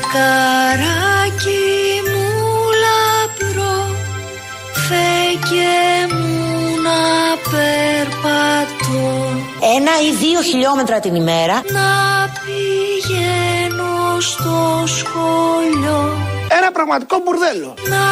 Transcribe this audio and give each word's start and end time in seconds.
Φεγγαράκι 0.00 1.64
μου 2.10 2.28
λαμπρό 2.84 3.78
Φέγγε 4.88 5.80
μου 6.14 6.38
να 6.86 7.00
περπατώ 7.50 9.04
Ένα 9.76 9.92
ή 10.08 10.10
δύο 10.26 10.42
χιλιόμετρα 10.42 11.00
την 11.00 11.14
ημέρα 11.14 11.54
Να 11.54 11.90
πηγαίνω 12.44 14.20
στο 14.20 14.84
σχολείο 14.86 16.18
Ένα 16.58 16.72
πραγματικό 16.72 17.16
μπουρδέλο. 17.24 17.74
Να 17.88 18.06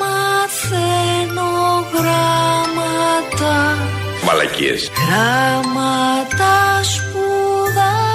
μαθαίνω 0.00 1.50
γράμματα 1.92 3.54
Μαλακίες. 4.26 4.90
Γράμματα 5.06 6.54
σπουδαγμάτα 6.82 8.12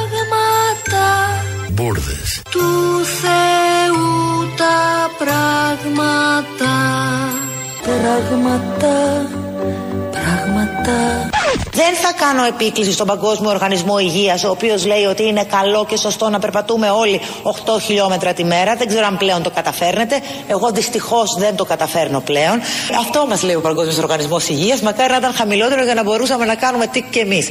Μπούρδες. 1.71 2.26
Του 2.57 3.05
Θεού 3.21 4.47
τα 4.57 5.09
πράγματα 5.17 6.73
πράγματα 7.83 8.95
πράγματα 10.11 11.29
Δεν 11.71 11.95
θα 11.95 12.13
κάνω 12.25 12.43
επίκληση 12.43 12.91
στον 12.91 13.07
Παγκόσμιο 13.07 13.49
Οργανισμό 13.49 13.99
Υγείας 13.99 14.43
ο 14.43 14.49
οποίος 14.49 14.85
λέει 14.85 15.03
ότι 15.03 15.23
είναι 15.23 15.43
καλό 15.43 15.85
και 15.85 15.97
σωστό 15.97 16.29
να 16.29 16.39
περπατούμε 16.39 16.89
όλοι 16.89 17.21
8 17.43 17.51
χιλιόμετρα 17.81 18.33
τη 18.33 18.43
μέρα. 18.43 18.75
Δεν 18.75 18.87
ξέρω 18.87 19.05
αν 19.05 19.17
πλέον 19.17 19.43
το 19.43 19.49
καταφέρνετε. 19.49 20.21
Εγώ 20.47 20.71
δυστυχώς 20.71 21.35
δεν 21.37 21.55
το 21.55 21.65
καταφέρνω 21.65 22.19
πλέον. 22.19 22.61
Αυτό 22.99 23.25
μας 23.27 23.43
λέει 23.43 23.55
ο 23.55 23.61
Παγκόσμιος 23.61 23.97
Οργανισμός 23.97 24.49
Υγείας. 24.49 24.81
Μακάρι 24.81 25.11
να 25.11 25.17
ήταν 25.17 25.33
χαμηλότερο 25.33 25.83
για 25.83 25.93
να 25.93 26.03
μπορούσαμε 26.03 26.45
να 26.45 26.55
κάνουμε 26.55 26.87
τι 26.87 27.01
και 27.01 27.19
εμείς. 27.19 27.49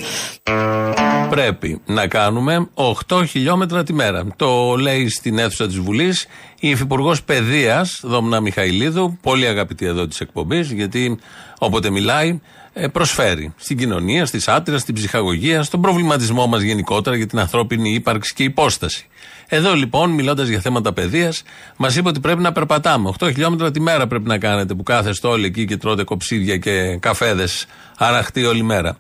Πρέπει 1.30 1.80
να 1.86 2.06
κάνουμε 2.06 2.68
8 3.08 3.22
χιλιόμετρα 3.28 3.82
τη 3.82 3.92
μέρα. 3.92 4.26
Το 4.36 4.76
λέει 4.76 5.08
στην 5.08 5.38
αίθουσα 5.38 5.66
της 5.66 5.78
Βουλής 5.78 6.26
η 6.60 6.68
Υφυπουργός 6.68 7.22
Παιδείας, 7.22 8.00
Δόμνα 8.02 8.40
Μιχαηλίδου, 8.40 9.18
πολύ 9.22 9.46
αγαπητή 9.46 9.86
εδώ 9.86 10.06
της 10.06 10.20
εκπομπής, 10.20 10.72
γιατί 10.72 11.18
όποτε 11.58 11.90
μιλάει, 11.90 12.40
ε, 12.72 12.88
προσφέρει 12.88 13.54
στην 13.56 13.76
κοινωνία, 13.76 14.26
στις 14.26 14.48
άτρε, 14.48 14.78
στην 14.78 14.94
ψυχαγωγία, 14.94 15.62
στον 15.62 15.80
προβληματισμό 15.80 16.46
μας 16.46 16.62
γενικότερα 16.62 17.16
για 17.16 17.26
την 17.26 17.38
ανθρώπινη 17.38 17.92
ύπαρξη 17.92 18.34
και 18.34 18.42
υπόσταση. 18.42 19.06
Εδώ 19.48 19.74
λοιπόν, 19.74 20.10
μιλώντας 20.10 20.48
για 20.48 20.60
θέματα 20.60 20.92
παιδείας, 20.92 21.42
μας 21.76 21.96
είπε 21.96 22.08
ότι 22.08 22.20
πρέπει 22.20 22.42
να 22.42 22.52
περπατάμε. 22.52 23.08
8 23.08 23.28
χιλιόμετρα 23.32 23.70
τη 23.70 23.80
μέρα 23.80 24.06
πρέπει 24.06 24.28
να 24.28 24.38
κάνετε, 24.38 24.74
που 24.74 24.82
κάθεστε 24.82 25.26
όλοι 25.26 25.46
εκεί 25.46 25.64
και 25.64 25.76
τρώτε 25.76 26.04
κοψίδια 26.04 26.56
και 26.56 26.96
καφέδες 26.96 27.66
αραχτή 27.98 28.44
όλη 28.44 28.62
μέρα. 28.62 28.96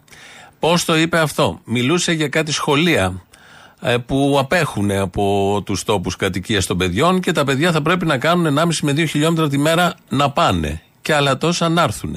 Πώς 0.66 0.84
το 0.84 0.96
είπε 0.96 1.18
αυτό, 1.18 1.60
Μιλούσε 1.64 2.12
για 2.12 2.28
κάτι 2.28 2.52
σχολεία 2.52 3.22
ε, 3.80 3.96
που 3.96 4.36
απέχουν 4.40 4.90
από 4.90 5.62
τους 5.64 5.84
τόπους 5.84 6.16
κατοικίας 6.16 6.66
των 6.66 6.76
παιδιών 6.76 7.20
και 7.20 7.32
τα 7.32 7.44
παιδιά 7.44 7.72
θα 7.72 7.82
πρέπει 7.82 8.06
να 8.06 8.18
κάνουν 8.18 8.58
1,5 8.58 8.64
με 8.82 8.92
2 8.92 9.08
χιλιόμετρα 9.08 9.48
τη 9.48 9.58
μέρα 9.58 9.94
να 10.08 10.30
πάνε 10.30 10.82
και 11.02 11.14
άλλα 11.14 11.36
τόσα 11.36 11.68
να 11.68 11.82
έρθουν. 11.82 12.16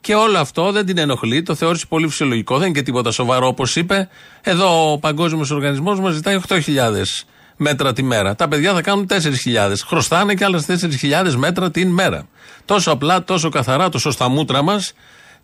Και 0.00 0.14
όλο 0.14 0.38
αυτό 0.38 0.72
δεν 0.72 0.86
την 0.86 0.98
ενοχλεί, 0.98 1.42
το 1.42 1.54
θεώρησε 1.54 1.86
πολύ 1.88 2.08
φυσιολογικό, 2.08 2.58
δεν 2.58 2.66
είναι 2.66 2.78
και 2.78 2.82
τίποτα 2.84 3.10
σοβαρό 3.10 3.46
όπως 3.46 3.76
είπε. 3.76 4.08
Εδώ 4.40 4.92
ο 4.92 4.98
Παγκόσμιος 4.98 5.50
Οργανισμός 5.50 6.00
μας 6.00 6.14
ζητάει 6.14 6.40
8.000 6.48 6.58
μέτρα 7.56 7.92
τη 7.92 8.02
μέρα. 8.02 8.34
Τα 8.34 8.48
παιδιά 8.48 8.72
θα 8.72 8.82
κάνουν 8.82 9.06
4.000. 9.08 9.16
Χρωστάνε 9.86 10.34
και 10.34 10.44
άλλες 10.44 10.66
4.000 10.66 11.34
μέτρα 11.36 11.70
την 11.70 11.88
μέρα. 11.88 12.28
Τόσο 12.64 12.90
απλά, 12.90 13.24
τόσο 13.24 13.48
καθαρά, 13.48 13.88
τόσο 13.88 14.10
στα 14.10 14.28
μούτρα 14.28 14.62
μας, 14.62 14.92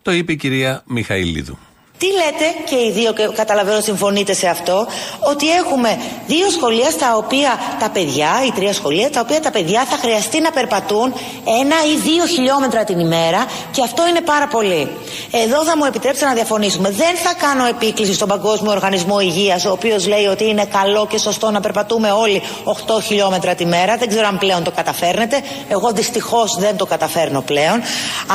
το 0.01 0.11
είπε 0.11 0.31
η 0.31 0.35
κυρία 0.35 0.83
Μιχαηλίδου. 0.85 1.57
Τι 1.99 2.05
λέτε 2.05 2.45
και 2.65 2.75
οι 2.75 2.91
δύο 2.91 3.13
και 3.13 3.27
καταλαβαίνω 3.35 3.81
συμφωνείτε 3.81 4.33
σε 4.33 4.47
αυτό 4.47 4.87
ότι 5.19 5.49
έχουμε 5.51 5.99
δύο 6.27 6.49
σχολεία 6.49 6.89
στα 6.89 7.15
οποία 7.15 7.59
τα 7.79 7.89
παιδιά, 7.89 8.29
ή 8.47 8.51
τρία 8.51 8.73
σχολεία, 8.73 9.09
τα 9.11 9.19
οποία 9.19 9.41
τα 9.41 9.51
παιδιά 9.51 9.85
θα 9.89 9.97
χρειαστεί 9.97 10.41
να 10.41 10.51
περπατούν 10.51 11.13
ένα 11.61 11.75
ή 11.93 11.95
δύο 12.09 12.25
χιλιόμετρα 12.25 12.83
την 12.83 12.99
ημέρα 12.99 13.45
και 13.71 13.81
αυτό 13.83 14.07
είναι 14.07 14.21
πάρα 14.21 14.47
πολύ. 14.47 14.91
Εδώ 15.31 15.63
θα 15.63 15.77
μου 15.77 15.85
επιτρέψετε 15.85 16.25
να 16.25 16.33
διαφωνήσουμε. 16.33 16.89
Δεν 16.91 17.15
θα 17.23 17.33
κάνω 17.33 17.65
επίκληση 17.65 18.13
στον 18.13 18.27
Παγκόσμιο 18.27 18.71
Οργανισμό 18.71 19.19
Υγείας 19.19 19.65
ο 19.65 19.71
οποίος 19.71 20.07
λέει 20.07 20.25
ότι 20.25 20.47
είναι 20.49 20.65
καλό 20.65 21.07
και 21.07 21.17
σωστό 21.17 21.51
να 21.51 21.59
περπατούμε 21.59 22.11
όλοι 22.11 22.41
8 22.63 23.01
χιλιόμετρα 23.03 23.55
τη 23.55 23.65
μέρα. 23.65 23.97
Δεν 23.97 24.07
ξέρω 24.07 24.27
αν 24.27 24.37
πλέον 24.37 24.63
το 24.63 24.71
καταφέρνετε. 24.71 25.41
Εγώ 25.69 25.91
δυστυχώς 25.91 26.57
δεν 26.59 26.77
το 26.77 26.85
καταφέρνω 26.85 27.41
πλέον. 27.41 27.81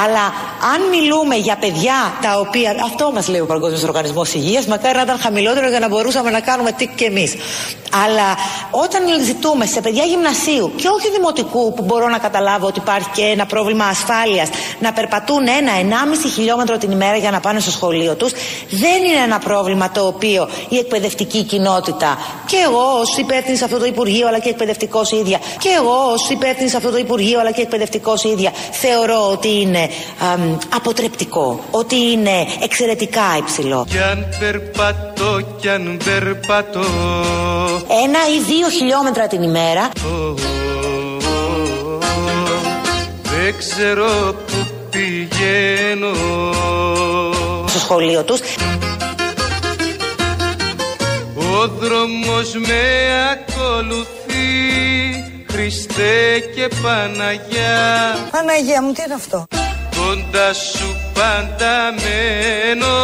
Αλλά 0.04 0.24
αν 0.74 0.88
μιλούμε 0.90 1.34
για 1.34 1.56
παιδιά 1.56 2.14
τα 2.22 2.38
οποία. 2.38 2.74
Αυτό 2.84 3.10
μας 3.12 3.28
λέει 3.28 3.40
ο 3.40 3.46
Παγκόσμιος 3.52 3.82
Οργανισμός 3.82 4.34
Υγείας. 4.34 4.66
Μακάρι 4.66 4.96
να 4.96 5.02
ήταν 5.02 5.18
χαμηλότερο 5.18 5.68
για 5.68 5.78
να 5.78 5.88
μπορούσαμε 5.88 6.30
να 6.30 6.40
κάνουμε 6.40 6.72
τι 6.72 6.86
και 6.86 7.04
εμείς. 7.04 7.34
Αλλά 8.04 8.36
όταν 8.70 9.02
ζητούμε 9.24 9.66
σε 9.66 9.80
παιδιά 9.80 10.04
γυμνασίου 10.04 10.72
και 10.76 10.88
όχι 10.88 11.10
δημοτικού, 11.10 11.72
που 11.72 11.82
μπορώ 11.82 12.08
να 12.08 12.18
καταλάβω 12.18 12.66
ότι 12.66 12.78
υπάρχει 12.78 13.08
και 13.14 13.22
ένα 13.22 13.46
πρόβλημα 13.46 13.84
ασφάλειας, 13.84 14.48
να 14.80 14.92
περπατούν 14.92 15.46
ένα-ενάμιση 15.58 16.28
χιλιόμετρο 16.28 16.78
την 16.78 16.90
ημέρα 16.90 17.16
για 17.16 17.30
να 17.30 17.40
πάνε 17.40 17.60
στο 17.60 17.70
σχολείο 17.70 18.14
τους, 18.14 18.32
δεν 18.70 19.04
είναι 19.04 19.22
ένα 19.24 19.38
πρόβλημα 19.38 19.90
το 19.90 20.06
οποίο 20.06 20.48
η 20.68 20.76
εκπαιδευτική 20.76 21.42
κοινότητα 21.42 22.18
και 22.46 22.56
εγώ 22.66 22.98
ως 23.00 23.16
υπεύθυνη 23.16 23.56
σε 23.56 23.64
αυτό 23.64 23.78
το 23.78 23.84
Υπουργείο, 23.84 24.28
αλλά 24.28 24.38
και 24.38 24.48
εκπαιδευτικός 24.48 25.12
ίδια, 25.12 25.38
και 25.58 25.68
εγώ 25.78 26.10
ως 26.12 26.30
υπεύθυνη 26.30 26.68
σε 26.68 26.76
αυτό 26.76 26.90
το 26.90 26.96
Υπουργείο, 26.96 27.40
αλλά 27.40 27.50
και 27.50 27.60
εκπαιδευτικός 27.60 28.24
ίδια, 28.24 28.52
θεωρώ 28.70 29.30
ότι 29.30 29.60
είναι 29.60 29.90
αμ, 30.32 30.58
αποτρεπτικό, 30.74 31.60
ότι 31.70 31.96
είναι 31.96 32.46
εξαιρετικά 32.62 33.41
υψηλό. 33.42 33.86
Κι 33.88 33.98
αν 33.98 34.26
περπατώ, 34.38 35.40
κι 35.60 35.68
αν 35.68 35.98
περπατώ. 36.04 36.80
Ένα 38.04 38.18
ή 38.36 38.40
δύο 38.46 38.68
χιλιόμετρα 38.68 39.26
την 39.26 39.42
ημέρα. 39.42 39.90
Ω, 40.04 40.34
Δεν 43.22 43.54
ξέρω 43.58 44.34
που 44.46 44.66
πηγαίνω. 44.90 46.12
Στο 47.66 47.78
σχολείο 47.78 48.22
τους. 48.22 48.40
Ο 51.36 51.68
δρόμος 51.68 52.54
με 52.54 52.82
ακολουθεί. 53.32 54.10
Χριστέ 55.52 56.38
και 56.54 56.68
Παναγιά. 56.82 58.16
Παναγία 58.30 58.82
μου, 58.82 58.92
τι 58.92 59.02
είναι 59.02 59.14
αυτό; 59.14 59.44
Κοντά 59.96 60.52
σου 60.52 60.96
πάντα 61.22 61.94
μένω 62.02 62.96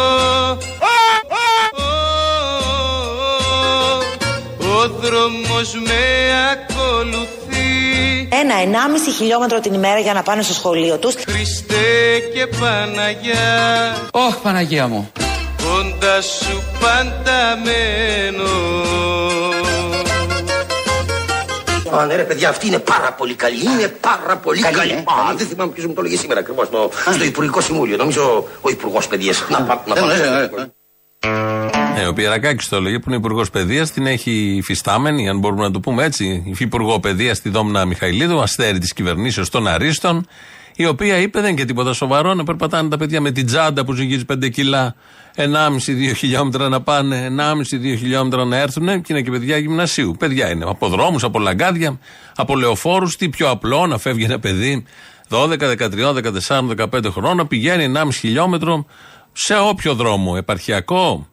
Ο 4.59 4.87
δρόμος 4.87 5.73
με 5.73 6.03
ακολουθεί 6.51 8.27
ένα 8.29 8.55
ενάμιση 8.61 9.11
χιλιόμετρο 9.11 9.59
την 9.59 9.73
ημέρα 9.73 9.99
για 9.99 10.13
να 10.13 10.23
πάνε 10.23 10.41
στο 10.41 10.53
σχολείο 10.53 10.97
τους 10.97 11.15
Χριστέ 11.27 12.19
και 12.33 12.47
Παναγιά 12.59 13.95
Ωχ, 14.11 14.35
Παναγία 14.35 14.87
μου. 14.87 15.11
Κοντά 15.57 16.21
σου 16.21 16.63
πάντα 16.79 17.57
μένω 17.63 19.08
Α, 21.97 22.05
ναι, 22.05 22.15
ρε 22.15 22.23
παιδιά, 22.23 22.49
αυτή 22.49 22.67
είναι 22.67 22.79
πάρα 22.79 23.13
πολύ 23.13 23.35
καλή. 23.35 23.63
Είναι 23.63 23.87
πάρα 23.87 24.37
πολύ 24.37 24.61
καλή. 24.61 24.75
Καλή, 24.75 24.91
ε, 24.91 24.95
Α, 24.95 25.03
καλή. 25.25 25.37
δεν 25.37 25.47
θυμάμαι 25.47 25.71
ποιος 25.71 25.85
μου 25.85 25.93
το 25.93 26.01
έλεγε 26.01 26.17
σήμερα 26.17 26.39
ακριβώς 26.39 26.67
στο, 26.67 26.89
στο 27.13 27.23
Υπουργικό 27.23 27.61
Συμβούλιο. 27.61 27.97
Νομίζω 27.97 28.47
ο 28.61 28.69
Υπουργός 28.69 29.07
Παιδείας. 29.07 29.45
Να 29.49 29.61
πάμε. 29.61 29.81
Να 29.85 29.95
πάμε. 29.95 30.13
ναι, 30.17 30.29
ναι, 30.29 30.39
ναι. 30.39 30.65
Ε, 32.01 32.07
ο 32.07 32.13
Πιερακάκης 32.13 32.67
το 32.67 32.75
έλεγε 32.75 32.99
που 32.99 33.05
είναι 33.07 33.17
υπουργός 33.17 33.49
παιδείας, 33.49 33.91
την 33.91 34.05
έχει 34.05 34.31
υφιστάμενη, 34.31 35.29
αν 35.29 35.39
μπορούμε 35.39 35.61
να 35.61 35.71
το 35.71 35.79
πούμε 35.79 36.03
έτσι, 36.03 36.43
υφυπουργό 36.47 36.99
παιδείας 36.99 37.37
στη 37.37 37.49
Δόμνα 37.49 37.85
Μιχαηλίδου, 37.85 38.41
αστέρι 38.41 38.77
της 38.79 38.93
κυβερνήσεως 38.93 39.49
των 39.49 39.67
Αρίστων, 39.67 40.27
η 40.81 40.85
οποία 40.85 41.17
είπε 41.17 41.39
δεν 41.39 41.49
είναι 41.49 41.59
και 41.59 41.65
τίποτα 41.65 41.93
σοβαρό 41.93 42.33
να 42.33 42.43
περπατάνε 42.43 42.89
τα 42.89 42.97
παιδιά 42.97 43.21
με 43.21 43.31
την 43.31 43.45
τσάντα 43.45 43.85
που 43.85 43.93
ζυγίζει 43.93 44.23
5 44.33 44.49
κιλά, 44.49 44.95
1,5-2 45.35 46.15
χιλιόμετρα 46.15 46.69
να 46.69 46.81
πάνε, 46.81 47.27
1,5-2 47.27 47.97
χιλιόμετρα 47.97 48.45
να 48.45 48.57
έρθουν 48.57 49.01
και 49.01 49.13
είναι 49.13 49.21
και 49.21 49.31
παιδιά 49.31 49.57
γυμνασίου. 49.57 50.15
Παιδιά 50.19 50.49
είναι 50.49 50.65
από 50.67 50.87
δρόμους, 50.87 51.23
από 51.23 51.39
λαγκάδια, 51.39 51.99
από 52.35 52.55
λεωφόρους. 52.55 53.15
Τι 53.15 53.29
πιο 53.29 53.49
απλό 53.49 53.87
να 53.87 53.97
φεύγει 53.97 54.23
ένα 54.23 54.39
παιδί 54.39 54.85
12, 55.29 55.67
13, 55.67 56.13
14, 56.47 56.75
15 56.91 57.11
χρόνων, 57.11 57.47
πηγαίνει 57.47 57.91
1,5 57.95 58.07
χιλιόμετρο 58.11 58.85
σε 59.31 59.57
όποιο 59.57 59.93
δρόμο, 59.93 60.33
επαρχιακό, 60.37 61.27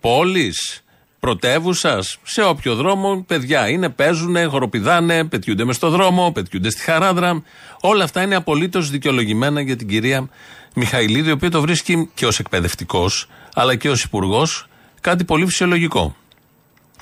πόλης, 0.00 0.84
πρωτεύουσας, 1.20 2.18
σε 2.22 2.42
όποιο 2.42 2.74
δρόμο, 2.74 3.24
παιδιά 3.26 3.68
είναι, 3.68 3.88
παίζουν, 3.88 4.48
χοροπηδάνε, 4.48 5.24
πετιούνται 5.24 5.64
μες 5.64 5.76
στο 5.76 5.90
δρόμο, 5.90 6.30
πετιούνται 6.32 6.70
στη 6.70 6.82
χαράδρα. 6.82 7.42
Όλα 7.80 8.04
αυτά 8.04 8.22
είναι 8.22 8.34
απολύτως 8.34 8.90
δικαιολογημένα 8.90 9.60
για 9.60 9.76
την 9.76 9.88
κυρία 9.88 10.28
Μιχαηλίδη, 10.74 11.28
η 11.28 11.32
οποία 11.32 11.50
το 11.50 11.60
βρίσκει 11.60 12.10
και 12.14 12.26
ως 12.26 12.38
εκπαιδευτικός, 12.38 13.28
αλλά 13.54 13.74
και 13.74 13.90
ως 13.90 14.02
υπουργός, 14.02 14.66
κάτι 15.00 15.24
πολύ 15.24 15.46
φυσιολογικό. 15.46 16.16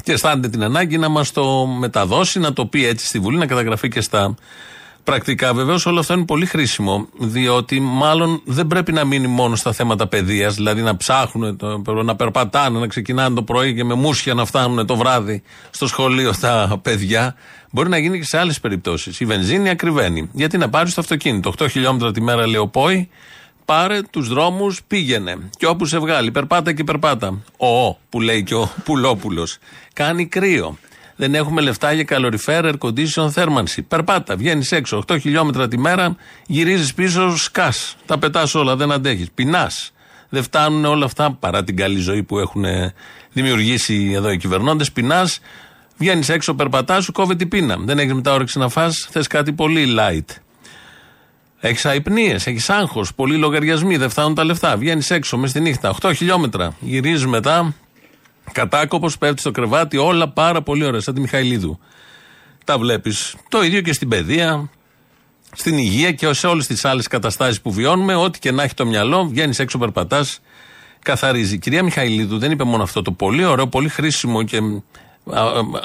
Και 0.03 0.13
αισθάνεται 0.13 0.49
την 0.49 0.63
ανάγκη 0.63 0.99
να 0.99 1.09
μας 1.09 1.33
το 1.33 1.67
μεταδώσει, 1.67 2.39
να 2.39 2.53
το 2.53 2.67
πει 2.67 2.87
έτσι 2.87 3.07
στη 3.07 3.19
Βουλή, 3.19 3.39
να 3.39 3.47
καταγραφεί 3.47 3.89
και 3.89 4.01
στα 4.01 4.35
Πρακτικά 5.07 5.55
βεβαίως 5.55 5.87
όλο 5.87 5.99
αυτό 6.01 6.15
είναι 6.15 6.25
πολύ 6.25 6.47
χρήσιμο, 6.47 7.09
διότι 7.19 7.81
μάλλον 7.81 8.41
δεν 8.45 8.67
πρέπει 8.67 8.93
να 8.93 9.05
μείνει 9.05 9.27
μόνο 9.27 9.57
στα 9.57 9.73
θέματα 9.73 10.07
παιδείας, 10.07 10.55
δηλαδή 10.55 10.83
να 10.83 10.97
ψάχνουν, 10.97 11.57
το- 11.57 12.03
να 12.03 12.17
περπατάνε, 12.17 12.79
να 12.79 12.87
ξεκινάνε 12.87 13.35
το 13.35 13.43
πρωί 13.43 13.75
και 13.75 13.85
με 13.85 13.95
μουσια 13.95 14.35
να 14.35 14.45
φτάνουν 14.45 14.87
το 14.87 14.97
βράδυ 14.97 15.43
στο 15.71 15.87
σχολείο 15.87 16.33
τα 16.41 16.79
παιδιά. 16.83 17.35
Μπορεί 17.71 17.89
να 17.89 17.99
γίνει 17.99 18.19
και 18.19 18.25
σε 18.25 18.39
άλλες 18.39 18.61
περιπτώσεις. 18.61 19.21
Η 19.21 19.25
βενζίνη 19.25 19.69
ακριβένει. 19.69 20.29
Γιατί 20.33 20.59
να 20.59 20.69
πάρεις 20.69 20.95
το 20.95 21.01
αυτοκίνητο; 21.01 21.49
8 21.59 21.69
χιλιόμετρα 21.71 22.13
τη 22.13 22.21
μέρα 22.23 22.47
λέει 22.47 22.61
ο 22.61 22.69
Πόη, 22.69 23.09
πάρε 23.65 24.01
τους 24.11 24.29
δρόμους, 24.29 24.81
πήγαινε. 24.87 25.37
Και 25.59 25.67
όπου 25.67 25.85
σε 25.87 25.99
βγάλει, 25.99 26.31
περπάτα 26.31 26.73
και 26.73 26.85
περπάτα. 26.85 27.39
Ο, 27.57 27.95
που 28.09 28.21
λέει 28.21 28.43
και 28.43 28.55
ο 28.55 28.71
Πουλόπουλος. 28.85 29.59
Κάνει 29.93 30.27
κρύο. 30.27 30.79
Δεν 31.17 31.35
έχουμε 31.35 31.61
λεφτά 31.61 31.93
για 31.93 32.05
καλοριφέρ, 32.05 32.65
air 32.65 32.79
condition, 32.79 33.31
θέρμανση. 33.31 33.83
Περπάτα, 33.83 34.37
βγαίνεις 34.37 34.73
έξω 34.73 35.05
8 35.09 35.21
χιλιόμετρα 35.21 35.69
τη 35.69 35.79
μέρα, 35.79 36.17
γυρίζεις 36.47 36.95
πίσω, 36.95 37.37
σκάς. 37.37 37.97
Τα 38.07 38.19
πετάς 38.19 38.55
όλα, 38.55 38.77
δεν 38.77 38.93
αντέχεις. 38.93 39.31
Πεινάς. 39.35 39.91
Δεν 40.29 40.43
φτάνουν 40.43 40.85
όλα 40.85 41.05
αυτά 41.05 41.33
παρά 41.33 41.65
την 41.65 41.77
καλή 41.77 41.99
ζωή 41.99 42.23
που 42.23 42.39
έχουν 42.39 42.65
ε, 42.65 42.95
δημιουργήσει 43.33 44.13
εδώ 44.15 44.31
οι 44.31 44.37
κυβερνώντες. 44.37 44.93
Πεινάς, 44.93 45.41
βγαίνεις 45.97 46.29
έξω, 46.29 46.55
περπατάς, 46.55 47.05
σου 47.05 47.13
κόβει 47.13 47.37
την 47.37 47.49
πείνα. 47.49 47.77
Δεν 47.79 47.99
έχεις 47.99 48.13
μετά 48.13 48.33
όρεξη 48.33 48.59
να 48.59 48.69
φας, 48.69 49.09
θες 49.11 49.27
κάτι 49.27 49.53
πολύ 49.53 49.95
light. 49.99 50.35
Έχεις 51.61 51.87
αϊπνίες, 51.87 52.47
έχεις 52.47 52.71
άγχος, 52.71 53.15
πολλοί 53.15 53.37
λογαριασμοί, 53.37 53.97
δεν 53.97 54.11
φτάνουν 54.11 54.35
τα 54.35 54.45
λεφτά. 54.45 54.77
Βγαίνεις 54.77 55.11
έξω 55.11 55.37
μες 55.37 55.51
στη 55.51 55.61
νύχτα, 55.61 55.89
8 55.89 56.13
χιλιόμετρα. 56.15 56.77
Γυρίζεις 56.81 57.27
μετά, 57.27 57.75
κατάκοπος, 58.53 59.19
πέφτει 59.19 59.41
στο 59.41 59.51
κρεβάτι, 59.51 59.97
όλα 59.97 60.29
πάρα 60.29 60.63
πολύ 60.63 60.85
ωραία, 60.85 61.01
σαν 61.01 61.15
τη 61.15 61.21
Μιχαηλίδου. 61.21 61.79
Τα 62.65 62.79
βλέπεις. 62.79 63.37
Το 63.49 63.63
ίδιο 63.63 63.81
και 63.81 63.93
στην 63.93 64.09
παιδεία, 64.09 64.71
στην 65.53 65.79
υγεία 65.79 66.13
και 66.13 66.33
σε 66.33 66.47
όλες 66.47 66.67
τις 66.67 66.85
άλλες 66.85 67.07
καταστάσεις 67.07 67.61
που 67.61 67.73
βιώνουμε. 67.73 68.15
Ό,τι 68.15 68.39
και 68.39 68.51
να 68.51 68.63
έχει 68.63 68.75
το 68.75 68.87
μυαλό, 68.87 69.27
βγαίνεις 69.27 69.59
έξω, 69.59 69.79
περπατάς, 69.79 70.41
καθαρίζει. 71.03 71.55
Η 71.55 71.59
κυρία 71.59 71.83
Μιχαηλίδου 71.83 72.39
δεν 72.39 72.51
είπε 72.51 72.65
μόνο 72.65 72.83
αυτό 72.83 73.03
το 73.03 73.13
πολύ 73.13 73.45
ωραίο, 73.45 73.67
πολύ 73.67 73.89
χρήσιμο 73.89 74.43
και 74.43 74.57
α, 74.57 74.61
α, 74.61 74.81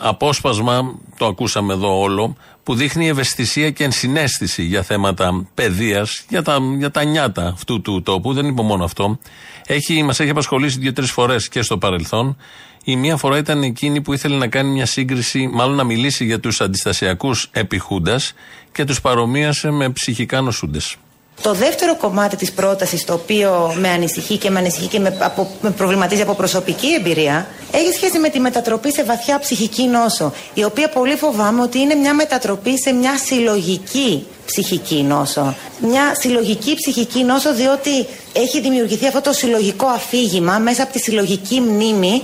απόσπασμα, 0.01 0.95
το 1.17 1.25
ακούσαμε 1.25 1.73
εδώ 1.73 1.99
όλο, 1.99 2.35
που 2.63 2.75
δείχνει 2.75 3.07
ευαισθησία 3.07 3.69
και 3.69 3.83
ενσυναίσθηση 3.83 4.63
για 4.63 4.81
θέματα 4.81 5.47
παιδείας, 5.53 6.25
για 6.29 6.41
τα, 6.41 6.57
για 6.77 6.91
τα 6.91 7.03
νιάτα 7.03 7.47
αυτού 7.47 7.81
του 7.81 8.01
τόπου. 8.01 8.33
Δεν 8.33 8.45
είπε 8.45 8.61
μόνο 8.61 8.83
αυτό. 8.83 9.19
Έχει, 9.65 10.03
μας 10.03 10.19
έχει 10.19 10.29
απασχολήσει 10.29 10.79
δύο-τρεις 10.79 11.11
φορές 11.11 11.49
και 11.49 11.61
στο 11.61 11.77
παρελθόν. 11.77 12.38
Η 12.83 12.95
μία 12.95 13.17
φορά 13.17 13.38
ήταν 13.38 13.63
εκείνη 13.63 14.01
που 14.01 14.13
ήθελε 14.13 14.38
να 14.38 14.47
κάνει 14.47 14.69
μια 14.69 14.85
σύγκριση, 14.85 15.49
μάλλον 15.53 15.75
να 15.75 15.83
μιλήσει 15.83 16.25
για 16.25 16.39
τους 16.39 16.61
αντιστασιακούς 16.61 17.49
επιχούντας 17.51 18.33
και 18.71 18.85
τους 18.85 19.01
παρομοίασε 19.01 19.71
με 19.71 19.89
ψυχικά 19.89 20.41
νοσούντες. 20.41 20.95
Το 21.41 21.53
δεύτερο 21.53 21.95
κομμάτι 21.95 22.35
της 22.35 22.51
πρότασης 22.51 23.03
το 23.03 23.13
οποίο 23.13 23.73
με 23.77 23.89
ανησυχεί 23.89 24.38
και 24.38 24.49
με 24.49 24.59
ανησυχεί 24.59 24.88
και 24.88 24.99
με, 24.99 25.17
από, 25.19 25.51
με 25.61 25.69
προβληματίζει 25.69 26.21
από 26.21 26.33
προσωπική 26.33 26.88
εμπειρία 26.93 27.47
έχει 27.71 27.93
σχέση 27.93 28.19
με 28.19 28.29
τη 28.29 28.39
μετατροπή 28.39 28.93
σε 28.93 29.03
βαθιά 29.03 29.39
ψυχική 29.39 29.83
νόσο 29.83 30.33
η 30.53 30.63
οποία 30.63 30.89
πολύ 30.89 31.15
φοβάμαι 31.15 31.61
ότι 31.61 31.79
είναι 31.79 31.95
μια 31.95 32.13
μετατροπή 32.13 32.79
σε 32.79 32.91
μια 32.91 33.17
συλλογική 33.17 34.27
ψυχική 34.45 35.03
νόσο. 35.03 35.55
Μια 35.79 36.15
συλλογική 36.19 36.75
ψυχική 36.75 37.23
νόσο 37.23 37.53
διότι 37.53 38.07
έχει 38.33 38.61
δημιουργηθεί 38.61 39.07
αυτό 39.07 39.21
το 39.21 39.33
συλλογικό 39.33 39.85
αφήγημα 39.85 40.57
μέσα 40.57 40.83
από 40.83 40.91
τη 40.91 40.99
συλλογική 40.99 41.59
μνήμη 41.59 42.21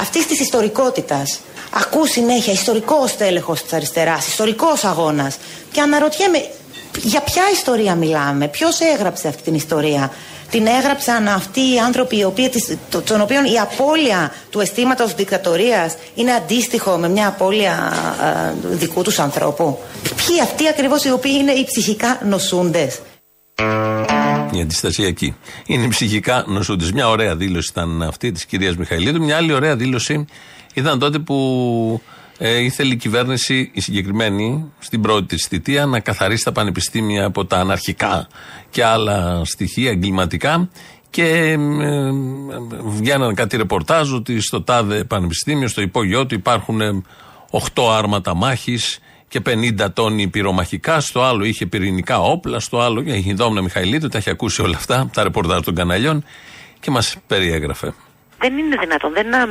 αυτής 0.00 0.26
της 0.26 0.40
ιστορικότητας. 0.40 1.40
Ακού 1.74 2.06
συνέχεια 2.06 2.52
ιστορικός 2.52 3.16
τέλεχο 3.16 3.52
της 3.52 3.72
αριστεράς, 3.72 4.26
ιστορικός 4.26 4.84
αγώνας. 4.84 5.36
Και 5.72 5.80
αναρωτιέμαι, 5.80 6.50
για 7.00 7.20
ποια 7.20 7.42
ιστορία 7.52 7.94
μιλάμε, 7.94 8.48
ποιος 8.48 8.80
έγραψε 8.80 9.28
αυτή 9.28 9.42
την 9.42 9.54
ιστορία; 9.54 10.10
Την 10.50 10.66
έγραψαν 10.66 11.28
αυτοί 11.28 11.60
οι 11.60 11.78
άνθρωποι, 11.78 12.16
οι 12.18 12.24
οποίοι, 12.24 12.48
τις- 12.48 12.76
το- 12.90 13.00
των 13.00 13.20
οποίων 13.20 13.44
η 13.44 13.58
απώλεια 13.58 14.32
του 14.50 14.60
αισθήματος 14.60 15.14
δικτατορίας 15.14 15.94
είναι 16.14 16.32
αντίστοιχο 16.32 16.96
με 16.96 17.08
μια 17.08 17.26
απώλεια 17.28 17.72
α, 17.72 18.52
δικού 18.70 19.02
τους 19.02 19.18
ανθρώπου; 19.18 19.78
Ποιοι 20.02 20.40
αυτοί 20.40 20.68
ακριβώς 20.68 21.04
οι 21.04 21.10
οποίοι 21.10 21.32
είναι 21.40 21.52
οι 21.52 21.64
ψυχικά 21.64 22.20
νοσούντες; 22.24 23.00
Η 24.52 24.60
αντιστασιακή. 24.60 25.36
Είναι 25.66 25.88
ψυχικά 25.88 26.44
νοσούντες. 26.46 26.92
Μια 26.92 27.08
ωραία 27.08 27.36
δήλωση 27.36 27.68
ήταν 27.72 28.02
αυτή 28.02 28.32
της 28.32 28.44
κυρίας 28.44 28.76
Μιχαηλίδου. 28.76 29.22
Μια 29.22 29.36
άλλη 29.36 29.52
ωραία 29.52 29.76
δήλωση 29.76 30.24
ήταν 30.74 30.98
τότε 30.98 31.18
που 31.18 31.36
ε, 32.44 32.58
ήθελε 32.58 32.92
η 32.92 32.96
κυβέρνηση, 32.96 33.70
η 33.72 33.80
συγκεκριμένη, 33.80 34.72
στην 34.78 35.00
πρώτη 35.00 35.26
της 35.26 35.46
θητεία, 35.46 35.86
να 35.86 36.00
καθαρίσει 36.00 36.44
τα 36.44 36.52
πανεπιστήμια 36.52 37.24
από 37.24 37.44
τα 37.44 37.58
αναρχικά 37.58 38.28
και 38.70 38.84
άλλα 38.84 39.44
στοιχεία 39.44 39.90
εγκληματικά. 39.90 40.68
Και 41.10 41.24
ε, 41.24 41.52
ε, 41.52 41.58
βγαίνανε 42.84 43.34
κάτι 43.34 43.56
ρεπορτάζ 43.56 44.12
ότι 44.12 44.40
στο 44.40 44.62
τάδε 44.62 45.04
πανεπιστήμιο, 45.04 45.68
στο 45.68 45.80
υπόγειό 45.80 46.26
του, 46.26 46.34
υπάρχουν 46.34 46.80
ε, 46.80 47.02
8 47.74 47.82
άρματα 47.96 48.34
μάχης 48.34 48.98
και 49.28 49.40
50 49.46 49.86
τόνοι 49.92 50.28
πυρομαχικά. 50.28 51.00
Στο 51.00 51.22
άλλο 51.22 51.44
είχε 51.44 51.66
πυρηνικά 51.66 52.20
όπλα. 52.20 52.60
Στο 52.60 52.80
άλλο 52.80 53.00
είχε 53.00 53.30
η 53.30 53.34
Δόμνα 53.34 53.62
Μιχαηλίδου, 53.62 54.08
τα 54.08 54.18
είχε 54.18 54.30
ακούσει 54.30 54.62
όλα 54.62 54.76
αυτά, 54.76 55.10
τα 55.12 55.22
ρεπορτάζ 55.22 55.60
των 55.60 55.74
καναλιών 55.74 56.24
και 56.80 56.90
μας 56.90 57.16
περιέγραφε. 57.26 57.94
Δεν 58.42 58.58
είναι 58.58 58.76
δυνατόν, 58.76 59.12
δεν, 59.12 59.34
α, 59.34 59.46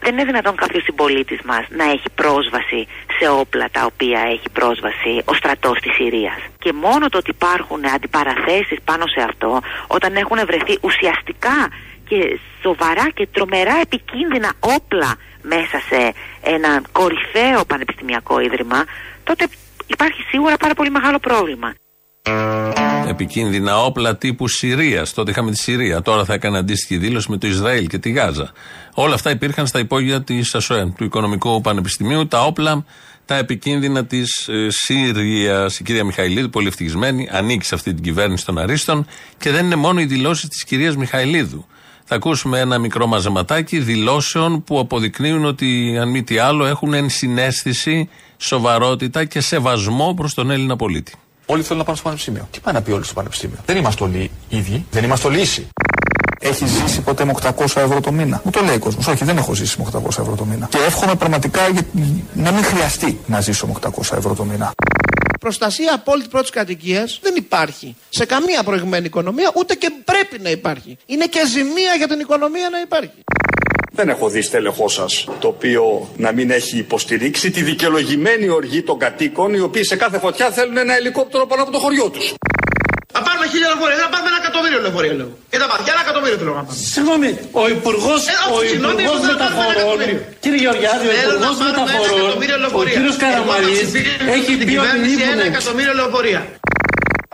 δεν 0.00 0.12
είναι 0.12 0.24
δυνατόν 0.24 0.56
κάποιος 0.56 0.82
συμπολίτης 0.82 1.40
μας 1.44 1.64
να 1.68 1.84
έχει 1.84 2.08
πρόσβαση 2.14 2.80
σε 3.18 3.28
όπλα 3.28 3.66
τα 3.70 3.82
οποία 3.84 4.20
έχει 4.20 4.48
πρόσβαση 4.52 5.22
ο 5.24 5.34
στρατός 5.34 5.80
της 5.80 5.92
Συρίας. 5.94 6.40
Και 6.58 6.72
μόνο 6.72 7.08
το 7.08 7.18
ότι 7.18 7.30
υπάρχουν 7.30 7.86
αντιπαραθέσεις 7.94 8.78
πάνω 8.84 9.06
σε 9.06 9.20
αυτό, 9.28 9.60
όταν 9.86 10.16
έχουν 10.16 10.38
βρεθεί 10.46 10.78
ουσιαστικά 10.80 11.58
και 12.08 12.38
σοβαρά 12.62 13.06
και 13.14 13.26
τρομερά 13.26 13.76
επικίνδυνα 13.80 14.52
όπλα 14.60 15.10
μέσα 15.42 15.78
σε 15.88 16.12
ένα 16.42 16.82
κορυφαίο 16.92 17.64
πανεπιστημιακό 17.64 18.40
ίδρυμα, 18.40 18.84
τότε 19.24 19.44
υπάρχει 19.86 20.22
σίγουρα 20.30 20.56
πάρα 20.56 20.74
πολύ 20.74 20.90
μεγάλο 20.90 21.18
πρόβλημα. 21.18 21.74
Επικίνδυνα 23.08 23.84
όπλα 23.84 24.16
τύπου 24.16 24.48
Συρίας. 24.48 25.12
Τότε 25.12 25.30
είχαμε 25.30 25.50
τη 25.50 25.58
Συρία. 25.58 26.02
Τώρα 26.02 26.24
θα 26.24 26.34
έκανε 26.34 26.58
αντίστοιχη 26.58 26.96
δήλωση 26.96 27.30
με 27.30 27.36
το 27.36 27.46
Ισραήλ 27.46 27.86
και 27.86 27.98
τη 27.98 28.10
Γάζα. 28.10 28.52
Όλα 28.94 29.14
αυτά 29.14 29.30
υπήρχαν 29.30 29.66
στα 29.66 29.78
υπόγεια 29.78 30.22
της 30.22 30.54
ΑΣΟΕ, 30.54 30.92
του 30.96 31.04
Οικονομικού 31.04 31.60
Πανεπιστημίου. 31.60 32.26
Τα 32.26 32.44
όπλα, 32.44 32.84
τα 33.24 33.36
επικίνδυνα 33.36 34.04
της 34.04 34.48
ε, 34.48 34.66
Συρίας. 34.70 35.78
Η 35.78 35.82
κυρία 35.82 36.04
Μιχαηλίδου, 36.04 36.50
πολύ 36.50 36.66
ευτυχισμένη, 36.66 37.28
ανήκει 37.32 37.64
σε 37.64 37.74
αυτή 37.74 37.94
την 37.94 38.02
κυβέρνηση 38.02 38.44
των 38.44 38.58
Αρίστων. 38.58 39.06
Και 39.38 39.50
δεν 39.50 39.64
είναι 39.64 39.76
μόνο 39.76 40.00
οι 40.00 40.04
δηλώσεις 40.04 40.48
της 40.48 40.64
κυρίας 40.64 40.96
Μιχαηλίδου. 40.96 41.66
Θα 42.04 42.14
ακούσουμε 42.14 42.58
ένα 42.58 42.78
μικρό 42.78 43.06
μαζεματάκι 43.06 43.78
δηλώσεων 43.78 44.64
που 44.64 44.78
αποδεικνύουν 44.78 45.44
ότι, 45.44 45.98
αν 46.00 46.08
μη 46.08 46.22
τι 46.22 46.38
άλλο, 46.38 46.66
έχουν 46.66 46.94
ενσυναίσθηση, 46.94 48.08
σοβαρότητα 48.36 49.24
και 49.24 49.40
σεβασμό 49.40 50.14
προς 50.16 50.34
τον 50.34 50.50
Έλληνα 50.50 50.76
πολίτη. 50.76 51.14
Όλοι 51.52 51.62
θέλουν 51.62 51.78
να 51.78 51.84
πάνε 51.84 51.96
στο 51.96 52.04
πανεπιστήμιο. 52.04 52.48
Τι 52.50 52.60
πάει 52.60 52.74
να 52.74 52.82
πει 52.82 52.90
όλοι 52.92 53.04
στο 53.04 53.14
πανεπιστήμιο; 53.14 53.56
Δεν 53.66 53.76
είμαστε 53.76 54.04
όλοι 54.04 54.30
ίδιοι. 54.48 54.86
Δεν 54.90 55.04
είμαστε 55.04 55.26
όλοι 55.26 55.40
ίσοι. 55.40 55.68
Έχει 56.40 56.66
ζήσει 56.66 57.00
ποτέ 57.00 57.24
με 57.24 57.34
800 57.42 57.64
ευρώ 57.76 58.00
το 58.00 58.12
μήνα. 58.12 58.40
Μου 58.44 58.50
το 58.50 58.60
λέει 58.62 58.74
ο 58.74 58.78
κόσμος. 58.78 59.06
Όχι, 59.06 59.24
δεν 59.24 59.36
έχω 59.36 59.54
ζήσει 59.54 59.76
με 59.80 59.84
800 59.92 60.06
ευρώ 60.20 60.34
το 60.36 60.44
μήνα. 60.44 60.66
Και 60.70 60.78
εύχομαι 60.78 61.14
πραγματικά 61.14 61.68
για- 61.68 61.86
να 62.34 62.50
μην 62.52 62.64
χρειαστεί 62.64 63.20
να 63.26 63.40
ζήσω 63.40 63.66
με 63.66 63.72
800 63.72 64.16
ευρώ 64.16 64.34
το 64.34 64.44
μήνα. 64.44 64.72
Προστασία 65.40 65.94
απόλυτη 65.94 66.28
πρώτης 66.28 66.50
κατοικίας 66.50 67.18
δεν 67.22 67.34
υπάρχει 67.36 67.96
σε 68.08 68.24
καμία 68.24 68.62
προηγμένη 68.62 69.06
οικονομία, 69.06 69.50
ούτε 69.56 69.74
και 69.74 69.90
πρέπει 70.04 70.38
να 70.42 70.50
υπάρχει. 70.50 70.96
Είναι 71.06 71.24
και 71.26 71.40
ζημία 71.46 71.94
για 71.96 72.08
την 72.08 72.20
οικονομία 72.20 72.68
να 72.70 72.80
υπάρχει. 72.80 73.10
Δεν 74.00 74.08
έχω 74.08 74.28
δει 74.28 74.42
στέλεχό 74.42 74.88
σας 74.88 75.12
το 75.40 75.48
οποίο 75.48 75.82
να 76.16 76.32
μην 76.32 76.50
έχει 76.50 76.76
υποστηρίξει 76.78 77.50
τη 77.50 77.62
δικαιολογημένη 77.62 78.48
οργή 78.48 78.82
των 78.82 78.98
κατοίκων 78.98 79.54
οι 79.54 79.60
οποίοι 79.60 79.84
σε 79.84 79.96
κάθε 79.96 80.18
φωτιά 80.18 80.50
θέλουν 80.50 80.76
ένα 80.76 80.94
ελικόπτερο 80.96 81.46
πάνω 81.46 81.62
από 81.62 81.72
το 81.72 81.78
χωριό 81.78 82.06
τους. 82.14 82.26
Να 83.16 83.20
πάρουμε 83.26 83.46
χίλια 83.52 83.68
λεωφορεία, 83.72 83.96
δεν 84.00 84.04
να 84.08 84.10
πάρουμε 84.14 84.28
ένα 84.32 84.38
εκατομμύριο 84.44 84.78
λεωφορεία 84.84 85.14
λέω. 85.20 85.30
Και 85.50 85.58
τα 85.62 85.66
πάρουμε, 85.70 85.84
για 85.86 85.92
ένα 85.96 86.02
εκατομμύριο 86.06 86.36
θέλω 86.40 86.52
να 86.60 86.62
πάρουμε. 86.66 86.84
Συγγνώμη, 86.94 87.28
ο 87.62 87.64
Υπουργό 87.76 88.14
Ε, 88.32 88.36
όχι, 88.56 88.68
συγγνώμη, 88.72 89.00
εγώ 89.06 89.16
θέλω 89.24 89.38
να 89.44 89.48
πάρουμε 89.56 89.62
ένα 89.62 89.72
Μεταφορών, 89.72 89.98
εκατομμύριο. 89.98 90.20
κύριε 90.44 90.60
Γεωργιάδη, 90.64 91.04
ο 91.08 91.12
Θέλω 91.12 91.26
να 91.26 91.28
Υπουργός 91.34 91.56
πάρουμε 91.60 91.72
ένα 91.72 91.80
Μεταφορών, 91.80 92.18
εκατομμύριο 92.22 92.56
ο 92.58 92.62
λεωφορεία. 92.64 92.94
κύριο 92.98 93.12
Εγώ 93.16 93.22
Καραμαλής, 93.24 93.78
θα 93.80 93.86
ψηφίσω 93.90 94.32
έχει 94.36 94.52
την 94.60 94.66
πει 94.68 94.74
ότι 94.76 94.88
κυβέρνηση 94.88 95.22
ένα 95.24 95.34
λείπουν. 95.36 95.50
εκατομμύριο 95.52 95.92
λεωφορεία. 96.00 96.40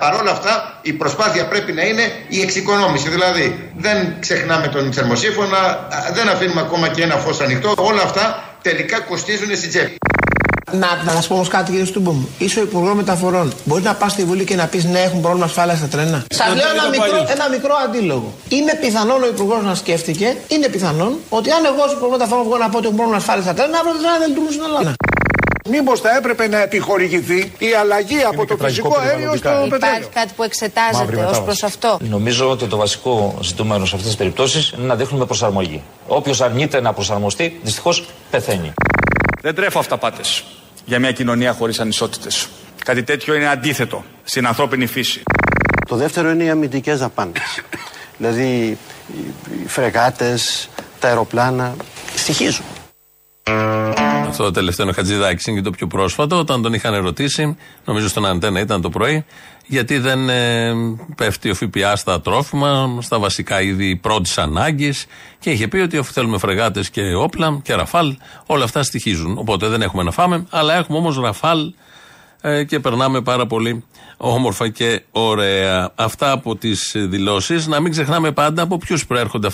Παρ' 0.01 0.15
όλα 0.15 0.31
αυτά, 0.31 0.79
η 0.83 0.93
προσπάθεια 0.93 1.47
πρέπει 1.47 1.73
να 1.73 1.83
είναι 1.83 2.03
η 2.29 2.41
εξοικονόμηση. 2.41 3.09
Δηλαδή, 3.09 3.71
δεν 3.77 4.15
ξεχνάμε 4.21 4.69
τον 4.69 4.93
θερμοσύφωνα, 4.93 5.59
α, 5.59 5.87
δεν 6.15 6.29
αφήνουμε 6.29 6.61
ακόμα 6.61 6.89
και 6.89 7.03
ένα 7.03 7.17
φως 7.17 7.41
ανοιχτό. 7.41 7.75
Όλα 7.77 8.03
αυτά 8.03 8.45
τελικά 8.63 9.01
κοστίζουν 9.01 9.57
στην 9.57 9.69
τσέπη. 9.69 9.97
Να, 10.73 11.03
να 11.05 11.21
σα 11.21 11.29
πω 11.29 11.35
όμως 11.35 11.49
κάτι, 11.49 11.71
κύριε 11.71 11.87
Στούμπομ. 11.87 12.25
Είσαι 12.39 12.59
ο 12.59 12.63
Υπουργός 12.63 12.95
Μεταφορών. 12.95 13.53
Μπορείς 13.65 13.85
να 13.85 13.95
πας 13.95 14.13
στη 14.13 14.25
Βουλή 14.25 14.45
και 14.45 14.57
να 14.57 14.67
πεις 14.67 14.85
ναι, 14.85 15.01
έχουν 15.01 15.21
πρόβλημα 15.21 15.45
ασφάλεια 15.45 15.77
στα 15.77 15.87
τρένα. 15.87 16.25
Σα 16.31 16.55
λέω 16.55 16.71
ένα 16.71 16.89
μικρό, 16.89 17.27
ένα 17.29 17.49
μικρό 17.49 17.75
αντίλογο. 17.85 18.33
Είναι 18.49 18.75
πιθανόν 18.81 19.23
ο 19.23 19.27
Υπουργός 19.27 19.63
να 19.63 19.75
σκέφτηκε, 19.75 20.37
είναι 20.49 20.69
πιθανόν 20.69 21.19
ότι 21.29 21.51
αν 21.51 21.65
εγώ 21.65 21.83
ως 21.85 21.93
Υπουργός 21.93 22.19
Μεταφορών 22.19 22.45
βγω 22.45 22.57
να 22.57 22.69
πω 22.69 22.77
ότι 22.77 22.87
έχουν 22.87 22.97
πρόβλημα 22.97 23.19
ασφάλεια 23.19 23.43
στα 23.43 23.55
τρένα, 23.55 23.79
αύριο 23.79 23.93
τα 23.93 23.99
τρένα 23.99 24.19
δεν 24.19 24.29
λειτουργούν 24.29 24.53
στην 24.53 24.65
Ελλάδα. 24.65 24.95
Μήπως 25.71 26.01
θα 26.01 26.17
έπρεπε 26.17 26.49
να 26.49 26.63
επιχορηγηθεί 26.63 27.53
η 27.59 27.75
αλλαγή 27.81 28.23
από 28.23 28.47
το 28.47 28.57
φυσικό 28.57 28.97
αέριο 28.99 29.37
στο 29.37 29.49
πετρέλαιο. 29.49 29.77
Υπάρχει 29.77 30.09
κάτι 30.15 30.33
που 30.37 30.43
εξετάζεται 30.43 31.25
ως 31.25 31.43
προς 31.43 31.63
αυτό. 31.63 31.99
Νομίζω 32.01 32.51
ότι 32.51 32.67
το 32.67 32.77
βασικό 32.77 33.39
ζητούμενο 33.43 33.85
σε 33.85 33.95
αυτές 33.95 34.09
τις 34.09 34.17
περιπτώσεις 34.17 34.71
είναι 34.79 34.87
να 34.87 34.95
δείχνουμε 34.97 35.27
προσαρμογή. 35.27 35.83
Όποιος 36.07 36.41
αρνείται 36.41 36.81
να 36.81 36.93
προσαρμοστεί, 36.93 37.61
δυστυχώς 37.63 38.05
πεθαίνει. 38.31 38.73
Δεν 39.43 39.55
τρέφω 39.55 39.79
αυταπάτες 39.79 40.45
για 40.85 40.99
μια 40.99 41.13
κοινωνία 41.13 41.53
χωρίς 41.53 41.81
ανισότητες. 41.81 42.49
Κάτι 42.85 43.03
τέτοιο 43.03 43.35
είναι 43.35 43.49
αντίθετο 43.49 44.05
στην 44.25 44.47
ανθρώπινη 44.47 44.87
φύση. 44.87 45.23
Το 45.89 45.97
δεύτερο 45.97 46.31
είναι 46.31 46.45
οι 46.45 46.49
αμυντικές 46.49 46.99
δαπάνες. 46.99 47.63
δηλαδή 48.17 48.79
οι 49.65 49.69
φρεγάτες, 49.69 50.69
τα 51.01 51.09
αεροπλάνα 51.09 51.75
στοιχίζουν. 52.17 52.65
Αυτό 54.27 54.45
το 54.45 54.51
τελευταίο 54.51 54.85
είναι 54.87 54.95
ο 54.95 54.99
Χατζηδάκης, 54.99 55.47
είναι 55.47 55.57
και 55.57 55.63
το 55.63 55.71
πιο 55.71 55.87
πρόσφατο. 55.87 56.39
Όταν 56.39 56.63
τον 56.63 56.75
είχαν 56.75 56.95
ερωτήσει, 56.95 57.57
νομίζω 57.85 58.09
στον 58.09 58.27
Αντένα 58.27 58.61
ήταν 58.61 58.81
το 58.81 58.91
πρωί, 58.91 59.25
γιατί 59.67 59.99
δεν 59.99 60.29
ε, 60.29 60.73
πέφτει 61.17 61.51
ο 61.51 61.55
ΦΠΑ 61.55 61.97
στα 61.97 62.21
τρόφιμα, 62.21 62.99
στα 63.01 63.19
βασικά 63.19 63.63
είδη 63.63 63.97
πρώτης 63.97 64.39
ανάγκης. 64.39 65.07
Και 65.39 65.51
είχε 65.51 65.69
πει 65.69 65.79
ότι 65.79 65.97
αφού 65.97 66.13
θέλουμε 66.13 66.39
φρεγάτες 66.39 66.91
και 66.91 67.15
όπλα 67.15 67.61
και 67.63 67.75
ραφάλ, 67.75 68.17
όλα 68.47 68.65
αυτά 68.65 68.83
στοιχίζουν. 68.83 69.39
Οπότε 69.39 69.69
δεν 69.69 69.83
έχουμε 69.83 70.03
να 70.03 70.11
φάμε, 70.11 70.47
αλλά 70.51 70.75
έχουμε 70.75 70.99
όμως 70.99 71.19
ραφάλ 71.19 71.73
ε, 72.41 72.65
και 72.65 72.81
περνάμε 72.81 73.21
πάρα 73.21 73.47
πολύ 73.47 73.85
όμορφα 74.17 74.69
και 74.69 75.03
ωραία. 75.11 75.93
Αυτά 75.95 76.31
από 76.31 76.57
τις 76.57 76.93
δηλώσεις. 76.97 77.67
Να 77.67 77.81
μην 77.81 77.93
ξεχνάμε 77.93 78.33
πάντα 78.33 78.63
από 78.63 78.79
ποιους 78.79 79.07
προέρχονται 79.07 79.51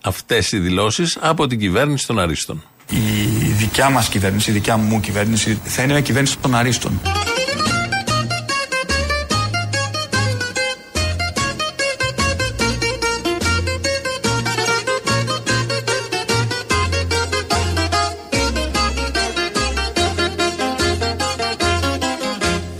αυτές 0.00 0.52
οι 0.52 0.58
δηλώσεις, 0.58 1.18
από 1.20 1.46
την 1.46 1.58
κυβέρνηση 1.58 2.06
των 2.06 2.18
Αρίστων. 2.18 2.62
Η 2.94 3.52
δικιά 3.58 3.90
μας 3.90 4.08
κυβέρνηση, 4.08 4.50
η 4.50 4.52
δικιά 4.52 4.76
μου 4.76 5.00
κυβέρνηση 5.00 5.60
θα 5.64 5.82
είναι 5.82 5.92
μια 5.92 6.02
κυβέρνηση 6.02 6.38
των 6.38 6.54
αρίστων. 6.54 7.00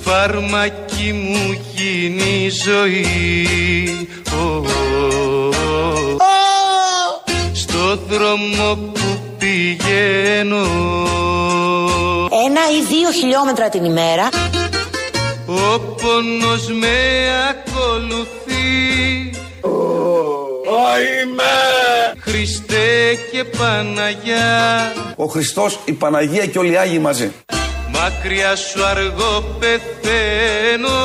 Φάρμακι 0.01 1.13
μου 1.13 1.59
γίνει 1.75 2.45
η 2.45 2.49
ζωή 2.49 3.07
oh, 4.31 4.65
oh, 4.65 5.51
oh. 5.51 6.25
Στο 7.53 7.97
δρόμο 8.09 8.75
που 8.75 8.94
πηγαίνω 9.95 10.67
Ένα 12.47 12.61
ή 12.79 12.83
δύο 12.89 13.11
χιλιόμετρα 13.11 13.69
την 13.69 13.85
ημέρα. 13.85 14.29
Ο 15.47 15.79
πόνος 15.79 16.69
με 16.69 16.97
ακολουθεί. 17.51 18.43
Είμαι 21.23 21.43
Χριστέ 22.19 23.19
και 23.33 23.45
Παναγιά. 23.45 24.93
Ο 25.17 25.25
Χριστός, 25.25 25.79
η 25.85 25.93
Παναγία 25.93 26.47
και 26.47 26.59
όλοι 26.59 26.73
οι 26.73 26.77
Άγιοι 26.77 26.99
μαζί. 27.03 27.33
Μακριά 27.93 28.57
σου 28.57 28.85
αργό 28.85 29.45
πεθαίνω 29.59 30.99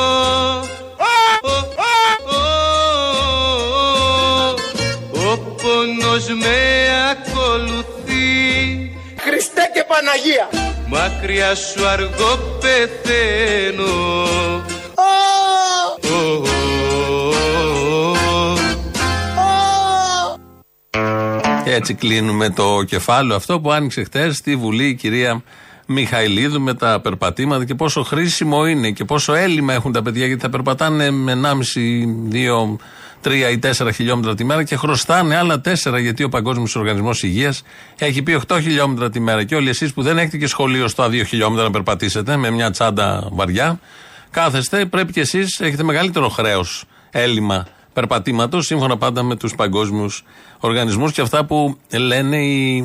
Παναγία. 10.00 10.50
Μακριά 10.88 11.56
σου 11.56 11.88
αργό 11.88 12.38
πεθαίνω. 12.60 14.24
Α! 14.96 15.12
Ω, 16.16 16.44
Και 21.64 21.74
έτσι 21.74 21.94
κλείνουμε 21.94 22.50
το 22.50 22.84
κεφάλαιο 22.84 23.36
αυτό 23.36 23.60
που 23.60 23.72
άνοιξε 23.72 24.04
χθες 24.04 24.36
στη 24.36 24.56
Βουλή 24.56 24.88
η 24.88 24.96
κυρία 24.96 25.44
Μιχαηλίδου 25.88 26.62
με 26.62 26.74
τα 26.74 27.00
περπατήματα 27.02 27.66
και 27.66 27.76
πόσο 27.76 28.04
χρήσιμο 28.04 28.66
είναι 28.66 28.92
και 28.92 29.06
πόσο 29.06 29.34
έλλειμμα 29.34 29.74
έχουν 29.74 29.92
τα 29.92 30.02
παιδιά 30.02 30.26
γιατί 30.26 30.42
θα 30.42 30.50
περπατάνε 30.50 31.12
με 31.12 31.40
1,5, 31.44 31.50
2, 32.32 32.76
3 33.24 33.32
ή 33.52 33.60
4 33.78 33.90
χιλιόμετρα 33.94 34.36
τη 34.36 34.44
μέρα 34.44 34.64
και 34.64 34.76
χρωστάνε 34.76 35.38
άλλα 35.38 35.62
4 35.66 36.00
γιατί 36.00 36.24
ο 36.24 36.30
Παγκόσμιος 36.30 36.76
Οργανισμός 36.76 37.24
Υγείας 37.24 37.64
έχει 37.98 38.22
πει 38.22 38.42
8 38.48 38.58
χιλιόμετρα 38.62 39.10
τη 39.10 39.20
μέρα. 39.20 39.44
Και 39.44 39.56
όλοι 39.56 39.70
εσείς 39.70 39.94
που 39.94 40.02
δεν 40.02 40.18
έχετε 40.18 40.38
και 40.38 40.48
σχολείο 40.48 40.88
στα 40.88 41.08
2 41.08 41.26
χιλιόμετρα 41.26 41.64
να 41.64 41.72
περπατήσετε 41.72 42.38
με 42.38 42.50
μια 42.50 42.72
τσάντα 42.72 43.28
βαριά, 43.32 43.80
κάθεστε, 44.32 44.86
πρέπει 44.86 45.12
και 45.12 45.20
εσείς 45.20 45.60
έχετε 45.60 45.84
μεγαλύτερο 45.84 46.30
χρέος 46.30 46.84
έλλειμμα 47.12 47.66
περπατήματος 47.94 48.66
σύμφωνα 48.66 48.98
πάντα 48.98 49.24
με 49.24 49.36
τους 49.36 49.56
παγκόσμιους 49.56 50.24
οργανισμούς 50.60 51.12
και 51.12 51.22
αυτά 51.22 51.46
που 51.46 51.78
λένε 51.98 52.38
οι, 52.38 52.76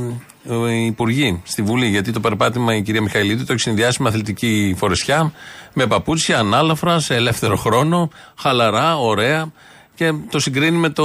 οι 0.71 0.87
υπουργοί 0.87 1.43
στη 1.45 1.63
Βουλή. 1.63 1.87
Γιατί 1.87 2.13
το 2.13 2.21
περπάτημα 2.21 2.75
η 2.75 2.83
κυρία 2.83 3.03
Μιχαηλίδη 3.03 3.45
το 3.45 3.53
έχει 3.53 3.63
συνδυάσει 3.63 4.03
με 4.03 4.09
αθλητική 4.09 4.75
φορεσιά, 4.79 5.33
με 5.73 5.87
παπούτσια, 5.87 6.39
ανάλαφρα, 6.39 7.01
σε 7.01 7.15
ελεύθερο 7.15 7.57
χρόνο, 7.57 8.11
χαλαρά, 8.39 8.99
ωραία. 8.99 9.53
Και 9.95 10.13
το 10.31 10.39
συγκρίνει 10.39 10.77
με 10.77 10.89
το, 10.89 11.05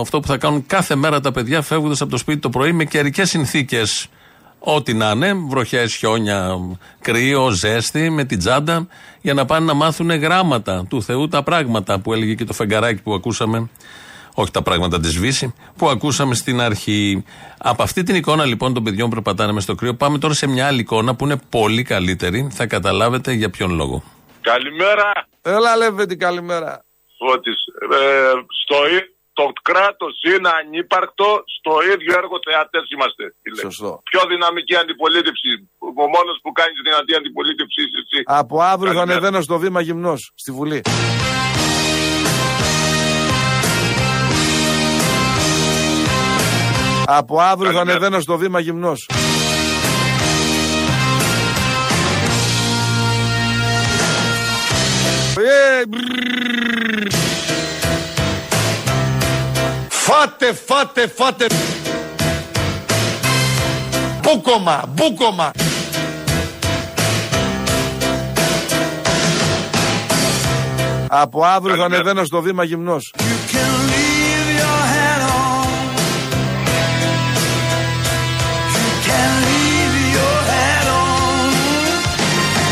αυτό 0.00 0.20
που 0.20 0.26
θα 0.26 0.36
κάνουν 0.36 0.66
κάθε 0.66 0.94
μέρα 0.94 1.20
τα 1.20 1.32
παιδιά 1.32 1.62
φεύγοντας 1.62 2.00
από 2.00 2.10
το 2.10 2.16
σπίτι 2.16 2.38
το 2.38 2.48
πρωί 2.48 2.72
με 2.72 2.84
καιρικές 2.84 3.28
συνθήκες. 3.28 4.08
Ό,τι 4.58 4.94
να 4.94 5.10
είναι, 5.10 5.32
βροχές, 5.32 5.94
χιόνια, 5.94 6.58
κρύο, 7.00 7.50
ζέστη, 7.50 8.10
με 8.10 8.24
την 8.24 8.38
τσάντα, 8.38 8.86
για 9.20 9.34
να 9.34 9.44
πάνε 9.44 9.66
να 9.66 9.74
μάθουν 9.74 10.10
γράμματα 10.10 10.84
του 10.88 11.02
Θεού 11.02 11.28
τα 11.28 11.42
πράγματα 11.42 11.98
που 11.98 12.12
έλεγε 12.12 12.34
και 12.34 12.44
το 12.44 12.52
φεγγαράκι 12.52 13.02
που 13.02 13.14
ακούσαμε. 13.14 13.68
Όχι 14.34 14.50
τα 14.50 14.62
πράγματα 14.62 15.00
της 15.00 15.18
Βύση, 15.18 15.54
που 15.76 15.88
ακούσαμε 15.88 16.34
στην 16.34 16.60
αρχή. 16.60 17.24
Από 17.58 17.82
αυτή 17.82 18.02
την 18.02 18.14
εικόνα 18.14 18.44
λοιπόν 18.44 18.74
των 18.74 18.82
παιδιών 18.82 19.08
που 19.08 19.14
περπατάνε 19.14 19.52
μες 19.52 19.62
στο 19.62 19.74
κρύο, 19.74 19.94
πάμε 19.94 20.18
τώρα 20.18 20.34
σε 20.34 20.46
μια 20.46 20.66
άλλη 20.66 20.80
εικόνα 20.80 21.14
που 21.14 21.24
είναι 21.24 21.36
πολύ 21.48 21.82
καλύτερη. 21.82 22.48
Θα 22.50 22.66
καταλάβετε 22.66 23.32
για 23.32 23.50
ποιον 23.50 23.74
λόγο. 23.74 24.02
Καλημέρα. 24.40 25.12
Έλα 25.42 25.76
Λέβεντη 25.76 26.16
καλημέρα 26.16 26.84
Φώτης. 27.22 27.58
Ε, 28.00 28.32
στο, 28.62 28.78
ί- 28.94 29.10
το 29.40 29.46
κράτος 29.68 30.14
είναι 30.32 30.50
ανύπαρκτο, 30.60 31.28
στο 31.56 31.72
ίδιο 31.92 32.12
έργο 32.22 32.36
θεατές 32.48 32.84
είμαστε. 32.94 33.22
φίλε. 33.42 33.60
Σωστό. 33.68 33.90
Πιο 34.10 34.20
δυναμική 34.32 34.74
αντιπολίτευση. 34.82 35.50
Ο 36.02 36.04
μόνος 36.16 36.36
που 36.42 36.50
κάνει 36.58 36.74
δυνατή 36.88 37.12
αντιπολίτευση 37.20 37.78
είσαι 37.84 37.98
εσύ. 38.04 38.18
Από 38.40 38.56
αύριο 38.72 38.92
θα 38.92 38.98
Καλημέρα. 38.98 39.18
ανεβαίνω 39.18 39.40
στο 39.48 39.56
βήμα 39.64 39.80
γυμνός 39.88 40.20
στη 40.42 40.50
Βουλή 40.58 40.80
Από 47.06 47.40
αύριο 47.40 47.70
θα 47.70 47.76
Καλημέρα. 47.76 47.96
ανεβαίνω 47.98 48.20
στο 48.22 48.36
βήμα 48.36 48.60
γυμνός 48.60 49.06
Ε, 55.38 55.82
Φάτε, 60.22 60.52
φάτε, 60.66 61.06
φάτε. 61.16 61.46
Μπούκομα, 64.20 64.84
μπούκομα. 64.88 65.50
Από 71.08 71.44
αύριο 71.44 71.74
θα 71.74 71.80
Καλημέρα. 71.80 71.84
ανεβαίνω 71.84 72.24
στο 72.24 72.40
βήμα 72.40 72.64
γυμνός. 72.64 73.14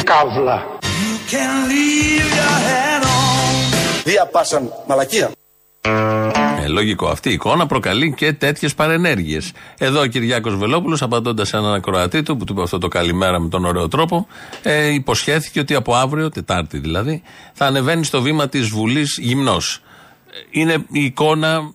Καύλα. 0.05 0.67
Διαπάσαν 4.05 4.73
μαλακία. 4.87 5.31
Ε, 6.71 6.73
λογικό. 6.73 7.09
Αυτή 7.09 7.31
η 7.31 7.33
εικόνα 7.33 7.67
προκαλεί 7.67 8.15
και 8.15 8.33
τέτοιες 8.33 8.75
παρενέργειες. 8.75 9.53
Εδώ 9.79 10.01
ο 10.01 10.07
Κυριάκος 10.07 10.57
Βελόπουλος, 10.57 11.03
απαντώντας 11.03 11.49
σε 11.49 11.57
έναν 11.57 11.75
ακροατή 11.75 12.23
του, 12.23 12.37
που 12.37 12.45
του 12.45 12.53
είπε 12.53 12.63
αυτό 12.63 12.79
το 12.79 12.89
καλημέρα 12.89 13.41
με 13.41 13.49
τον 13.49 13.65
ωραίο 13.65 13.89
τρόπο, 13.89 14.27
ε, 14.63 14.87
υποσχέθηκε 14.87 15.61
ότι 15.61 15.75
από 15.75 15.95
αύριο, 15.95 16.31
Τετάρτη 16.31 16.79
δηλαδή, 16.79 17.23
θα 17.53 17.67
ανεβαίνει 17.67 18.05
στο 18.05 18.23
βήμα 18.23 18.49
της 18.49 18.69
Βουλής 18.69 19.19
γυμνός. 19.21 19.81
Είναι 20.51 20.85
η 20.93 21.05
εικόνα 21.05 21.61
μ, 21.61 21.71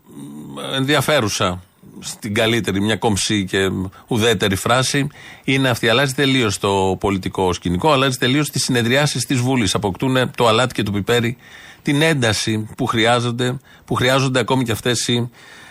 ενδιαφέρουσα. 0.76 1.64
Στην 2.00 2.34
καλύτερη, 2.34 2.82
μια 2.82 2.96
κομψή 2.96 3.46
και 3.46 3.70
ουδέτερη 4.08 4.56
φράση 4.56 5.08
είναι 5.44 5.70
αυτή. 5.70 5.90
Αλλάζει 5.90 6.14
τελείως 6.14 6.58
το 6.60 6.98
πολιτικό 7.00 7.54
σκηνικό, 7.54 7.92
αλλάζει 7.92 8.18
τελείως 8.18 8.50
τις 8.50 8.64
συνεδριάσεις 8.64 9.26
της 9.26 9.40
Βουλής. 9.40 9.76
Αποκτούν 9.76 10.32
το 10.36 10.48
αλάτι 10.48 10.74
και 10.74 10.84
το 10.84 10.92
πιπέρι 10.92 11.38
την 11.86 12.02
ένταση 12.02 12.68
που 12.78 12.86
χρειάζονται, 12.86 13.58
που 13.86 13.94
χρειάζονται 13.94 14.40
ακόμη 14.40 14.64
και 14.64 14.72
αυτές 14.72 15.08
οι 15.08 15.30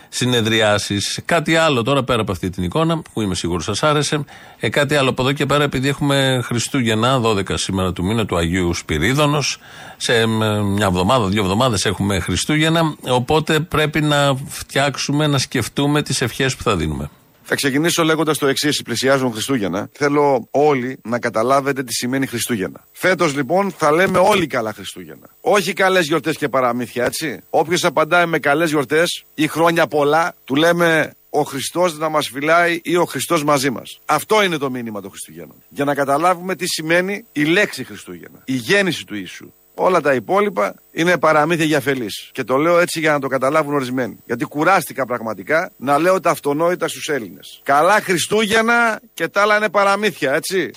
συνεδριάσεις. 0.08 1.20
Κάτι 1.24 1.56
άλλο 1.56 1.82
τώρα 1.82 2.04
πέρα 2.04 2.20
από 2.20 2.32
αυτή 2.32 2.50
την 2.50 2.62
εικόνα, 2.62 3.02
που 3.12 3.20
είμαι 3.20 3.34
σίγουρος 3.34 3.64
σας 3.64 3.82
άρεσε. 3.82 4.24
Ε, 4.60 4.68
κάτι 4.68 4.94
άλλο 4.94 5.10
από 5.10 5.22
εδώ 5.22 5.32
και 5.32 5.46
πέρα, 5.46 5.64
επειδή 5.64 5.88
έχουμε 5.88 6.40
Χριστούγεννα, 6.44 7.20
12 7.20 7.42
σήμερα 7.54 7.92
του 7.92 8.04
μήνα 8.04 8.26
του 8.26 8.36
Αγίου 8.36 8.74
Σπυρίδωνος. 8.74 9.58
Σε 9.96 10.14
ε, 10.20 10.26
μια 10.26 10.86
εβδομάδα, 10.86 11.26
δύο 11.26 11.42
εβδομάδες 11.42 11.84
έχουμε 11.84 12.20
Χριστούγεννα. 12.20 12.94
Οπότε 13.08 13.60
πρέπει 13.60 14.00
να 14.00 14.36
φτιάξουμε, 14.48 15.26
να 15.26 15.38
σκεφτούμε 15.38 16.02
τις 16.02 16.20
ευχές 16.20 16.56
που 16.56 16.62
θα 16.62 16.76
δίνουμε. 16.76 17.10
Θα 17.44 17.54
ξεκινήσω 17.54 18.04
λέγοντας 18.04 18.38
το 18.38 18.46
εξής: 18.46 18.82
Πλησιάζουν 18.82 19.32
Χριστούγεννα. 19.32 19.88
Θέλω 19.92 20.48
όλοι 20.50 20.98
να 21.04 21.18
καταλάβετε 21.18 21.82
τι 21.82 21.92
σημαίνει 21.92 22.26
Χριστούγεννα. 22.26 22.84
Φέτος 22.92 23.34
λοιπόν 23.34 23.70
θα 23.70 23.92
λέμε 23.92 24.18
όλοι 24.18 24.46
καλά 24.46 24.72
Χριστούγεννα. 24.72 25.26
Όχι 25.40 25.72
καλές 25.72 26.06
γιορτές 26.06 26.36
και 26.36 26.48
παραμύθια, 26.48 27.04
έτσι. 27.04 27.40
Όποιος 27.50 27.84
απαντάει 27.84 28.26
με 28.26 28.38
καλές 28.38 28.70
γιορτές 28.70 29.24
ή 29.34 29.46
χρόνια 29.46 29.86
πολλά, 29.86 30.34
του 30.44 30.54
λέμε 30.54 31.14
ο 31.30 31.42
Χριστός 31.42 31.98
να 31.98 32.08
μας 32.08 32.28
φυλάει 32.28 32.80
ή 32.82 32.96
ο 32.96 33.04
Χριστός 33.04 33.44
μαζί 33.44 33.70
μας. 33.70 34.00
Αυτό 34.04 34.42
είναι 34.42 34.56
το 34.56 34.70
μήνυμα 34.70 35.00
των 35.00 35.10
Χριστουγέννων. 35.10 35.56
Για 35.68 35.84
να 35.84 35.94
καταλάβουμε 35.94 36.54
τι 36.54 36.66
σημαίνει 36.66 37.24
η 37.32 37.44
λέξη 37.44 37.84
Χριστούγεννα. 37.84 38.42
Η 38.44 38.54
γέννηση 38.54 39.04
του 39.04 39.14
Ιησού. 39.14 39.52
Όλα 39.74 40.00
τα 40.00 40.14
υπόλοιπα 40.14 40.74
είναι 40.92 41.18
παραμύθια 41.18 41.64
για 41.64 41.80
φελή. 41.80 42.06
Και 42.32 42.44
το 42.44 42.56
λέω 42.56 42.78
έτσι 42.78 43.00
για 43.00 43.12
να 43.12 43.18
το 43.18 43.28
καταλάβουν 43.28 43.74
ορισμένοι. 43.74 44.16
Γιατί 44.26 44.44
κουράστηκα 44.44 45.06
πραγματικά 45.06 45.70
να 45.76 45.98
λέω 45.98 46.20
τα 46.20 46.30
αυτονόητα 46.30 46.88
στους 46.88 47.08
Έλληνες. 47.08 47.60
Καλά 47.62 48.00
Χριστούγεννα 48.00 49.00
και 49.14 49.28
τα 49.28 49.40
άλλα 49.40 49.56
είναι 49.56 49.68
παραμύθια, 49.68 50.32
έτσι. 50.32 50.70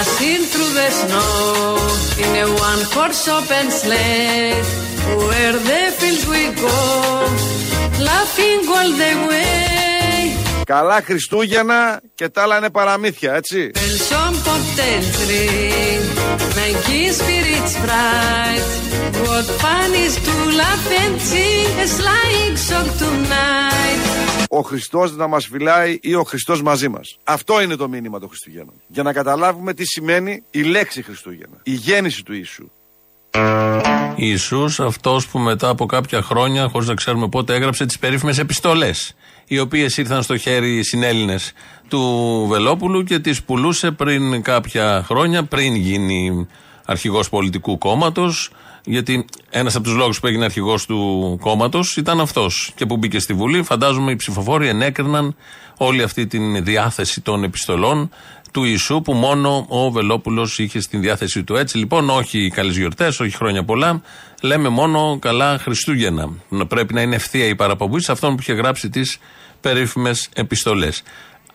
Passing 0.00 0.42
through 0.52 0.72
the 0.80 0.90
snow 1.00 1.28
in 2.22 2.30
a 2.44 2.46
one 2.68 2.82
horse 2.94 3.26
open 3.36 3.66
sleigh, 3.80 4.54
where 5.28 5.56
the 5.68 5.82
fields 5.98 6.24
we 6.32 6.42
go, 6.64 6.78
laughing 8.08 8.60
all 8.76 8.90
the 9.02 9.12
way. 9.28 9.97
Καλά 10.74 11.02
Χριστούγεννα 11.02 12.00
και 12.14 12.28
τα 12.28 12.42
άλλα 12.42 12.56
είναι 12.56 12.70
παραμύθια, 12.70 13.34
έτσι. 13.34 13.70
Bells 13.74 14.10
on 14.22 14.34
bobtails 14.46 15.18
ring, 15.30 16.02
making 16.60 17.10
spirits 17.20 17.74
bright. 17.84 18.64
What 19.28 19.46
fun 19.62 19.90
is 20.06 20.14
to 20.26 20.34
laugh 20.60 20.86
and 21.02 21.14
sing 21.30 21.70
a 21.84 21.88
sleighing 21.98 22.56
song 22.68 22.88
tonight. 23.02 24.48
Ο 24.48 24.60
Χριστός 24.60 25.16
να 25.16 25.26
μας 25.26 25.46
φυλάει 25.46 25.98
ή 26.02 26.14
ο 26.14 26.22
Χριστός 26.22 26.62
μαζί 26.62 26.88
μας. 26.88 27.18
Αυτό 27.24 27.60
είναι 27.62 27.76
το 27.76 27.88
μήνυμα 27.88 28.18
των 28.18 28.28
Χριστουγέννων. 28.28 28.74
Για 28.86 29.02
να 29.02 29.12
καταλάβουμε 29.12 29.74
τι 29.74 29.84
σημαίνει 29.84 30.42
η 30.50 30.62
λέξη 30.62 31.02
Χριστούγεννα. 31.02 31.56
Η 31.62 31.72
γέννηση 31.72 32.22
του 32.22 32.32
Ιησού. 32.32 32.70
Ιησούς 34.16 34.80
αυτός 34.80 35.26
που 35.26 35.38
μετά 35.38 35.68
από 35.68 35.86
κάποια 35.86 36.22
χρόνια, 36.22 36.68
χωρίς 36.68 36.88
να 36.88 36.94
ξέρουμε 36.94 37.28
πότε, 37.28 37.54
έγραψε 37.54 37.86
τις 37.86 37.98
περίφημες 37.98 38.38
επιστολές, 38.38 39.14
οι 39.48 39.58
οποίες 39.58 39.96
ήρθαν 39.96 40.22
στο 40.22 40.36
χέρι 40.36 40.84
συνέλληνες 40.84 41.52
του 41.88 42.00
Βελόπουλου 42.48 43.02
και 43.02 43.18
τις 43.18 43.42
πουλούσε 43.42 43.90
πριν 43.90 44.42
κάποια 44.42 45.02
χρόνια, 45.06 45.44
πριν 45.44 45.74
γίνει 45.74 46.46
αρχηγός 46.84 47.28
πολιτικού 47.28 47.78
κόμματος, 47.78 48.50
γιατί 48.84 49.24
ένας 49.50 49.74
από 49.74 49.84
τους 49.84 49.94
λόγους 49.94 50.20
που 50.20 50.26
έγινε 50.26 50.44
αρχηγός 50.44 50.86
του 50.86 51.38
κόμματος 51.40 51.96
ήταν 51.96 52.20
αυτός 52.20 52.72
και 52.74 52.86
που 52.86 52.96
μπήκε 52.96 53.18
στη 53.18 53.32
Βουλή. 53.32 53.62
Φαντάζομαι 53.62 54.10
οι 54.10 54.16
ψηφοφόροι 54.16 54.68
ενέκριναν 54.68 55.36
όλη 55.76 56.02
αυτή 56.02 56.26
τη 56.26 56.60
διάθεση 56.60 57.20
των 57.20 57.44
επιστολών 57.44 58.10
του 58.52 58.64
Ιησού 58.64 59.00
που 59.00 59.12
μόνο 59.12 59.66
ο 59.68 59.90
Βελόπουλος 59.90 60.58
είχε 60.58 60.80
στην 60.80 61.00
διάθεσή 61.00 61.44
του. 61.44 61.56
Έτσι 61.56 61.78
λοιπόν, 61.78 62.10
όχι 62.10 62.50
καλές 62.50 62.76
γιορτές, 62.76 63.20
όχι 63.20 63.36
χρόνια 63.36 63.64
πολλά. 63.64 64.02
Λέμε 64.42 64.68
μόνο 64.68 65.18
καλά 65.20 65.58
Χριστούγεννα. 65.58 66.30
Να 66.48 66.66
Πρέπει 66.66 66.94
να 66.94 67.00
είναι 67.00 67.14
ευθεία 67.14 67.46
η 67.46 67.54
παραπομπή 67.54 68.00
σε 68.00 68.12
αυτόν 68.12 68.34
που 68.34 68.40
είχε 68.40 68.52
γράψει 68.52 68.88
τις 68.88 69.18
περίφημες 69.60 70.28
επιστολές. 70.34 71.02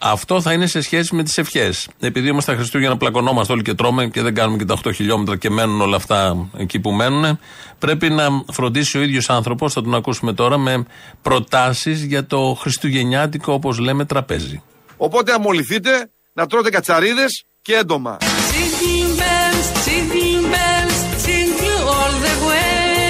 Αυτό 0.05 0.41
θα 0.41 0.53
είναι 0.53 0.67
σε 0.67 0.81
σχέση 0.81 1.15
με 1.15 1.23
τις 1.23 1.37
ευχές. 1.37 1.89
Επειδή 1.99 2.29
όμως 2.29 2.45
τα 2.45 2.55
Χριστούγεννα 2.55 2.97
πλακωνόμαστε 2.97 3.53
όλοι 3.53 3.61
και 3.61 3.73
τρώμε 3.73 4.07
και 4.07 4.21
δεν 4.21 4.33
κάνουμε 4.33 4.57
και 4.57 4.65
τα 4.65 4.77
8 4.83 4.93
χιλιόμετρα 4.93 5.37
και 5.37 5.49
μένουν 5.49 5.81
όλα 5.81 5.95
αυτά 5.95 6.49
εκεί 6.57 6.79
που 6.79 6.91
μένουν, 6.91 7.39
πρέπει 7.79 8.09
να 8.09 8.27
φροντίσει 8.51 8.97
ο 8.97 9.01
ίδιος 9.01 9.29
άνθρωπος, 9.29 9.73
θα 9.73 9.81
τον 9.81 9.95
ακούσουμε 9.95 10.33
τώρα, 10.33 10.57
με 10.57 10.85
προτάσεις 11.21 12.03
για 12.03 12.25
το 12.25 12.57
Χριστουγεννιάτικο, 12.59 13.53
όπως 13.53 13.77
λέμε, 13.79 14.05
τραπέζι. 14.05 14.61
Οπότε 14.97 15.33
αμολυθείτε 15.33 16.11
να 16.33 16.47
τρώτε 16.47 16.69
κατσαρίδες 16.69 17.43
και 17.61 17.75
έντομα. 17.75 18.17
Jingle 18.21 19.09
bells, 19.21 19.67
jingle 19.85 20.41
bells, 20.53 20.97
jingle 21.25 21.81
all 21.97 22.13
the 22.27 22.35
way. 22.49 23.09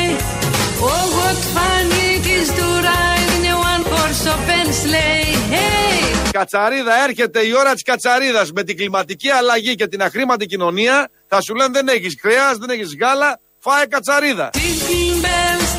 Oh, 0.91 1.05
what 1.17 1.37
fun 1.55 1.85
it 2.11 2.25
is 2.39 2.47
to 2.59 2.65
ride 2.89 3.29
in 3.37 3.43
a 3.53 3.55
one 3.71 3.83
horse 3.93 4.23
open 4.33 4.67
sleigh. 4.81 5.31
Hey! 5.55 6.31
Κατσαρίδα, 6.31 7.03
έρχεται 7.03 7.39
η 7.45 7.53
ώρα 7.53 7.73
της 7.73 7.83
κατσαρίδας. 7.83 8.51
Με 8.51 8.63
την 8.63 8.77
κλιματική 8.77 9.29
αλλαγή 9.29 9.75
και 9.75 9.87
την 9.87 10.01
αχρήματη 10.03 10.45
κοινωνία 10.45 11.09
θα 11.27 11.41
σου 11.41 11.55
λένε 11.55 11.71
δεν 11.73 11.87
έχεις 11.87 12.15
κρέα, 12.21 12.53
δεν 12.59 12.69
έχεις 12.69 12.95
γάλα, 12.99 13.39
φάε 13.59 13.85
κατσαρίδα. 13.85 14.49
Jingle 14.53 15.23
bells, 15.25 15.73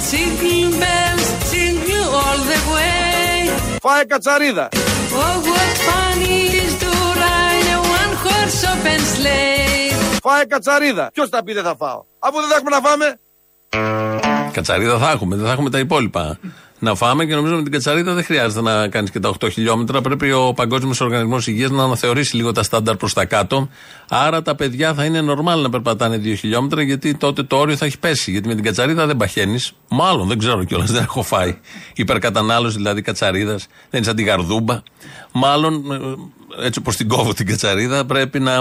Φάε 10.26 10.44
κατσαρίδα. 10.44 11.10
Ποιος 11.12 11.28
θα 11.28 11.44
πει 11.44 11.52
δεν 11.52 11.64
θα 11.64 11.76
φάω. 11.76 12.04
Αφού 12.18 12.37
δεν 12.40 12.48
θα 12.48 12.56
έχουμε 12.56 12.70
να 12.70 12.80
φάμε. 12.80 13.18
Κατσαρίδα 14.52 14.98
θα 14.98 15.10
έχουμε, 15.10 15.37
δεν 15.37 15.46
θα 15.46 15.52
έχουμε 15.52 15.70
τα 15.70 15.78
υπόλοιπα 15.78 16.38
να 16.78 16.94
φάμε 16.94 17.24
και 17.24 17.34
νομίζω 17.34 17.54
με 17.56 17.62
την 17.62 17.72
κατσαρίδα 17.72 18.14
δεν 18.14 18.24
χρειάζεται 18.24 18.62
να 18.62 18.88
κάνεις 18.88 19.10
και 19.10 19.20
τα 19.20 19.34
8 19.40 19.50
χιλιόμετρα. 19.52 20.00
Πρέπει 20.00 20.32
ο 20.32 20.52
Παγκόσμιος 20.52 21.00
Οργανισμός 21.00 21.46
Υγείας 21.46 21.70
να 21.70 21.84
αναθεωρήσει 21.84 22.37
λίγο 22.37 22.52
τα 22.52 22.62
στάνταρ 22.62 22.96
προς 22.96 23.12
τα 23.12 23.24
κάτω. 23.24 23.68
Άρα 24.08 24.42
τα 24.42 24.54
παιδιά 24.54 24.94
θα 24.94 25.04
είναι 25.04 25.20
normal 25.20 25.62
να 25.62 25.70
περπατάνε 25.70 26.16
2 26.16 26.34
χιλιόμετρα 26.38 26.82
γιατί 26.82 27.14
τότε 27.14 27.42
το 27.42 27.56
όριο 27.56 27.76
θα 27.76 27.84
έχει 27.84 27.98
πέσει. 27.98 28.30
Γιατί 28.30 28.48
με 28.48 28.54
την 28.54 28.64
κατσαρίδα 28.64 29.06
δεν 29.06 29.16
παχαίνεις. 29.16 29.72
Μάλλον 29.88 30.28
δεν 30.28 30.38
ξέρω 30.38 30.64
κιόλας, 30.64 30.90
δεν 30.90 31.02
έχω 31.02 31.22
φάει. 31.22 31.58
Υπερκατανάλωση 31.94 32.76
δηλαδή 32.76 33.02
κατσαρίδας. 33.02 33.66
Δεν 33.66 34.00
είναι 34.00 34.04
σαν 34.04 34.16
την 34.16 34.26
γαρδούμπα. 34.26 34.82
Μάλλον 35.32 35.74
ε, 36.58 36.66
έτσι 36.66 36.78
όπω 36.78 36.90
την 36.90 37.08
κόβω 37.08 37.32
την 37.32 37.46
κατσαρίδα 37.46 38.04
πρέπει 38.04 38.40
να 38.40 38.52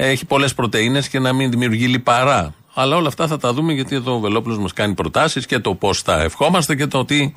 έχει 0.00 0.24
πολλές 0.24 0.54
πρωτενε 0.54 1.02
και 1.10 1.18
να 1.18 1.32
μην 1.32 1.50
δημιουργεί 1.50 1.86
λιπαρά. 1.86 2.54
Αλλά 2.74 2.96
όλα 2.96 3.08
αυτά 3.08 3.26
θα 3.26 3.38
τα 3.38 3.52
δούμε 3.52 3.72
γιατί 3.72 3.94
εδώ 3.94 4.14
ο 4.14 4.18
Βελόπουλος 4.18 4.58
μας 4.58 4.72
κάνει 4.72 4.94
προτάσεις 4.94 5.46
και 5.46 5.58
το 5.58 5.74
πώς 5.74 6.02
θα 6.02 6.22
ευχόμαστε 6.22 6.74
και 6.74 6.86
το 6.86 7.04
τι 7.04 7.32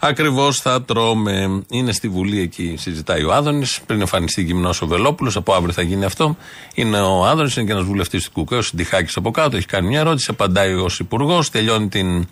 ακριβώς 0.00 0.60
θα 0.60 0.82
τρώμε. 0.82 1.62
Είναι 1.70 1.92
στη 1.92 2.08
Βουλή 2.08 2.40
εκεί, 2.40 2.74
συζητάει 2.78 3.24
ο 3.24 3.32
Άδωνης. 3.32 3.80
Πριν 3.86 4.00
εμφανιστεί 4.00 4.42
γυμνός 4.42 4.82
ο 4.82 4.86
Βελόπουλος, 4.86 5.36
από 5.36 5.54
αύριο 5.54 5.72
θα 5.72 5.82
γίνει 5.82 6.04
αυτό. 6.04 6.36
Είναι 6.74 7.00
ο 7.00 7.26
Άδωνης, 7.26 7.56
είναι 7.56 7.66
και 7.66 7.72
ένας 7.72 7.84
βουλευτής 7.84 8.24
του 8.24 8.30
Κουκέ, 8.32 8.54
ο 8.54 8.62
Συντιχάκης 8.62 9.16
από 9.16 9.30
κάτω. 9.30 9.56
Έχει 9.56 9.66
κάνει 9.66 9.88
μια 9.88 10.00
ερώτηση, 10.00 10.30
απαντάει 10.30 10.74
ως 10.74 10.98
υπουργός, 10.98 11.50
τελειώνει 11.50 11.88
την 11.88 12.28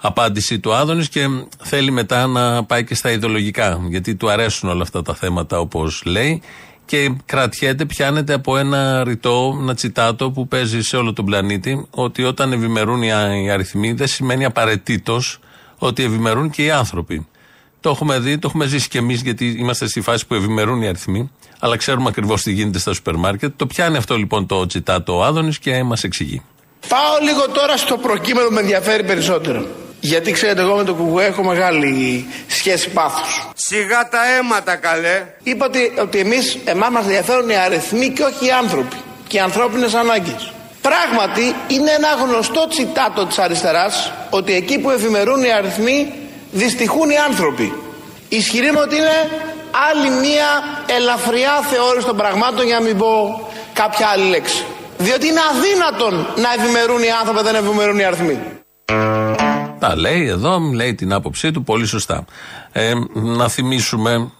απάντηση 0.00 0.58
του 0.58 0.74
Άδωνης 0.74 1.08
και 1.08 1.26
θέλει 1.62 1.90
μετά 1.90 2.26
να 2.26 2.64
πάει 2.64 2.84
και 2.84 2.94
στα 2.94 3.10
ιδεολογικά. 3.10 3.80
Γιατί 3.88 4.14
του 4.14 4.30
αρέσουν 4.30 4.68
όλα 4.68 4.82
αυτά 4.82 5.02
τα 5.02 5.14
θέματα 5.14 5.58
όπως 5.58 6.02
λέει 6.04 6.42
και 6.90 7.12
κρατιέται, 7.24 7.84
πιάνεται 7.84 8.32
από 8.32 8.56
ένα 8.56 9.04
ρητό, 9.04 9.58
ένα 9.60 9.74
τσιτάτο 9.74 10.30
που 10.30 10.48
παίζει 10.48 10.82
σε 10.82 10.96
όλο 10.96 11.12
τον 11.12 11.24
πλανήτη, 11.24 11.86
ότι 11.90 12.24
όταν 12.24 12.52
ευημερούν 12.52 13.02
οι 13.02 13.50
αριθμοί 13.50 13.92
δεν 13.92 14.06
σημαίνει 14.06 14.44
απαραίτητος 14.44 15.38
ότι 15.78 16.02
ευημερούν 16.02 16.50
και 16.50 16.64
οι 16.64 16.70
άνθρωποι. 16.70 17.26
Το 17.80 17.90
έχουμε 17.90 18.18
δει, 18.18 18.38
το 18.38 18.46
έχουμε 18.48 18.66
ζήσει 18.66 18.88
κι 18.88 18.96
εμείς, 18.96 19.22
γιατί 19.22 19.46
είμαστε 19.58 19.88
στη 19.88 20.00
φάση 20.00 20.26
που 20.26 20.34
ευημερούν 20.34 20.82
οι 20.82 20.86
αριθμοί, 20.86 21.30
αλλά 21.58 21.76
ξέρουμε 21.76 22.08
ακριβώς 22.08 22.42
τι 22.42 22.52
γίνεται 22.52 22.78
στα 22.78 22.92
σούπερ 22.92 23.16
μάρκετ. 23.16 23.52
Το 23.56 23.66
πιάνει 23.66 23.96
αυτό 23.96 24.16
λοιπόν 24.16 24.46
το 24.46 24.66
τσιτάτο 24.66 25.16
ο 25.16 25.24
Άδωνης 25.24 25.58
και 25.58 25.82
μας 25.82 26.04
εξηγεί. 26.04 26.42
Πάω 26.88 27.16
λίγο 27.22 27.48
τώρα 27.48 27.76
στο 27.76 27.96
προκείμενο 27.96 28.48
που 28.48 28.54
με 28.54 28.60
ενδιαφέρει 28.60 29.04
περισσότερο. 29.04 29.66
Γιατί 30.00 30.32
ξέρετε, 30.32 30.60
εγώ 30.60 30.76
με 30.76 30.84
τον 30.84 30.96
Κουκουέ 30.96 31.26
έχω 31.26 31.42
μεγάλη 31.42 32.26
σχέση 32.46 32.88
πάθους. 32.88 33.48
Σιγά 33.54 34.08
τα 34.08 34.18
αίματα, 34.36 34.76
καλέ. 34.76 35.24
Είπα 35.42 35.66
ότι, 35.66 35.92
ότι 36.00 36.18
εμείς, 36.18 36.58
εμάς 36.64 36.90
μας 36.90 37.04
ενδιαφέρουν 37.04 37.48
οι 37.48 37.56
αριθμοί 37.56 38.08
και 38.08 38.22
όχι 38.22 38.46
οι 38.46 38.50
άνθρωποι. 38.50 38.96
Και 39.26 39.36
οι 39.36 39.40
ανθρώπινε 39.40 39.86
ανάγκε. 39.98 40.36
Πράγματι, 40.80 41.54
είναι 41.68 41.90
ένα 41.90 42.08
γνωστό 42.24 42.66
τσιτάτο 42.68 43.26
της 43.26 43.38
αριστεράς 43.38 44.12
ότι 44.30 44.54
εκεί 44.54 44.78
που 44.78 44.90
εφημερούν 44.90 45.42
οι 45.42 45.52
αριθμοί, 45.52 46.12
δυστυχούν 46.52 47.10
οι 47.10 47.16
άνθρωποι. 47.28 47.72
Ισχυρίζομαι 48.28 48.80
ότι 48.80 48.96
είναι 48.96 49.28
άλλη 49.90 50.10
μία 50.10 50.48
ελαφριά 50.96 51.60
θεώρηση 51.70 52.06
των 52.06 52.16
πραγμάτων 52.16 52.66
για 52.66 52.78
να 52.78 52.84
μην 52.84 52.98
πω 52.98 53.40
κάποια 53.72 54.06
άλλη 54.06 54.24
λέξη. 54.24 54.64
Διότι 54.98 55.26
είναι 55.26 55.40
αδύνατον 55.50 56.26
να 56.36 56.52
ευημερούν 56.52 57.02
οι 57.02 57.10
άνθρωποι, 57.20 57.42
δεν 57.42 57.54
ευημερούν 57.54 57.98
οι 57.98 58.04
αριθμοί. 58.04 58.38
Τα 59.80 59.96
λέει 59.96 60.26
εδώ, 60.26 60.58
λέει 60.58 60.94
την 60.94 61.12
άποψή 61.12 61.50
του 61.50 61.64
πολύ 61.64 61.86
σωστά. 61.86 62.24
Ε, 62.72 62.92
να 63.12 63.48
θυμίσουμε 63.48 64.30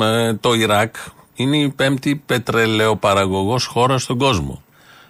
ε, 0.00 0.34
το 0.34 0.54
Ιράκ 0.54 0.94
είναι 1.34 1.56
η 1.56 1.68
πέμπτη 1.68 2.22
πετρελαιοπαραγωγός 2.26 3.66
χώρα 3.66 3.98
στον 3.98 4.18
κόσμο. 4.18 4.62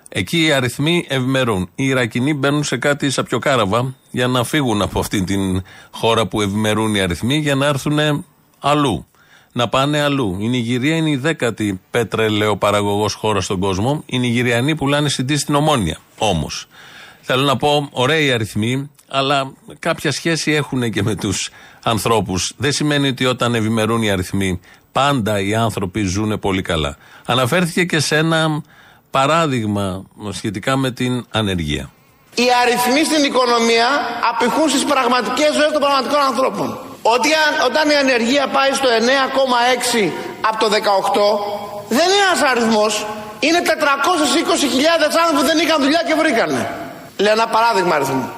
Εκεί 0.08 0.44
οι 0.44 0.52
αριθμοί 0.52 1.04
ευημερούν. 1.08 1.68
Οι 1.74 1.84
Ιρακινοί 1.84 2.34
μπαίνουν 2.34 2.64
σε 2.64 2.76
κάτι 2.76 3.10
σαπιοκάραβα 3.10 3.94
για 4.10 4.26
να 4.26 4.44
φύγουν 4.44 4.82
από 4.82 4.98
αυτή 4.98 5.24
την 5.24 5.62
χώρα 5.90 6.26
που 6.26 6.40
ευημερούν 6.40 6.94
οι 6.94 7.00
αριθμοί 7.00 7.36
για 7.36 7.54
να 7.54 7.66
έρθουν 7.66 8.24
αλλού. 8.60 9.06
Να 9.52 9.68
πάνε 9.68 10.00
αλλού. 10.00 10.36
Η 10.40 10.48
Νιγηρία 10.48 10.96
είναι 10.96 11.10
η 11.10 11.16
δέκατη 11.16 11.80
πετρελαιοπαραγωγός 11.90 13.14
χώρα 13.14 13.40
στον 13.40 13.60
κόσμο. 13.60 14.02
Οι 14.06 14.18
Νιγηριανοί 14.18 14.76
πουλάνε 14.76 15.08
συντή 15.08 15.36
στην 15.36 15.54
Ομόνια. 15.54 15.98
Όμως. 16.18 16.68
Θέλω 17.26 17.42
να 17.42 17.56
πω, 17.56 17.88
ωραίοι 17.92 18.32
αριθμοί, 18.32 18.90
αλλά 19.08 19.52
κάποια 19.78 20.12
σχέση 20.12 20.52
έχουν 20.52 20.90
και 20.90 21.02
με 21.02 21.14
τους 21.14 21.50
ανθρώπους. 21.84 22.52
Δεν 22.56 22.72
σημαίνει 22.72 23.08
ότι 23.08 23.24
όταν 23.26 23.54
ευημερούν 23.54 24.02
οι 24.02 24.10
αριθμοί, 24.10 24.60
πάντα 24.92 25.40
οι 25.40 25.54
άνθρωποι 25.54 26.02
ζουν 26.02 26.38
πολύ 26.38 26.62
καλά. 26.62 26.96
Αναφέρθηκε 27.26 27.84
και 27.84 28.00
σε 28.00 28.16
ένα 28.16 28.62
παράδειγμα 29.10 30.04
σχετικά 30.30 30.76
με 30.76 30.90
την 30.90 31.26
ανεργία. 31.30 31.90
Οι 32.34 32.46
αριθμοί 32.62 33.04
στην 33.04 33.24
οικονομία 33.24 33.88
απηχούν 34.30 34.68
στις 34.68 34.84
πραγματικές 34.84 35.50
ζωές 35.58 35.70
των 35.72 35.80
πραγματικών 35.86 36.20
ανθρώπων. 36.30 36.68
Ότι 37.14 37.28
αν- 37.44 37.56
όταν 37.68 37.84
η 37.90 37.96
ανεργία 38.04 38.44
πάει 38.56 38.72
στο 38.80 38.88
9,6 39.00 40.12
από 40.48 40.56
το 40.62 40.68
18, 40.68 41.26
δεν 41.96 42.06
είναι 42.12 42.24
ένας 42.30 42.42
αριθμός. 42.50 42.92
Είναι 43.46 43.60
420.000 43.72 45.12
άνθρωποι 45.20 45.40
που 45.40 45.46
δεν 45.50 45.58
είχαν 45.62 45.78
δουλειά 45.84 46.02
και 46.08 46.14
βρήκανε. 46.22 46.60
Λέω 47.16 47.32
ένα 47.32 47.48
παράδειγμα 47.48 47.94
αριθμού. 47.94 48.30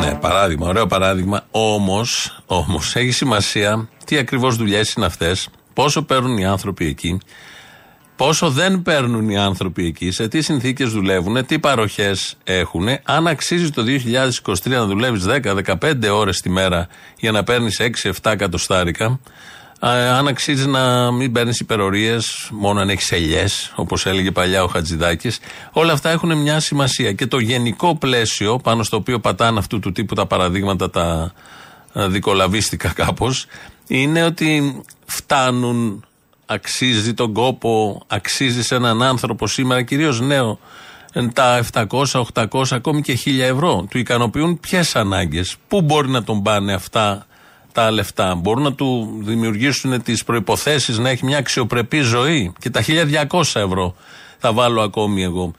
Ναι, 0.00 0.14
παράδειγμα, 0.14 0.66
ωραίο 0.66 0.86
παράδειγμα. 0.86 1.44
Όμως, 1.50 2.40
όμως, 2.46 2.96
έχει 2.96 3.10
σημασία 3.10 3.88
τι 4.04 4.18
ακριβώς 4.18 4.56
δουλειές 4.56 4.92
είναι 4.92 5.06
αυτές, 5.06 5.48
πόσο 5.72 6.02
παίρνουν 6.02 6.38
οι 6.38 6.46
άνθρωποι 6.46 6.86
εκεί, 6.86 7.20
πόσο 8.16 8.50
δεν 8.50 8.82
παίρνουν 8.82 9.28
οι 9.28 9.38
άνθρωποι 9.38 9.86
εκεί, 9.86 10.10
σε 10.10 10.28
τι 10.28 10.42
συνθήκες 10.42 10.90
δουλεύουν, 10.90 11.46
τι 11.46 11.58
παροχές 11.58 12.36
έχουν, 12.44 12.88
αν 13.02 13.26
αξίζει 13.26 13.70
το 13.70 13.82
2023 13.82 14.76
να 14.76 14.86
δουλεύεις 14.86 15.24
10-15 15.24 16.10
ώρες 16.12 16.40
τη 16.40 16.50
μέρα 16.50 16.88
για 17.18 17.32
να 17.32 17.42
παίρνεις 17.44 17.80
6-7 17.80 18.10
εκατοστάρικα, 18.22 19.04
ε, 19.04 19.18
αν 19.80 20.28
αξίζει 20.28 20.66
να 20.66 21.12
μην 21.12 21.32
παίρνεις 21.32 21.60
υπερορίες, 21.60 22.48
μόνο 22.52 22.80
αν 22.80 22.90
έχεις 22.90 23.12
ελιές, 23.12 23.72
όπως 23.74 24.06
έλεγε 24.06 24.30
παλιά 24.30 24.62
ο 24.62 24.66
Χατζηδάκης. 24.66 25.38
Όλα 25.72 25.92
αυτά 25.92 26.10
έχουν 26.10 26.36
μια 26.36 26.60
σημασία. 26.60 27.12
Και 27.12 27.26
το 27.26 27.38
γενικό 27.38 27.96
πλαίσιο 27.96 28.58
πάνω 28.58 28.82
στο 28.82 28.96
οποίο 28.96 29.18
πατάνε 29.18 29.58
αυτού 29.58 29.78
του 29.78 29.92
τύπου 29.92 30.14
τα 30.14 30.26
παραδείγματα, 30.26 30.90
τα 30.90 31.32
ε, 31.92 32.06
δικολαβίστικα 32.06 32.88
κάπως, 32.88 33.46
είναι 33.86 34.22
ότι 34.24 34.82
φτάνουν, 35.06 36.04
αξίζει 36.46 37.14
τον 37.14 37.32
κόπο, 37.32 38.02
αξίζει 38.06 38.62
σε 38.62 38.74
έναν 38.74 39.02
άνθρωπο 39.02 39.46
σήμερα, 39.46 39.82
κυρίως 39.82 40.20
νέο, 40.20 40.58
ε, 41.12 41.26
τα 41.26 41.56
700, 41.56 42.26
800, 42.34 42.64
ακόμη 42.70 43.00
και 43.00 43.18
1000 43.24 43.40
ευρώ. 43.40 43.86
Του 43.90 43.98
ικανοποιούν 43.98 44.60
ποιες 44.60 44.96
ανάγκες, 44.96 45.56
πού 45.68 45.80
μπορεί 45.80 46.08
να 46.08 46.24
τον 46.24 46.42
πάνε 46.42 46.72
αυτά 46.72 47.26
τα 47.78 47.90
λεφτά. 47.90 48.34
Μπορούν 48.34 48.62
να 48.62 48.72
του 48.72 49.18
δημιουργήσουν 49.20 50.02
τις 50.02 50.24
προποθέσει 50.24 51.00
να 51.00 51.08
έχει 51.08 51.24
μια 51.24 51.38
αξιοπρεπή 51.38 52.00
ζωή. 52.00 52.52
Και 52.58 52.70
τα 52.70 52.82
1200 52.82 53.40
ευρώ 53.40 53.94
θα 54.38 54.52
βάλω 54.52 54.82
ακόμη 54.82 55.22
εγώ. 55.22 55.52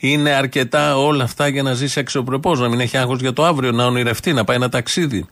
Είναι 0.00 0.30
αρκετά 0.30 0.96
όλα 0.98 1.24
αυτά 1.24 1.48
για 1.48 1.62
να 1.62 1.72
ζήσει 1.72 1.98
αξιοπρεπώς, 1.98 2.60
να 2.60 2.68
μην 2.68 2.80
έχει 2.80 2.96
άγχος 2.96 3.20
για 3.20 3.32
το 3.32 3.44
αύριο, 3.44 3.72
να 3.72 3.84
ονειρευτεί, 3.84 4.32
να 4.32 4.44
πάει 4.44 4.56
ένα 4.56 4.68
ταξίδι, 4.68 5.26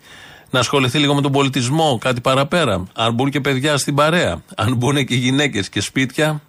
να 0.51 0.59
ασχοληθεί 0.59 0.99
λίγο 0.99 1.15
με 1.15 1.21
τον 1.21 1.33
πολιτισμό, 1.33 1.99
κάτι 2.01 2.21
παραπέρα. 2.21 2.85
Αν 2.95 3.15
μπουν 3.15 3.31
και 3.31 3.41
παιδιά 3.41 3.77
στην 3.77 3.95
παρέα, 3.95 4.43
αν 4.57 4.77
μπουν 4.77 5.05
και 5.05 5.15
γυναίκες 5.15 5.69
και 5.69 5.81
σπίτια, 5.81 6.41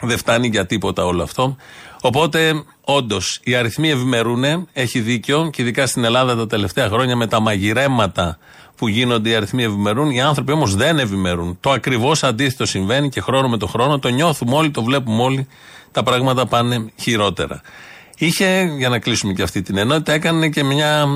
δεν 0.00 0.18
φτάνει 0.18 0.48
για 0.48 0.66
τίποτα 0.66 1.04
όλο 1.04 1.22
αυτό. 1.22 1.56
Οπότε, 2.00 2.62
όντως, 2.80 3.40
οι 3.44 3.54
αριθμοί 3.54 3.90
ευημερούν, 3.90 4.68
έχει 4.72 5.00
δίκιο 5.00 5.50
και 5.52 5.62
ειδικά 5.62 5.86
στην 5.86 6.04
Ελλάδα 6.04 6.36
τα 6.36 6.46
τελευταία 6.46 6.88
χρόνια 6.88 7.16
με 7.16 7.26
τα 7.26 7.40
μαγειρέματα 7.40 8.38
που 8.78 8.88
γίνονται 8.88 9.30
οι 9.30 9.34
αριθμοί 9.34 9.62
ευημερούν. 9.62 10.10
Οι 10.10 10.20
άνθρωποι 10.20 10.52
όμως 10.52 10.74
δεν 10.74 10.98
ευημερούν. 10.98 11.58
Το 11.60 11.70
ακριβώς 11.70 12.24
αντίθετο 12.24 12.66
συμβαίνει 12.66 13.08
και 13.08 13.20
χρόνο 13.20 13.48
με 13.48 13.56
το 13.56 13.66
χρόνο 13.66 13.98
το 13.98 14.08
νιώθουμε 14.08 14.54
όλοι, 14.54 14.70
το 14.70 14.82
βλέπουμε 14.82 15.22
όλοι. 15.22 15.48
Τα 15.92 16.02
πράγματα 16.02 16.46
πάνε 16.46 16.92
χειρότερα. 17.00 17.60
Είχε, 18.18 18.74
για 18.76 18.88
να 18.88 18.98
κλείσουμε 18.98 19.32
και 19.32 19.42
αυτή 19.42 19.62
την 19.62 19.78
ενότητα, 19.78 20.12
έκανε 20.12 20.48
και 20.48 20.64
μια 20.64 21.06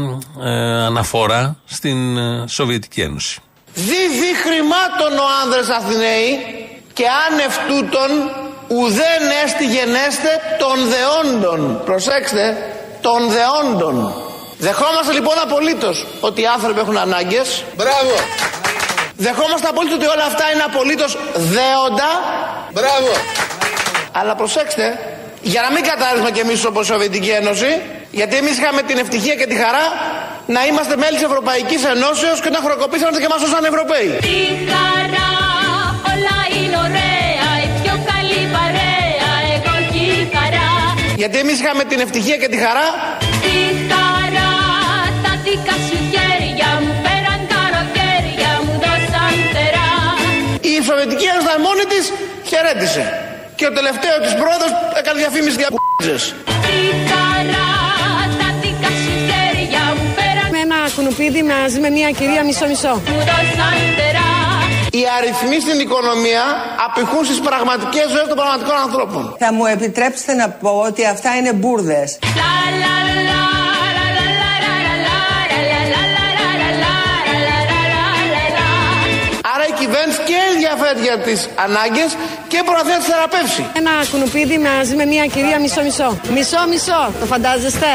ε, 0.42 0.50
αναφορά 0.84 1.56
στην 1.64 2.16
ε, 2.16 2.44
Σοβιετική 2.48 3.00
Ένωση. 3.00 3.40
Δίδυ 3.74 4.32
χρημάτων 4.44 5.18
ο 5.18 5.26
άνδρες 5.42 5.68
Αθηναίοι 5.68 6.38
και 6.92 7.04
άνευ 7.30 7.54
τούτων 7.68 8.10
ουδέν 8.68 9.24
έστι 9.44 9.64
γενέστε 9.64 10.30
των 10.58 10.76
δεόντων. 10.92 11.80
Προσέξτε, 11.84 12.56
των 13.00 13.20
δεόντων. 13.28 14.12
Δεχόμαστε 14.68 15.12
λοιπόν 15.12 15.36
απολύτως 15.46 16.06
ότι 16.20 16.40
οι 16.40 16.46
άνθρωποι 16.56 16.80
έχουν 16.84 16.96
ανάγκες. 17.06 17.64
Μπράβο. 17.76 18.14
Δεχόμαστε 19.26 19.66
απολύτως 19.72 19.96
ότι 20.00 20.06
όλα 20.14 20.24
αυτά 20.32 20.44
είναι 20.52 20.64
απολύτως 20.70 21.10
δέοντα. 21.56 22.10
Μπράβο. 22.76 23.12
Αλλά 24.18 24.34
προσέξτε, 24.34 24.86
για 25.52 25.60
να 25.64 25.70
μην 25.74 25.82
κατάρρυσμα 25.90 26.30
κι 26.30 26.40
εμείς 26.46 26.64
όπως 26.64 26.82
η 26.88 26.90
Σοβιετική 26.92 27.32
Ένωση, 27.40 27.70
γιατί 28.10 28.34
εμείς 28.36 28.54
είχαμε 28.58 28.82
την 28.82 28.98
ευτυχία 28.98 29.34
και 29.40 29.46
τη 29.46 29.56
χαρά 29.62 29.84
να 30.46 30.60
είμαστε 30.68 30.94
μέλη 31.02 31.16
της 31.18 31.26
Ευρωπαϊκής 31.30 31.84
Ενώσεως 31.84 32.38
και 32.44 32.50
να 32.56 32.60
χροκοπήσαμε 32.66 33.18
και 33.22 33.28
μας 33.32 33.40
όσαν 33.46 33.64
Ευρωπαίοι. 33.72 34.08
Τι 34.28 34.38
χαρά, 34.72 35.30
όλα 36.10 36.38
είναι 36.56 36.76
ωραία, 36.86 37.50
η 37.66 37.68
πιο 37.80 37.94
καλή 38.10 38.42
παρέα, 38.56 39.30
εγώ 39.54 39.74
τη 39.92 40.04
χαρά. 40.34 40.70
Γιατί 41.22 41.36
εμείς 41.44 41.56
είχαμε 41.60 41.82
την 41.90 42.00
ευτυχία 42.06 42.36
και 42.42 42.48
τη 42.48 42.56
χαρά 42.56 42.62
Τι 42.62 42.66
χαρά, 42.66 42.88
τα 43.20 43.31
δικά 45.52 45.76
σου 45.86 45.98
χέρια 46.12 46.68
μου 46.82 46.92
πέραν 47.04 47.40
καλοκαίρια 47.52 48.50
μου 48.64 48.72
δώσαν 48.84 49.34
τερά. 49.54 49.90
η 50.70 50.74
Σοβιετική 50.88 51.26
Ένωση 51.32 51.46
ήταν 51.48 51.60
μόνη 51.66 51.84
της 51.92 52.04
χαιρέτησε. 52.50 53.04
Και 53.58 53.64
ο 53.70 53.72
τελευταίο 53.78 54.14
της 54.24 54.32
πρόεδρος 54.40 54.72
έκανε 55.00 55.16
διαφήμιση 55.22 55.56
για 55.62 55.68
π***ζες. 55.74 56.22
Τι 56.66 56.78
χαρά, 57.10 57.70
τα 58.40 58.48
δικά 58.62 58.90
σου 59.02 59.14
χέρια 59.28 59.82
μου 59.96 60.04
πέραν 60.18 60.46
Με 60.54 60.60
ένα 60.66 60.78
κουνουπίδι 60.96 61.42
μαζί 61.52 61.78
με 61.84 61.88
μια 61.98 62.10
κυρία 62.18 62.42
μισό-μισό. 62.48 62.94
μου 63.12 63.20
δώσαν 63.30 63.76
τερά. 63.98 64.30
Οι 64.98 65.02
αριθμοί 65.18 65.58
στην 65.66 65.78
οικονομία 65.84 66.44
απηχούν 66.86 67.22
στις 67.28 67.40
πραγματικές 67.48 68.06
ζωές 68.14 68.26
των 68.30 68.36
πραγματικών 68.40 68.76
ανθρώπων. 68.86 69.22
Θα 69.42 69.48
μου 69.56 69.64
επιτρέψετε 69.76 70.32
να 70.40 70.46
πω 70.62 70.70
ότι 70.88 71.02
αυτά 71.14 71.30
είναι 71.38 71.52
μπουρδες. 71.58 72.08
Κυβέρνηση 79.82 80.20
και 80.28 80.38
ενδιαφέρεται 80.52 81.02
για 81.08 81.18
τις 81.26 81.40
ανάγκες 81.64 82.10
και 82.50 82.58
μπορεί 82.64 82.78
να 82.94 82.98
τις 83.00 83.08
θεραπεύσει. 83.12 83.62
Ένα 83.80 83.92
κουνουπίδι 84.10 84.58
μαζί 84.68 84.94
με 85.00 85.04
μια 85.12 85.24
κυρία 85.34 85.58
μισό-μισό. 85.64 86.08
Μισό-μισό, 86.36 87.00
το 87.20 87.26
φαντάζεστε; 87.32 87.90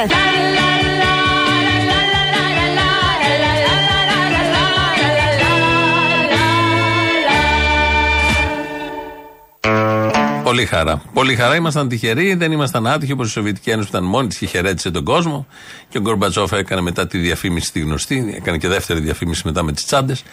Πολύ 10.48 10.66
χαρά. 10.66 11.02
Πολύ 11.14 11.36
χαρά. 11.36 11.56
Ήμασταν 11.56 11.88
τυχεροί, 11.88 12.34
δεν 12.34 12.52
ήμασταν 12.52 12.88
άτυχοι 12.88 13.12
όπως 13.12 13.28
η 13.28 13.32
Σοβιετική 13.32 13.70
Ένωση 13.70 13.90
που 13.90 13.98
ήταν 13.98 14.10
μόνη 14.10 14.28
της 14.28 14.38
και 14.38 14.46
χαιρέτησε 14.46 14.92
τον 14.92 15.04
κόσμο. 15.04 15.48
Και 15.90 15.98
ο 15.98 16.02
Γκορμπατσόφ 16.02 16.52
έκανε 16.52 16.82
μετά 16.82 17.08
τη 17.08 17.18
διαφήμιση 17.18 17.72
τη 17.72 17.80
γνωστή, 17.80 18.34
έκανε 18.38 18.58
και 18.58 18.68
δεύτερη 18.68 19.00
διαφήμιση 19.00 19.42
μετά 19.46 19.64
με 19.64 19.72
τις 19.72 19.86
τσάντες. 19.86 20.24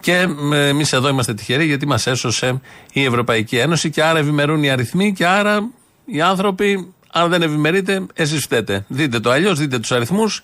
Και 0.00 0.28
εμείς 0.52 0.92
εδώ 0.92 1.08
είμαστε 1.08 1.34
τυχεροί 1.34 1.64
γιατί 1.64 1.86
μας 1.86 2.06
έσωσε 2.06 2.60
η 2.92 3.04
Ευρωπαϊκή 3.04 3.56
Ένωση 3.56 3.90
και 3.90 4.02
άρα 4.02 4.18
ευημερούν 4.18 4.62
οι 4.62 4.70
αριθμοί 4.70 5.12
και 5.12 5.26
άρα 5.26 5.70
οι 6.04 6.20
άνθρωποι, 6.20 6.92
αν 7.12 7.30
δεν 7.30 7.42
ευημερείτε, 7.42 8.06
εσείς 8.14 8.42
φταίτε. 8.42 8.84
Δείτε 8.88 9.20
το 9.20 9.30
αλλιώς, 9.30 9.58
δείτε 9.58 9.78
τους 9.78 9.92
αριθμούς, 9.92 10.42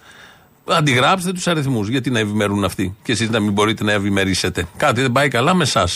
αντιγράψτε 0.65 1.33
τους 1.33 1.47
αριθμούς. 1.47 1.89
Γιατί 1.89 2.11
να 2.11 2.19
ευημερούν 2.19 2.65
αυτοί 2.65 2.97
και 3.03 3.13
εσείς 3.13 3.31
να 3.31 3.41
μην 3.41 3.53
μπορείτε 3.53 3.85
να 3.85 3.93
ευημερήσετε. 3.93 4.67
Κάτι 4.77 5.01
δεν 5.01 5.13
πάει 5.13 5.29
καλά 5.29 5.55
με 5.55 5.63
εσά. 5.63 5.89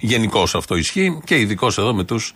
Γενικώς 0.00 0.54
αυτό 0.54 0.76
ισχύει 0.76 1.20
και 1.24 1.38
ειδικώς 1.38 1.78
εδώ 1.78 1.94
με 1.94 2.04
τους 2.04 2.34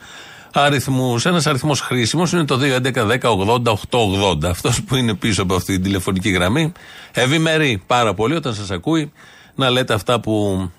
αριθμούς. 0.52 1.26
Ένας 1.26 1.46
αριθμός 1.46 1.80
χρήσιμος 1.80 2.32
είναι 2.32 2.44
το 2.44 2.58
2.11.10.80.880. 2.62 4.44
Αυτός 4.44 4.82
που 4.82 4.96
είναι 4.96 5.14
πίσω 5.14 5.42
από 5.42 5.54
αυτή 5.54 5.72
την 5.72 5.82
τηλεφωνική 5.82 6.30
γραμμή. 6.30 6.72
Ευημερεί 7.12 7.82
πάρα 7.86 8.14
πολύ 8.14 8.34
όταν 8.34 8.54
σας 8.54 8.70
ακούει 8.70 9.12
να 9.54 9.70
λέτε 9.70 9.94
αυτά 9.94 10.20
που 10.20 10.70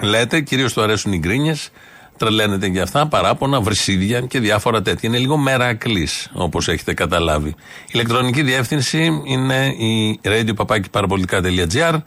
λέτε. 0.00 0.40
Κυρίως 0.40 0.72
του 0.72 0.82
αρέσουν 0.82 1.12
οι 1.12 1.18
γκρίνιες. 1.18 1.70
Τρελαίνεται 2.16 2.66
για 2.66 2.82
αυτά, 2.82 3.06
παράπονα, 3.06 3.60
βρυσίδια 3.60 4.20
και 4.20 4.40
διάφορα 4.40 4.82
τέτοια. 4.82 5.08
Είναι 5.08 5.18
λίγο 5.18 5.36
μερακλής, 5.36 6.30
όπως 6.32 6.68
έχετε 6.68 6.94
καταλάβει. 6.94 7.48
Η 7.48 7.54
ηλεκτρονική 7.86 8.42
διεύθυνση 8.42 9.22
είναι 9.24 9.66
η 9.66 10.20
radio.parapolitica.gr. 10.24 11.98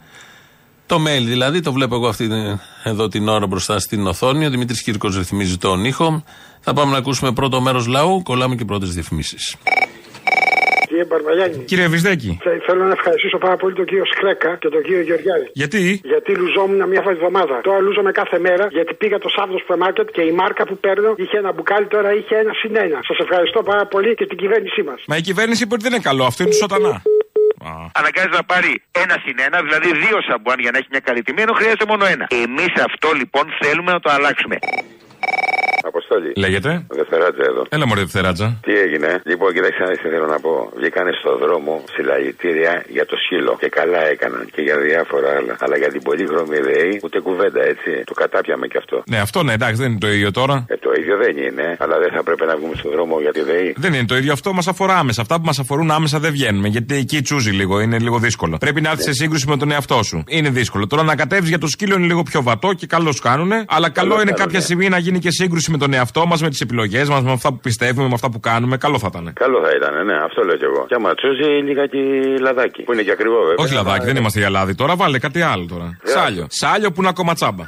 Το 0.88 0.96
mail 1.06 1.24
δηλαδή, 1.34 1.60
το 1.60 1.72
βλέπω 1.72 1.94
εγώ 1.94 2.08
αυτή 2.08 2.28
την- 2.28 2.58
εδώ 2.84 3.08
την 3.08 3.28
ώρα 3.28 3.46
μπροστά 3.46 3.78
στην 3.78 4.06
οθόνη. 4.06 4.46
Ο 4.46 4.50
Δημήτρης 4.50 4.82
Κύρκος 4.82 5.16
ρυθμίζει 5.16 5.56
τον 5.58 5.84
ήχο. 5.84 6.24
Θα 6.60 6.72
πάμε 6.72 6.92
να 6.92 6.98
ακούσουμε 6.98 7.32
πρώτο 7.32 7.60
μέρος 7.60 7.86
λαού, 7.86 8.22
κολλάμε 8.22 8.54
και 8.54 8.64
πρώτες 8.64 8.88
διαφημίσεις. 8.94 9.56
Κύριε 10.88 11.04
Μπαρβαλιάνη. 11.04 11.56
Κύριε 11.70 11.88
Βυσδέκη. 11.88 12.38
θε- 12.42 12.62
Θέλω 12.66 12.82
να 12.84 12.92
ευχαριστήσω 12.98 13.38
πάρα 13.38 13.56
πολύ 13.56 13.74
τον 13.74 13.84
κύριο 13.84 14.04
Σκρέκα 14.14 14.50
και 14.60 14.68
τον 14.68 14.82
κύριο 14.82 15.00
Γεωργιάδη. 15.08 15.46
Γιατί; 15.52 16.00
Γιατί 16.12 16.30
λουζόμουν 16.40 16.88
μια 16.92 17.02
εβδομάδα. 17.16 17.60
Τώρα 17.62 17.78
λούζομαι 17.86 18.12
κάθε 18.12 18.38
μέρα 18.38 18.64
γιατί 18.76 18.94
πήγα 18.94 19.18
το 19.18 19.28
Σάββατο 19.36 19.58
στο 19.64 19.76
μάρκετ 19.76 20.08
και 20.16 20.22
η 20.30 20.32
μάρκα 20.40 20.62
που 20.68 20.76
παίρνω 20.84 21.10
είχε 21.16 21.36
ένα 21.42 21.52
μπουκάλι, 21.52 21.86
τώρα 21.86 22.10
είχε 22.18 22.34
ένα 22.42 22.52
συν 22.60 22.76
ένα. 22.76 22.98
Σας 23.08 23.18
ευχαριστώ 23.24 23.62
πάρα 23.62 23.86
πολύ 23.86 24.14
και 24.14 24.26
την 24.26 24.38
κυβέρνησή 24.42 24.82
μας. 24.88 24.98
Μα 25.10 25.16
η 25.16 25.20
κυβέρνηση 25.20 25.62
είπε 25.62 25.74
ότι 25.74 25.82
δεν 25.82 25.92
είναι 25.92 26.02
καλό. 26.10 26.24
Αυτό 26.24 26.42
είναι 26.42 26.52
του 26.52 26.58
σατανά. 27.68 27.90
Αναγκάζει 28.00 28.28
να 28.28 28.44
πάρει 28.44 28.82
ένα 28.90 29.16
συν 29.24 29.36
ένα, 29.46 29.58
δηλαδή 29.62 29.88
δύο 30.04 30.18
σαμπουάν 30.28 30.58
για 30.60 30.70
να 30.70 30.78
έχει 30.78 30.88
μια 30.90 31.00
καλή 31.00 31.22
τιμή, 31.22 31.42
ενώ 31.42 31.52
χρειάζεται 31.52 31.86
μόνο 31.88 32.04
ένα. 32.04 32.26
Εμείς 32.30 32.72
αυτό 32.88 33.08
λοιπόν 33.12 33.44
θέλουμε 33.60 33.92
να 33.92 34.00
το 34.00 34.10
αλλάξουμε. 34.10 34.56
Αποστόλη. 35.82 36.32
Λέγεται; 36.36 36.70
Δευτεράτζα 36.88 37.44
εδώ. 37.52 37.62
Έλα 37.68 37.86
μωρέ 37.86 38.00
Δευτεράτζα. 38.00 38.46
Τι 38.66 38.72
έγινε; 38.84 39.10
Λοιπόν, 39.24 39.52
κοιτάξτε 39.52 39.82
να 39.84 39.88
δεις 39.90 40.00
τι 40.02 40.08
θέλω 40.08 40.26
να 40.26 40.40
πω. 40.40 40.52
Βγήκανε 40.78 41.12
στο 41.20 41.30
δρόμο 41.44 41.72
συλλαγητήρια 41.94 42.84
για 42.96 43.04
το 43.06 43.16
σκύλο. 43.22 43.52
Και 43.62 43.68
καλά 43.68 44.02
έκαναν. 44.14 44.48
Και 44.54 44.62
για 44.62 44.76
διάφορα 44.88 45.28
άλλα. 45.38 45.54
Αλλά 45.64 45.76
για 45.82 45.90
την 45.94 46.02
πολύχρωμη 46.02 46.58
ΔΕΗ 46.68 47.00
ούτε 47.04 47.18
κουβέντα 47.26 47.62
έτσι. 47.72 47.90
Το 48.10 48.14
κατάπιαμε 48.22 48.66
κι 48.66 48.78
αυτό. 48.82 48.96
Ναι, 49.12 49.18
αυτό 49.26 49.42
ναι, 49.42 49.52
εντάξει, 49.52 49.80
δεν 49.82 49.90
είναι 49.90 49.98
το 50.06 50.10
ίδιο 50.16 50.30
τώρα. 50.30 50.56
Ε, 50.68 50.76
το 50.76 50.90
ίδιο 51.00 51.16
δεν 51.24 51.34
είναι. 51.46 51.66
Αλλά 51.78 51.96
δεν 51.98 52.10
θα 52.16 52.22
πρέπει 52.22 52.44
να 52.50 52.56
βγούμε 52.56 52.74
στο 52.80 52.88
δρόμο 52.90 53.20
για 53.20 53.32
τη 53.32 53.42
ΔΕΗ. 53.42 53.74
Δεν 53.76 53.92
είναι 53.94 54.08
το 54.12 54.16
ίδιο. 54.16 54.32
Αυτό 54.32 54.52
μας 54.52 54.68
αφορά 54.68 54.94
άμεσα. 54.98 55.20
Αυτά 55.22 55.34
που 55.40 55.44
μας 55.44 55.58
αφορούν 55.58 55.90
άμεσα 55.90 56.18
δεν 56.18 56.32
βγαίνουμε. 56.32 56.68
Γιατί 56.68 56.94
εκεί 56.94 57.22
τσούζει 57.22 57.50
λίγο, 57.50 57.80
είναι 57.80 57.98
λίγο 57.98 58.18
δύσκολο. 58.18 58.56
Πρέπει 58.58 58.80
να 58.80 58.90
έρθεις 58.90 59.04
σε 59.04 59.12
σύγκρουση 59.12 59.48
με 59.48 59.56
τον 59.56 59.70
εαυτό 59.70 60.02
σου. 60.02 60.24
Είναι 60.28 60.50
δύσκολο. 60.50 60.86
Τώρα 60.86 61.02
να 61.02 61.16
κατέβεις 61.16 61.48
για 61.48 61.58
το 61.58 61.66
σκύλο 61.66 61.94
είναι 61.94 62.06
λίγο 62.06 62.22
πιο 62.22 62.42
βατό 62.42 62.72
και 62.72 62.86
καλώς 62.86 63.20
κάνουνε. 63.20 63.64
Αλλά 63.68 63.88
καλό 63.90 64.14
είναι 64.14 64.22
κάνουν, 64.22 64.36
κάποια 64.36 64.58
ναι. 64.58 64.64
στιγμή 64.64 64.88
να 64.88 64.98
γίνει 64.98 65.18
και 65.18 65.30
σύγκρουση 65.30 65.67
με 65.70 65.78
τον 65.78 65.92
εαυτό 65.92 66.26
μας, 66.26 66.42
με 66.42 66.48
τις 66.48 66.60
επιλογές 66.60 67.08
μας, 67.08 67.22
με 67.22 67.32
αυτά 67.32 67.48
που 67.48 67.58
πιστεύουμε, 67.58 68.08
με 68.08 68.14
αυτά 68.14 68.30
που 68.30 68.40
κάνουμε. 68.40 68.76
Καλό 68.76 68.98
θα 68.98 69.08
ήταν. 69.10 69.32
Καλό 69.34 69.58
θα 69.64 69.70
ήταν, 69.76 70.06
ναι, 70.06 70.14
αυτό 70.24 70.42
λέω 70.42 70.56
κι 70.56 70.64
εγώ. 70.64 70.84
Και 70.88 70.94
άμα 70.94 71.14
τσούζει 71.14 71.62
λιγάκι 71.62 71.98
λαδάκι. 72.40 72.82
Που 72.82 72.92
είναι 72.92 73.02
και 73.02 73.10
ακριβό 73.10 73.38
βέβαια. 73.38 73.54
Όχι 73.58 73.74
λαδάκι, 73.74 74.04
δεν 74.04 74.16
είμαστε 74.16 74.38
για 74.38 74.50
λάδι 74.50 74.74
τώρα. 74.74 74.96
Βάλε 74.96 75.18
κάτι 75.18 75.40
άλλο 75.42 75.66
τώρα. 75.68 75.98
Σάλιο. 76.02 76.46
Σάλιο 76.48 76.92
που 76.92 77.00
είναι 77.00 77.08
ακόμα 77.08 77.34
τσάμπα. 77.34 77.64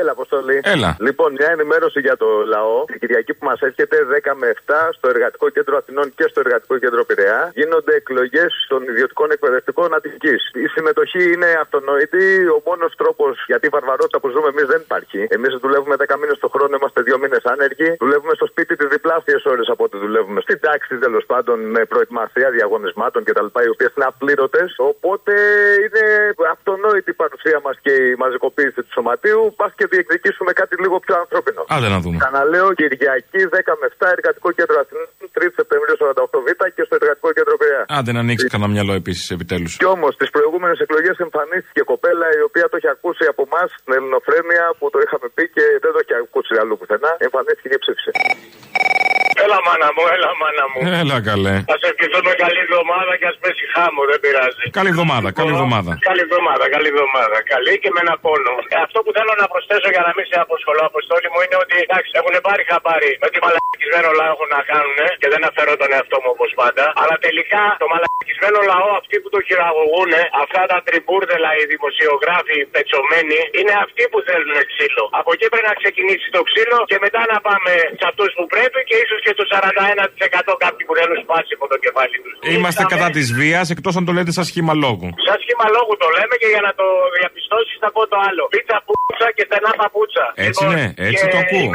Έλα, 0.00 0.10
Αποστολή. 0.18 0.60
Έλα. 0.74 0.90
Λοιπόν, 1.06 1.32
μια 1.38 1.50
ενημέρωση 1.56 2.00
για 2.00 2.16
το 2.16 2.28
λαό. 2.54 2.84
Την 2.84 2.98
Κυριακή 3.02 3.32
που 3.34 3.44
μας 3.50 3.60
έρχεται 3.60 3.96
10 4.04 4.34
με 4.40 4.46
7 4.48 4.92
στο 4.96 5.08
Εργατικό 5.14 5.48
Κέντρο 5.48 5.76
Αθηνών 5.76 6.06
και 6.14 6.26
στο 6.30 6.40
Εργατικό 6.44 6.78
Κέντρο 6.78 7.04
Πειραιά 7.04 7.50
γίνονται 7.54 7.94
εκλογές 7.94 8.52
των 8.68 8.82
ιδιωτικών 8.82 9.30
εκπαιδευτικών 9.30 9.94
Αττική. 9.94 10.34
Η 10.64 10.66
συμμετοχή 10.74 11.32
είναι 11.32 11.48
αυτονόητη. 11.64 12.24
Ο 12.56 12.60
μόνος 12.68 12.92
τρόπος 12.96 13.44
γιατί 13.46 13.66
η 13.66 13.72
βαρβαρότητα 13.76 14.18
που 14.20 14.28
ζούμε 14.34 14.48
εμείς 14.48 14.66
δεν 14.72 14.80
υπάρχει. 14.80 15.20
Εμείς 15.36 15.52
δουλεύουμε 15.64 15.94
10 15.98 16.16
μήνες 16.20 16.38
το 16.38 16.48
χρόνο, 16.54 16.76
είμαστε 16.76 17.00
2 17.02 17.18
μήνες 17.22 17.44
άνεργοι. 17.44 17.88
Δουλεύουμε 17.98 18.34
στο 18.34 18.46
σπίτι 18.46 18.76
τις 18.76 18.88
διπλάσιες 18.88 19.44
ώρες 19.44 19.66
από 19.68 19.84
ό,τι 19.84 19.96
δουλεύουμε 19.98 20.40
στην 20.40 20.58
τάξη 20.60 20.96
τέλος 20.96 21.24
πάντων 21.26 21.56
με 21.74 21.84
προετοιμασία 21.84 22.50
διαγωνισμάτων 22.50 23.24
κτλ. 23.24 23.48
Οι 23.64 23.72
οποίες 23.74 23.92
είναι 23.96 24.04
απλήρωτες. 24.12 24.74
Οπότε 24.76 25.32
είναι 25.84 26.04
αυτονόητη 26.50 27.10
η 27.10 27.18
παρουσία 27.22 27.60
μας 27.64 27.76
και 27.84 27.92
η 27.92 28.14
μαζικοποίηση 28.22 28.80
του 28.82 28.92
σωματείου. 28.92 29.54
Πας 29.56 29.72
και 29.76 29.83
διεκδικήσουμε 29.92 30.52
κάτι 30.60 30.74
λίγο 30.82 30.96
πιο 31.04 31.14
ανθρώπινο. 31.22 31.60
Άντε 31.74 31.88
να 31.94 31.98
δούμε. 32.04 32.16
Ξαναλέω 32.24 32.68
Κυριακή 32.80 33.40
10 33.54 33.72
με 33.80 33.86
7 33.98 34.06
Εργατικό 34.16 34.48
Κέντρο 34.58 34.76
Αθηνών, 34.82 35.08
3 35.36 35.58
Σεπτεμβρίου 35.58 35.96
48Β 36.02 36.60
και 36.76 36.82
στο 36.88 36.94
Εργατικό 37.00 37.28
Κέντρο 37.36 37.54
Πειραιά. 37.60 37.82
Άντε 37.98 38.10
να 38.16 38.20
ανοίξει 38.24 38.46
κανένα 38.52 38.70
μυαλό 38.74 38.92
επίσης 39.00 39.24
επιτέλους. 39.36 39.72
Κι 39.82 39.88
όμως 39.96 40.12
στις 40.18 40.30
προηγούμενες 40.36 40.78
εκλογές 40.84 41.16
εμφανίστηκε 41.26 41.82
κοπέλα 41.92 42.26
η 42.40 42.42
οποία 42.48 42.64
το 42.70 42.74
έχει 42.78 42.90
ακούσει 42.96 43.24
από 43.32 43.42
εμάς 43.48 43.68
στην 43.80 43.92
Ελληνοφρένεια 43.98 44.64
που 44.78 44.84
το 44.94 44.98
είχαμε 45.04 45.26
πει 45.36 45.44
και 45.56 45.64
δεν 45.82 45.90
το 45.94 45.98
έχει 46.02 46.14
ακούσει 46.24 46.52
αλλού 46.60 46.74
πουθενά. 46.80 47.10
Εμφανίστηκε 47.26 47.68
και 47.72 47.78
ψήφισε. 47.82 48.12
Έλα 49.44 49.58
μάνα 49.66 49.88
μου, 49.94 50.02
έλα 50.16 50.30
μάνα 50.40 50.64
μου. 50.70 50.78
Έλα 51.00 51.16
καλέ. 51.30 51.54
Θα 51.70 51.76
σε 51.82 51.86
ευχηθούμε 51.92 52.30
καλή 52.44 52.60
εβδομάδα 52.66 53.12
και 53.20 53.26
ας 53.32 53.36
πέσει 53.42 53.64
χάμω, 53.74 54.00
δεν 54.10 54.18
πειράζει. 54.24 54.64
Καλή 54.78 54.90
εβδομάδα, 54.94 55.28
καλή 55.38 55.50
εβδομάδα. 55.56 55.92
Καλή 56.08 56.22
εβδομάδα, 56.26 56.64
καλή 56.74 56.88
εβδομάδα. 56.94 57.36
Καλή 57.52 57.74
και 57.82 57.90
με 57.94 58.00
ένα 58.04 58.14
πόνο. 58.24 58.54
Ε, 58.72 58.76
αυτό 58.86 58.98
που 59.04 59.10
θέλω 59.16 59.32
να 59.42 59.46
προσθέσω 59.52 59.73
για 59.94 60.04
να 60.08 60.12
μην 60.16 60.24
σε 60.30 60.36
αποσχολώ, 60.44 60.82
Αποστόλη 60.92 61.28
μου, 61.32 61.40
είναι 61.44 61.58
ότι 61.64 61.76
εντάξει, 61.86 62.10
έχουν 62.20 62.34
πάρει 62.46 62.62
χαμπάρι 62.70 63.10
με 63.22 63.28
τι 63.32 63.38
μαλακισμένο 63.44 64.08
λαό 64.20 64.30
έχουν 64.34 64.48
να 64.56 64.62
κάνουν 64.70 64.98
και 65.20 65.28
δεν 65.32 65.42
αφαιρώ 65.48 65.72
τον 65.82 65.90
εαυτό 65.96 66.16
μου 66.22 66.30
όπως 66.34 66.50
πάντα. 66.60 66.84
Αλλά 67.02 67.16
τελικά 67.26 67.62
το 67.82 67.86
μαλακισμένο 67.92 68.58
λαό, 68.72 68.88
αυτοί 69.00 69.16
που 69.22 69.28
το 69.34 69.40
χειραγωγούν, 69.46 70.12
αυτά 70.42 70.62
τα 70.70 70.78
τριμπούρδελα, 70.86 71.50
οι 71.58 71.64
δημοσιογράφοι 71.72 72.56
οι 72.60 72.66
πετσωμένοι, 72.74 73.38
είναι 73.58 73.74
αυτοί 73.84 74.02
που 74.10 74.18
θέλουν 74.28 74.54
ξύλο. 74.70 75.04
Από 75.20 75.30
εκεί 75.34 75.46
πρέπει 75.52 75.68
να 75.72 75.76
ξεκινήσει 75.82 76.26
το 76.36 76.40
ξύλο 76.48 76.78
και 76.90 76.98
μετά 77.04 77.22
να 77.32 77.38
πάμε 77.48 77.72
σε 78.00 78.04
αυτούς 78.10 78.30
που 78.36 78.44
πρέπει 78.54 78.78
και 78.88 78.96
ίσως 79.04 79.18
και 79.24 79.32
το 79.38 79.44
41% 79.52 80.52
κάποιοι 80.64 80.82
που 80.88 80.94
θέλουν 80.98 81.18
σπάσει 81.24 81.52
από 81.58 81.66
το 81.72 81.76
κεφάλι 81.84 82.16
τους. 82.22 82.34
Είμαστε 82.54 82.82
κατά 82.94 83.08
της 83.16 83.26
βίας 83.38 83.66
εκτός 83.74 83.92
αν 83.98 84.04
το 84.08 84.12
λέτε 84.16 84.32
σαν 84.36 84.46
σχήμα 84.50 84.72
λόγου. 84.84 85.08
Σαν 85.26 85.36
σχήμα 85.44 85.66
λόγου 85.76 85.94
το 86.04 86.08
λέμε 86.16 86.34
και 86.42 86.48
για 86.54 86.62
να 86.66 86.72
το 86.80 86.86
διαπιστώσει 87.54 87.74
θα 87.84 87.90
πω 87.94 88.02
το 88.12 88.16
άλλο. 88.28 88.42
Πίτσα 88.54 88.76
πούτσα 88.86 89.28
και 89.36 89.44
στενά 89.48 89.70
παπούτσα. 89.82 90.24
Έτσι 90.34 90.62
Λοιπόν, 90.64 90.74
ναι, 90.78 90.86
έτσι 91.08 91.24
και- 91.24 91.32
το 91.34 91.38
ακούω. 91.44 91.70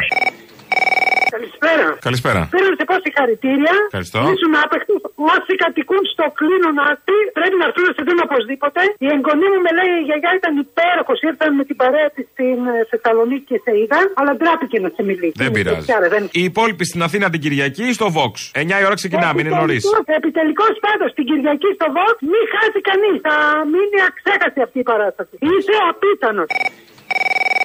Καλησπέρα. 1.36 1.86
Καλησπέρα. 2.08 2.42
Θέλω 2.54 2.68
να 2.74 2.78
σε 2.82 2.86
πω 2.90 2.96
συγχαρητήρια. 3.06 3.74
Ευχαριστώ. 3.92 4.20
Ήσουν 4.36 4.54
άπεχτο. 4.64 4.94
Όσοι 5.36 5.54
κατοικούν 5.64 6.02
στο 6.14 6.26
κλίνο 6.40 6.70
άστι 6.90 7.18
πρέπει 7.38 7.56
να 7.62 7.66
έρθουν 7.70 7.84
να 7.90 7.94
σε 7.98 8.02
δουν 8.08 8.20
οπωσδήποτε. 8.28 8.82
Η 9.06 9.08
εγγονή 9.16 9.48
μου 9.54 9.60
με 9.66 9.72
λέει 9.80 9.92
η 10.02 10.04
γιαγιά 10.08 10.32
ήταν 10.40 10.54
υπέροχος. 10.66 11.18
Ήρθαν 11.30 11.50
με 11.60 11.64
την 11.70 11.76
παρέα 11.82 12.10
της 12.16 12.26
στην 12.34 12.58
ε, 12.74 12.76
Θεσσαλονίκη 12.92 13.46
και 13.52 13.58
σε 13.66 13.72
είδαν. 13.82 14.06
Αλλά 14.20 14.32
ντράπηκε 14.40 14.78
να 14.86 14.90
σε 14.96 15.02
μιλήσει. 15.10 15.36
Δεν 15.42 15.48
Είναι 15.48 15.56
πειράζει. 15.58 15.76
χριστιάρα, 15.78 16.08
δεν... 16.16 16.24
Οι 16.40 16.44
υπόλοιποι 16.52 16.84
στην 16.92 17.02
Αθήνα 17.08 17.26
την 17.34 17.42
Κυριακή 17.44 17.88
στο 17.98 18.08
Vox. 18.18 18.34
9 18.78 18.82
η 18.82 18.84
ώρα 18.90 18.98
ξεκινάμε, 19.02 19.38
είναι 19.42 19.54
νωρίς. 19.62 19.82
Επιτελικός 20.20 20.74
πάντως 20.86 21.10
την 21.18 21.26
Κυριακή 21.30 21.70
στο 21.78 21.88
Vox 21.98 22.16
μην 22.32 22.44
χάσει 22.54 22.80
κανείς. 22.90 23.18
Θα 23.28 23.36
μείνει 23.74 23.98
αξέχαστη 24.10 24.60
αυτή 24.68 24.78
η 24.84 24.86
παράσταση. 24.92 25.34
Είσαι 25.52 25.76
απίθανος. 25.92 26.48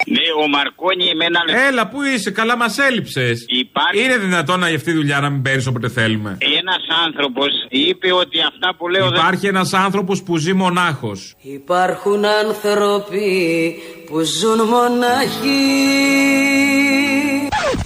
Ναι, 0.07 0.25
ο 0.45 0.49
Μαρκόνι 0.49 1.07
εμένα 1.09 1.41
Έλα, 1.69 1.89
πού 1.89 2.03
είσαι, 2.03 2.31
καλά 2.31 2.57
μας 2.57 2.79
έλειψες. 2.79 3.45
Υπάρχει- 3.49 4.03
Είναι 4.05 4.17
δυνατόν 4.19 4.61
να 4.61 4.67
αυτή 4.67 4.91
η 4.91 4.95
δουλειά 4.95 5.21
να 5.21 5.31
μην 5.31 5.43
παίρνεις 5.43 5.67
όποτε 5.67 5.89
θέλουμε. 5.89 6.39
Ένας 6.61 6.83
άνθρωπος 7.07 7.49
είπε 7.69 8.13
ότι 8.13 8.41
αυτά 8.41 8.75
που 8.79 8.89
λέω 8.89 9.09
δεν. 9.09 9.19
Υπάρχει 9.19 9.47
ένας 9.47 9.73
άνθρωπος 9.73 10.23
που 10.23 10.37
ζει 10.37 10.53
μονάχος. 10.53 11.35
Υπάρχουν 11.43 12.25
άνθρωποι 12.25 13.75
που 14.07 14.21
ζουν 14.21 14.61
μονάχοι 14.61 15.63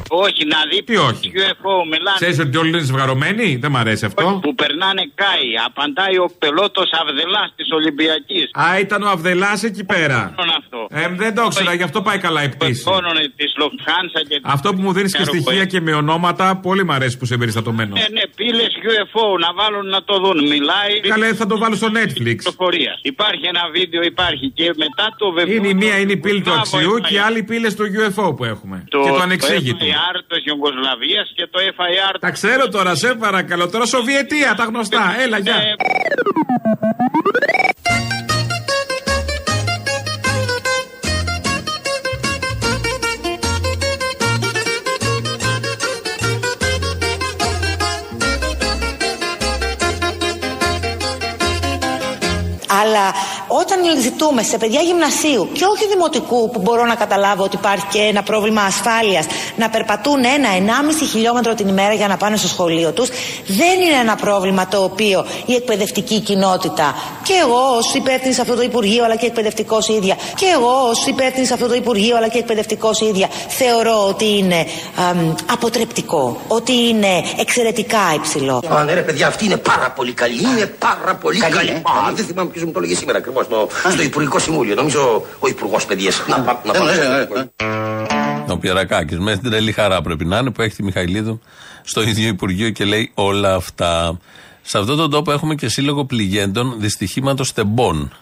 Όχι, 0.09 0.43
να 0.55 0.59
δει 0.71 0.83
Τι 0.85 0.97
όχι; 0.97 1.27
UFO 1.35 1.75
μιλάνε. 1.93 2.19
Ξέρεις 2.21 2.39
ότι 2.39 2.57
όλοι 2.57 2.69
είναι 2.69 2.79
ζευγαρωμένοι, 2.79 3.57
δεν 3.63 3.71
μ' 3.71 3.77
αρέσει 3.77 4.05
αυτό. 4.05 4.39
Που 4.43 4.55
περνάνε 4.55 5.03
κάι. 5.15 5.49
Απαντάει 5.67 6.17
ο 6.19 6.29
πελότο 6.39 6.83
Αυδελά 7.03 7.45
της 7.57 7.69
Ολυμπιακής. 7.79 8.45
Α, 8.65 8.79
ήταν 8.79 9.03
ο 9.03 9.09
Αυδελά 9.09 9.53
εκεί 9.65 9.85
πέρα. 9.85 10.35
αυτό; 10.59 10.87
Ε, 10.91 11.09
δεν 11.23 11.35
το 11.35 11.43
ήξερα, 11.47 11.75
γι' 11.75 11.83
αυτό 11.83 12.03
πάει 12.03 12.19
καλά 12.19 12.43
η 12.43 12.49
πτήση. 12.49 12.83
Πόνωνε 12.83 13.33
της 13.37 13.53
Λοφτχάνσα 13.61 14.21
και. 14.29 14.41
Αυτό 14.43 14.75
που 14.75 14.81
μου 14.83 14.93
δίνεις 14.93 15.13
και 15.17 15.25
στοιχεία 15.25 15.65
και 15.65 15.81
με 15.81 15.93
ονόματα, 15.93 16.57
πολύ 16.57 16.85
μ' 16.85 16.93
αρέσει 16.93 17.19
που 17.19 17.25
είσαι 17.25 17.35
εμπεριστατωμένο. 17.35 17.93
Ναι, 17.95 18.07
ναι, 18.13 18.23
πύλες 18.37 18.73
UFO 18.91 19.27
να 19.45 19.51
βάλουν 19.59 19.87
να 19.89 20.03
το 20.05 20.15
δουν. 20.19 20.39
Μιλάει. 20.49 21.01
Καλέ, 21.01 21.35
θα 21.35 21.47
το 21.47 21.59
βάλω 21.59 21.75
στο 21.75 21.89
Netflix. 21.99 22.37
Πληροφορία. 22.37 22.93
Υπάρχει 23.03 23.45
ένα 23.47 23.63
βίντεο, 23.73 24.03
υπάρχει 24.03 24.51
και 24.51 24.65
μετά 24.77 25.15
το 25.19 25.31
βεβαίω. 25.33 25.55
Είναι 25.55 25.69
η 25.69 25.75
μία 25.75 25.99
είναι 25.99 26.13
η 26.13 26.17
πύλη 26.17 26.41
του 26.41 26.51
Μπράβο, 26.51 26.61
αξιού 26.61 26.95
FIR. 26.97 27.01
και 27.09 27.15
η 27.15 27.19
άλλη 27.19 27.43
πύλη 27.43 27.71
στο 27.71 27.85
UFO 28.01 28.37
που 28.37 28.45
έχουμε. 28.45 28.85
και 28.89 28.97
το 28.97 29.21
ανεξήγητο. 29.23 29.85
Το 29.99 30.05
FIR 30.05 30.23
της 30.27 30.45
Ιουγκοσλαβίας 30.45 31.33
και 31.35 31.47
το 31.51 31.59
FIR. 31.77 32.17
Τα 32.21 32.31
ξέρω 32.31 32.69
τώρα, 32.69 32.95
σε 32.95 33.15
παρακαλώ. 33.15 33.69
Τώρα 33.71 33.87
Σοβιετία, 33.87 34.55
τα 34.57 34.65
γνωστά. 34.65 35.15
Έλα, 35.23 35.39
γεια. 35.39 35.55
Ε, 35.55 35.75
Αλλά 52.83 53.13
όταν 53.49 54.01
ζητούμε 54.01 54.43
σε 54.43 54.59
παιδιά 54.59 54.81
γυμνασίου 54.81 55.49
και 55.53 55.65
όχι 55.65 55.87
δημοτικού 55.89 56.51
που 56.51 56.61
μπορώ 56.61 56.85
να 56.85 56.95
καταλάβω 56.95 57.43
ότι 57.45 57.57
υπάρχει 57.57 57.87
και 57.91 57.99
ένα 57.99 58.23
πρόβλημα 58.23 58.63
ασφάλειας 58.63 59.27
να 59.59 59.69
περπατούν 59.69 60.25
ένα-ενάμιση 60.25 61.05
χιλιόμετρο 61.05 61.55
την 61.55 61.69
ημέρα 61.69 61.93
για 61.95 62.09
να 62.09 62.17
πάνε 62.17 62.37
στο 62.37 62.49
σχολείο 62.49 62.93
τους 62.93 63.09
δεν 63.47 63.81
είναι 63.81 63.99
ένα 64.01 64.17
πρόβλημα 64.17 64.67
το 64.69 64.83
οποίο 64.83 65.25
η 65.47 65.55
εκπαιδευτική 65.55 66.21
κοινότητα 66.21 66.95
και 67.23 67.33
εγώ 67.45 67.77
ως 67.79 67.95
υπεύθυνη 67.95 68.35
σε 68.35 68.41
αυτό 68.41 68.55
το 68.55 68.63
Υπουργείο 68.63 69.05
αλλά 69.05 69.17
και 69.17 69.27
εκπαιδευτικός 69.27 69.89
ίδια 69.89 70.17
και 70.35 70.47
εγώ 70.55 70.89
ως 70.91 71.07
υπεύθυνη 71.07 71.47
σε 71.47 71.53
αυτό 71.53 71.67
το 71.67 71.75
Υπουργείο 71.75 72.17
αλλά 72.17 72.29
και 72.29 72.39
εκπαιδευτικός 72.39 73.01
ίδια 73.01 73.29
θεωρώ 73.49 74.07
ότι 74.09 74.37
είναι 74.39 74.67
αμ, 75.11 75.35
αποτρεπτικό, 75.53 76.41
ότι 76.49 76.73
είναι 76.73 77.23
εξαιρετικά 77.39 77.99
υψηλό. 78.15 78.63
Α, 78.69 78.85
ναι, 78.85 78.95
ρε 78.95 79.03
παιδιά, 79.03 79.27
αυτή 79.27 79.45
είναι 79.45 79.57
πάρα 79.57 79.91
πολύ 79.91 80.13
καλή. 80.13 80.41
Είναι 80.43 80.67
πάρα 80.67 81.15
πολύ 81.15 81.39
καλή. 81.39 81.55
Καλή, 81.55 81.69
ε, 81.71 81.73
Α, 81.75 81.81
καλή. 82.03 82.17
δεν 82.17 82.25
θυμάμαι 82.27 82.51
ποιος 82.51 82.65
μου 82.65 82.71
το 82.73 82.79
έλεγε 82.79 82.95
σήμερα 82.95 83.19
ακριβώς 83.19 83.45
στο, 83.45 83.69
στο 83.91 84.03
Υπουργικό 84.03 84.39
Συμβούλιο. 84.39 84.75
Νομίζω 84.75 85.23
ο 85.39 85.49
Υπουργός 85.49 85.85
Παιδεία. 85.87 86.11
Να, 86.27 86.41
πά- 86.41 86.65
να 86.67 86.73
πάμε. 86.73 88.18
Στο- 88.49 88.57
Ο 88.57 88.59
Πιερακάκης. 88.59 89.19
Με 89.19 89.35
στην 89.35 89.51
τρελή 89.51 89.73
χαρά 89.73 90.03
πρέπει 90.03 90.25
να 90.25 90.39
είναι 90.39 90.51
που 90.51 90.63
έχει 90.63 90.77
τη 90.77 90.83
Μιχαηλίδου 90.83 91.41
στο 91.83 92.03
ίδιο 92.03 92.29
Υπουργείο 92.29 92.71
και 92.71 92.85
λέει 92.85 93.11
όλα 93.15 93.55
αυτά. 93.55 94.19
Σε 94.63 94.79
αυτόν 94.79 94.97
τον 94.97 95.11
τόπο 95.11 95.33
έχουμε 95.33 95.55
και 95.55 95.69
σύλλογο 95.69 96.05
πληγέντων 96.05 96.75
δυστυχήματος 96.79 97.53
τεμπών. 97.53 98.13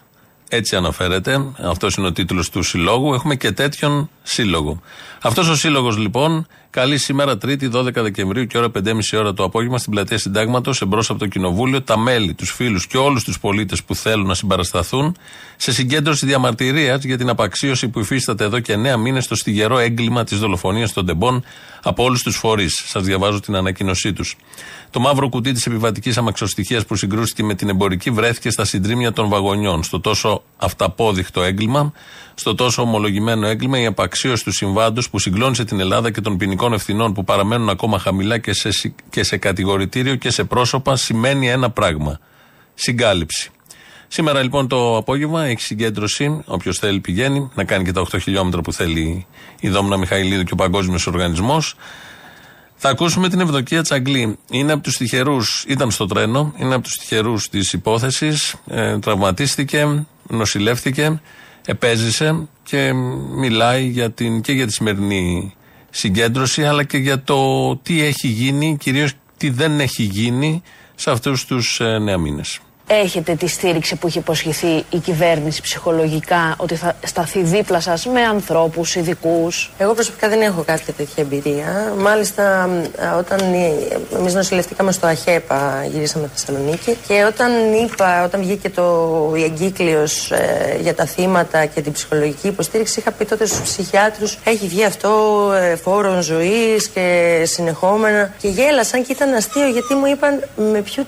Έτσι 0.49 0.75
αναφέρεται. 0.75 1.45
Αυτός 1.63 1.95
είναι 1.95 2.07
ο 2.07 2.11
τίτλος 2.11 2.49
του 2.49 2.63
συλλόγου. 2.63 3.13
Έχουμε 3.13 3.35
και 3.35 3.51
τέτοιον 3.51 4.09
σύλλογο. 4.23 4.81
Αυτός 5.21 5.47
ο 5.49 5.55
σύλλογος 5.55 5.97
λοιπόν 5.97 6.47
καλεί 6.77 6.97
σήμερα 6.97 7.37
Τρίτη 7.37 7.69
12 7.73 7.93
Δεκεμβρίου 7.93 8.45
και 8.45 8.57
ώρα 8.57 8.71
5.30 8.73 8.93
ώρα 9.13 9.33
το 9.33 9.43
απόγευμα 9.43 9.77
στην 9.77 9.91
πλατεία 9.91 10.17
Συντάγματος 10.17 10.81
εμπρός 10.81 11.09
από 11.09 11.19
το 11.19 11.27
Κοινοβούλιο 11.27 11.81
τα 11.81 11.97
μέλη, 11.97 12.33
τους 12.33 12.51
φίλους 12.51 12.87
και 12.87 12.97
όλους 12.97 13.23
τους 13.23 13.39
πολίτες 13.39 13.83
που 13.83 13.95
θέλουν 13.95 14.27
να 14.27 14.33
συμπαρασταθούν 14.33 15.15
σε 15.55 15.71
συγκέντρωση 15.71 16.25
διαμαρτυρίας 16.25 17.03
για 17.03 17.17
την 17.17 17.29
απαξίωση 17.29 17.87
που 17.87 17.99
υφίσταται 17.99 18.43
εδώ 18.43 18.59
και 18.59 18.73
9 18.73 18.97
μήνες 18.97 19.23
στο 19.23 19.35
στιγερό 19.35 19.77
έγκλημα 19.77 20.23
της 20.23 20.39
δολοφονίας 20.39 20.93
των 20.93 21.05
τεμπών 21.05 21.43
από 21.83 22.03
όλους 22.03 22.23
τους 22.23 22.37
φορείς. 22.37 22.83
Σας 22.85 23.03
διαβάζω 23.03 23.39
την 23.39 23.55
ανακοίνωσή 23.55 24.13
τους. 24.13 24.35
Το 24.89 24.99
μαύρο 24.99 25.29
κουτί 25.29 25.51
της 25.51 25.65
επιβατικής 25.65 26.17
αμαξοστοιχίας 26.17 26.85
που 26.85 26.95
συγκρούστηκε 26.95 27.43
με 27.43 27.53
την 27.53 27.69
εμπορική 27.69 28.09
βρέθηκε 28.11 28.49
στα 28.49 28.65
συντρίμια 28.65 29.13
των 29.13 29.29
βαγονιών. 29.29 29.83
Στο 29.83 29.99
τόσο 29.99 30.43
αυταπόδεικτο 30.57 31.41
έγκλημα, 31.41 31.93
στο 32.33 32.55
τόσο 32.55 32.81
ομολογημένο 32.81 33.47
έγκλημα, 33.47 33.79
η 33.79 33.85
απαξίωση 33.85 34.43
του 34.43 34.51
συμβάντος 34.51 35.09
που 35.09 35.19
συγκλώνησε 35.19 35.63
την 35.63 35.79
Ελλάδα 35.79 36.11
και 36.11 36.21
των 36.21 36.37
ποινικών 36.37 36.66
ευθυνών 36.73 37.13
που 37.13 37.23
παραμένουν 37.23 37.69
ακόμα 37.69 37.99
χαμηλά 37.99 38.37
και 38.37 38.53
σε, 38.53 38.71
συ- 38.71 38.99
και 39.09 39.23
σε 39.23 39.37
κατηγορητήριο 39.37 40.15
και 40.15 40.29
σε 40.29 40.43
πρόσωπα 40.43 40.95
σημαίνει 40.95 41.49
ένα 41.49 41.69
πράγμα. 41.69 42.19
Συγκάλυψη. 42.73 43.49
Σήμερα 44.07 44.41
λοιπόν 44.41 44.67
το 44.67 44.97
απόγευμα 44.97 45.43
έχει 45.45 45.61
συγκέντρωση. 45.61 46.41
Όποιος 46.45 46.77
θέλει 46.79 46.99
πηγαίνει 46.99 47.51
να 47.55 47.63
κάνει 47.63 47.83
και 47.83 47.91
τα 47.91 48.01
8 48.11 48.17
χιλιόμετρα 48.21 48.61
που 48.61 48.73
θέλει 48.73 49.25
η 49.59 49.69
Δόμνα 49.69 49.97
Μιχαηλίδου 49.97 50.43
και 50.43 50.53
ο 50.53 50.55
Παγκόσμιος 50.55 51.07
Οργανισμός. 51.07 51.75
Θα 52.75 52.89
ακούσουμε 52.89 53.29
την 53.29 53.39
Ευδοκία 53.39 53.81
Τσαγκλή. 53.81 54.37
Είναι 54.51 54.71
από 54.71 54.83
τους 54.83 54.97
τυχερούς, 54.97 55.65
ήταν 55.67 55.91
στο 55.91 56.05
τρένο, 56.05 56.53
είναι 56.57 56.73
από 56.73 56.83
τους 56.83 56.93
τυχερούς 56.93 57.49
της 57.49 57.73
υπόθεσης. 57.73 58.55
Ε, 58.67 58.99
τραυματίστηκε, 58.99 60.05
νοσηλεύτηκε, 60.27 61.21
επέζησε 61.65 62.47
και 62.63 62.93
μιλάει 63.35 63.85
για 63.87 64.11
την, 64.11 64.41
και 64.41 64.51
για 64.51 64.67
τη 64.67 64.73
σημερινή 64.73 65.53
συγκέντρωση, 65.97 66.65
αλλά 66.65 66.83
και 66.83 66.97
για 66.97 67.23
το 67.23 67.75
τι 67.77 68.01
έχει 68.03 68.27
γίνει, 68.27 68.77
κυρίως 68.79 69.13
τι 69.37 69.49
δεν 69.49 69.79
έχει 69.79 70.03
γίνει 70.03 70.61
σε 70.95 71.11
αυτούς 71.11 71.45
τους 71.45 71.79
ε, 71.79 71.97
νέα 71.99 72.17
μήνες. 72.17 72.59
Έχετε 72.89 73.35
τη 73.35 73.47
στήριξη 73.47 73.95
που 73.95 74.07
έχει 74.07 74.17
υποσχεθεί 74.17 74.85
η 74.89 74.97
κυβέρνηση 74.97 75.61
ψυχολογικά 75.61 76.55
ότι 76.57 76.75
θα 76.75 76.95
σταθεί 77.05 77.41
δίπλα 77.43 77.79
σας 77.79 78.05
με 78.05 78.21
ανθρώπους 78.21 78.95
ειδικούς; 78.95 79.71
Εγώ 79.77 79.93
προσωπικά 79.93 80.29
δεν 80.29 80.41
έχω 80.41 80.63
κάποια 80.63 80.93
τέτοια 80.93 81.23
εμπειρία. 81.23 81.93
Μάλιστα, 81.97 82.43
α, 82.43 83.17
όταν 83.17 83.39
εμείς 84.17 84.33
νοσηλευτήκαμε 84.33 84.91
στο 84.91 85.07
ΑΧΕΠΑ, 85.07 85.85
γυρίσαμε 85.91 86.29
Θεσσαλονίκη 86.35 86.97
και 87.07 87.23
όταν 87.27 87.51
είπα, 87.83 88.23
όταν 88.23 88.41
βγήκε 88.41 88.69
το, 88.69 89.31
η 89.35 89.43
εγκύκλιο 89.43 90.07
για 90.81 90.95
τα 90.95 91.05
θύματα 91.05 91.65
και 91.65 91.81
την 91.81 91.91
ψυχολογική 91.91 92.47
υποστήριξη, 92.47 92.99
είχα 92.99 93.11
πει 93.11 93.25
τότε 93.25 93.45
στους 93.45 93.61
ψυχιάτρους: 93.61 94.37
Έχει 94.43 94.67
βγει 94.67 94.83
αυτό 94.83 95.11
ε, 95.61 95.75
φόρο 95.75 96.21
ζωής 96.21 96.87
και 96.87 97.41
συνεχόμενα. 97.45 98.33
Και 98.39 98.47
γέλασαν 98.47 99.05
και 99.05 99.11
ήταν 99.11 99.33
αστείο 99.33 99.67
γιατί 99.69 99.93
μου 99.93 100.05
είπαν 100.05 100.43
με, 100.71 100.81
ποιο, 100.81 101.05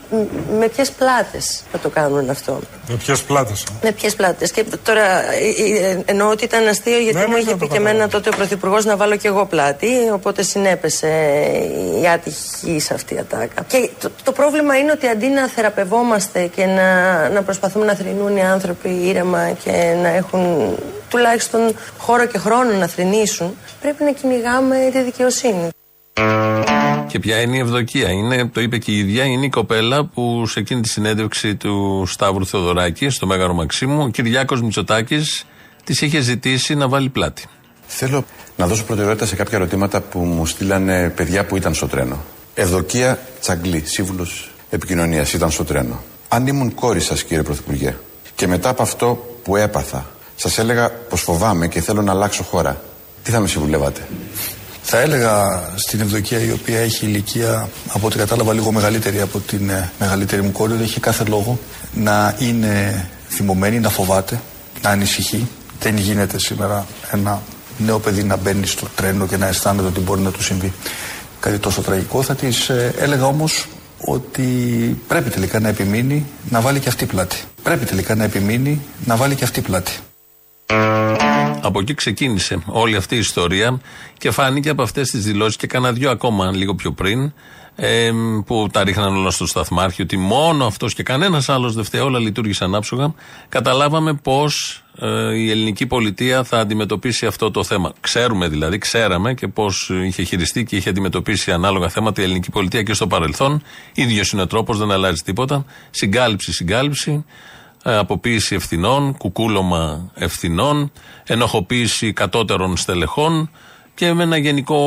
με 0.60 0.68
ποιες 0.68 0.92
πλάτες 0.92 1.64
θα 1.72 1.80
το 1.80 1.90
κάνουν 1.90 2.30
αυτό. 2.30 2.60
Με 2.88 2.96
ποιες 2.96 3.22
πλάτες; 3.22 3.64
Με 3.82 3.92
ποιες 3.92 4.16
πλάτες. 4.16 4.52
Και 4.52 4.66
τώρα 4.84 5.32
ε, 5.34 5.90
ε, 5.90 6.02
εννοώ 6.06 6.30
ότι 6.30 6.44
ήταν 6.44 6.68
αστείο 6.68 7.00
γιατί 7.00 7.18
Ναι, 7.18 7.26
μου 7.26 7.32
ναι, 7.32 7.38
είχε 7.38 7.52
ναι, 7.52 7.58
πει 7.58 7.68
το 7.68 7.72
και 7.72 7.78
εμένα 7.78 8.08
τότε 8.08 8.30
ο 8.30 8.36
Πρωθυπουργός 8.36 8.86
να 8.86 8.98
βάλω 8.98 9.16
κι 9.16 9.28
εγώ 9.28 9.46
πλάτη. 9.46 9.88
Οπότε 10.14 10.44
συνέπεσε 10.44 11.08
η 12.02 12.08
άτυχη 12.08 12.80
σε 12.80 12.94
αυτή 12.94 13.14
η 13.14 13.18
ατάκα. 13.18 13.64
Και 13.68 13.90
το, 14.00 14.12
το 14.24 14.32
πρόβλημα 14.32 14.78
είναι 14.78 14.92
ότι 14.92 15.08
αντί 15.08 15.28
να 15.28 15.48
θεραπευόμαστε 15.48 16.46
και 16.56 16.66
να, 16.66 17.30
να 17.30 17.42
προσπαθούμε 17.42 17.86
να 17.86 17.94
θρυνούν 17.94 18.38
οι 18.38 18.44
άνθρωποι 18.44 18.90
ήρεμα 18.90 19.52
και 19.64 19.96
να 20.02 20.08
έχουν 20.08 20.76
τουλάχιστον 21.10 21.76
χώρο 21.98 22.26
και 22.26 22.38
χρόνο 22.38 22.72
να 22.72 22.88
θρυνήσουν, 22.88 23.58
πρέπει 23.82 24.04
να 24.04 24.12
κυνηγάμε 24.12 24.76
τη 24.92 25.02
δικαιοσύνη. 25.02 25.70
Και 27.10 27.20
ποια 27.20 27.42
είναι 27.42 27.58
η 27.58 27.60
ευδοκία; 27.60 28.10
Είναι, 28.10 28.46
το 28.48 28.62
είπε 28.62 28.78
και 28.78 28.92
η 28.92 28.98
ίδια, 28.98 29.24
είναι 29.24 29.46
η 29.46 29.50
κοπέλα 29.50 30.06
που 30.06 30.48
σε 30.48 30.60
εκείνη 30.60 30.82
τη 30.82 30.90
συνέντευξη 30.90 31.56
του 31.56 32.04
Σταύρου 32.08 32.46
Θεοδωράκη 32.46 33.10
στο 33.10 33.28
Μέγαρο 33.28 33.54
Μαξίμου, 33.54 34.04
ο 34.04 34.08
Κυριάκος 34.08 34.62
Μητσοτάκης 34.62 35.46
της 35.84 36.02
είχε 36.02 36.20
ζητήσει 36.20 36.76
να 36.76 36.88
βάλει 36.88 37.10
πλάτη. 37.10 37.46
Θέλω 37.88 38.26
να 38.58 38.68
δώσω 38.68 38.84
προτεραιότητα 38.84 39.26
σε 39.26 39.36
κάποια 39.36 39.58
ερωτήματα 39.58 40.02
που 40.02 40.20
μου 40.20 40.46
στείλανε 40.46 41.10
παιδιά 41.10 41.46
που 41.46 41.56
ήταν 41.56 41.74
στο 41.74 41.88
τρένο. 41.88 42.24
Ευδοκία 42.54 43.20
Τσαγκλή, 43.40 43.84
σύμβουλος 43.86 44.52
επικοινωνίας, 44.70 45.34
ήταν 45.34 45.52
στο 45.52 45.64
τρένο. 45.64 46.04
Αν 46.28 46.48
ήμουν 46.48 46.74
κόρη 46.74 47.00
σας, 47.00 47.24
κύριε 47.24 47.44
Πρωθυπουργέ, 47.44 47.96
και 48.36 48.48
μετά 48.48 48.70
από 48.70 48.82
αυτό 48.82 49.38
που 49.44 49.56
έπαθα, 49.56 50.10
σας 50.36 50.58
έλεγα 50.58 50.90
πως 50.90 51.22
φοβάμαι 51.22 51.68
και 51.68 51.82
θέλω 51.82 52.02
να 52.02 52.12
αλλάξω 52.12 52.44
χώρα, 52.44 52.82
τι 53.24 53.32
θα 53.32 53.40
με 53.40 53.48
συμβουλεύατε; 53.48 54.08
Θα 54.92 55.00
έλεγα 55.00 55.64
στην 55.76 56.00
Ευδοκία 56.00 56.40
η 56.40 56.52
οποία 56.52 56.80
έχει 56.80 57.06
ηλικία 57.06 57.70
από 57.88 58.08
ό,τι 58.08 58.18
κατάλαβα 58.18 58.54
λίγο 58.54 58.72
μεγαλύτερη 58.72 59.22
από 59.22 59.40
την 59.40 59.70
ε, 59.70 59.92
μεγαλύτερη 60.00 60.42
μου 60.42 60.52
κόρη 60.52 60.74
ότι 60.74 60.84
έχει 60.84 61.00
κάθε 61.00 61.24
λόγο 61.24 61.60
να 61.94 62.36
είναι 62.40 63.06
θυμωμένη, 63.30 63.80
να 63.80 63.90
φοβάται, 63.90 64.40
να 64.82 64.90
ανησυχεί. 64.90 65.48
Δεν 65.80 65.98
γίνεται 65.98 66.40
σήμερα 66.40 66.86
ένα 67.12 67.42
νέο 67.78 68.00
παιδί 68.00 68.24
να 68.24 68.36
μπαίνει 68.36 68.66
στο 68.66 68.88
τρένο 68.96 69.28
και 69.28 69.38
να 69.38 69.48
αισθάνεται 69.48 69.88
ότι 69.88 70.00
μπορεί 70.00 70.22
να 70.22 70.32
του 70.32 70.44
συμβεί 70.44 70.74
κάτι 71.40 71.58
τόσο 71.58 71.82
τραγικό. 71.82 72.22
Θα 72.22 72.36
της 72.36 72.70
ε, 72.70 72.94
έλεγα 73.00 73.26
όμως 73.26 73.68
ότι 74.06 74.44
πρέπει 75.08 75.30
τελικά 75.30 75.60
να 75.60 75.68
επιμείνει 75.70 76.26
να 76.50 76.62
βάλει 76.62 76.80
και 76.80 76.90
αυτή 76.90 77.06
πλάτη. 77.06 77.44
Πρέπει 77.64 77.86
τελικά 77.86 78.16
να 78.16 78.24
επιμείνει 78.24 78.82
να 79.06 79.16
βάλει 79.16 79.36
και 79.36 79.44
αυτή 79.44 79.62
πλάτη. 79.62 79.92
Από 81.62 81.80
εκεί 81.80 81.94
ξεκίνησε 81.94 82.64
όλη 82.66 82.96
αυτή 82.96 83.16
η 83.16 83.20
ιστορία 83.20 83.80
και 84.18 84.32
φάνηκε 84.32 84.70
από 84.70 84.82
αυτές 84.82 85.10
τις 85.10 85.24
δηλώσεις 85.24 85.56
και 85.56 85.68
κανένα 85.68 85.94
δυο 85.94 86.12
ακόμα 86.12 86.52
λίγο 86.52 86.76
πιο 86.76 86.92
πριν 86.92 87.34
ε, 87.76 88.12
που 88.46 88.68
τα 88.72 88.84
ρίχναν 88.84 89.16
όλα 89.16 89.32
στο 89.32 89.46
σταθμάρχη 89.48 90.02
ότι 90.02 90.18
μόνο 90.18 90.66
αυτός 90.66 90.94
και 90.94 91.04
κανένας 91.04 91.50
άλλος 91.50 91.74
δεν 91.74 91.84
φταίει, 91.84 92.02
όλα 92.02 92.20
λειτουργήσαν 92.20 92.76
άψογα. 92.76 93.14
Καταλάβαμε 93.50 94.14
πώς 94.14 94.84
ε, 95.02 95.36
η 95.36 95.50
ελληνική 95.50 95.86
πολιτεία 95.86 96.44
θα 96.44 96.60
αντιμετωπίσει 96.60 97.26
αυτό 97.26 97.52
το 97.52 97.64
θέμα. 97.64 97.94
Ξέρουμε 98.00 98.48
δηλαδή, 98.48 98.78
ξέραμε 98.78 99.34
και 99.34 99.48
πώς 99.48 99.92
είχε 100.06 100.24
χειριστεί 100.24 100.64
και 100.64 100.76
είχε 100.76 100.90
αντιμετωπίσει 100.90 101.52
ανάλογα 101.52 101.90
θέματα 101.90 102.22
η 102.22 102.24
ελληνική 102.24 102.50
πολιτεία 102.50 102.84
και 102.84 102.94
στο 102.94 103.08
παρελθόν. 103.08 103.64
ίδιος 103.94 104.32
είναι 104.32 104.42
ο 104.42 104.48
τρόπος, 104.48 104.78
δεν 104.78 104.92
αλλάζει 104.92 105.22
τίποτα. 105.22 105.66
Συγκάλυψη, 105.90 106.54
συγκάλυψη 106.54 107.12
ε, 107.12 107.59
αποποίηση 107.84 108.56
ευθυνών, 108.56 109.18
κουκούλωμα 109.18 110.12
ευθυνών, 110.16 110.92
ενοχοποίηση 111.24 112.14
κατώτερων 112.14 112.78
στελεχών 112.78 113.50
και 113.96 114.14
με 114.14 114.24
ένα 114.24 114.38
γενικό 114.38 114.80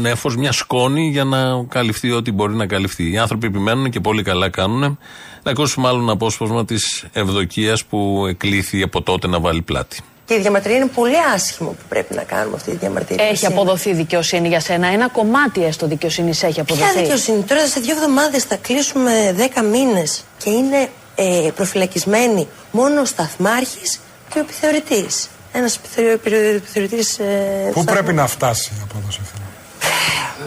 νέφος, 0.00 0.36
μια 0.36 0.52
σκόνη 0.52 1.08
για 1.08 1.24
να 1.24 1.64
καλυφθεί 1.68 2.10
ό,τι 2.10 2.32
μπορεί 2.32 2.54
να 2.54 2.66
καλυφθεί. 2.66 3.10
Οι 3.10 3.18
άνθρωποι 3.18 3.46
επιμένουν 3.46 3.90
και 3.90 4.00
πολύ 4.00 4.22
καλά 4.22 4.48
κάνουν. 4.50 4.98
Να 5.42 5.50
ακούσουμε 5.50 5.88
άλλο 5.88 6.02
ένα 6.02 6.12
απόσπασμα 6.12 6.64
της 6.64 7.04
Ευδοκίας 7.12 7.84
που 7.84 8.26
εκλήθη 8.28 8.82
από 8.82 9.02
τότε 9.02 9.26
να 9.26 9.40
βάλει 9.40 9.62
πλάτη. 9.62 10.00
Και 10.24 10.34
η 10.34 10.38
διαμαρτυρία 10.40 10.76
είναι 10.76 10.90
πολύ 10.94 11.14
άσχημο 11.34 11.68
που 11.68 11.84
πρέπει 11.88 12.14
να 12.14 12.22
κάνουμε 12.22 12.56
αυτή 12.56 12.70
τη 12.70 12.76
διαμαρτυρία. 12.76 13.24
Έχει 13.24 13.36
σήμερα. 13.36 13.54
αποδοθεί 13.60 13.94
δικαιοσύνη 13.94 14.48
για 14.48 14.60
σένα. 14.60 14.86
Ένα 14.86 15.08
κομμάτι 15.08 15.64
έστω 15.64 15.86
δικαιοσύνης 15.86 16.42
έχει 16.42 16.60
αποδοθεί. 16.60 16.92
Ποια 16.92 17.02
δικαιοσύνη; 17.02 17.42
Τώρα 17.42 17.66
σε 17.66 17.80
δύο 17.80 17.94
εβδομάδες 17.94 18.44
θα 18.44 18.56
κλείσουμε 18.56 19.32
δέκα 19.36 19.62
μήνες 19.62 20.24
και 20.38 20.50
είναι 20.50 20.88
ε, 21.14 21.48
προφυλακισμένοι 21.54 22.48
μόνο 22.70 23.00
ο 23.00 23.04
σταθμάρχης 23.04 24.00
και 24.32 24.38
ο 24.38 24.40
επιθεωρητής. 24.40 25.28
Ένας 25.52 25.80
επιθεωρητής. 25.96 27.18
Ε, 27.18 27.70
Πού 27.72 27.82
θα- 27.82 27.92
πρέπει 27.92 28.12
να 28.12 28.26
φτάσει 28.26 28.72
η 28.74 28.80
απόδοση 28.90 29.18
αυτή; 29.22 29.38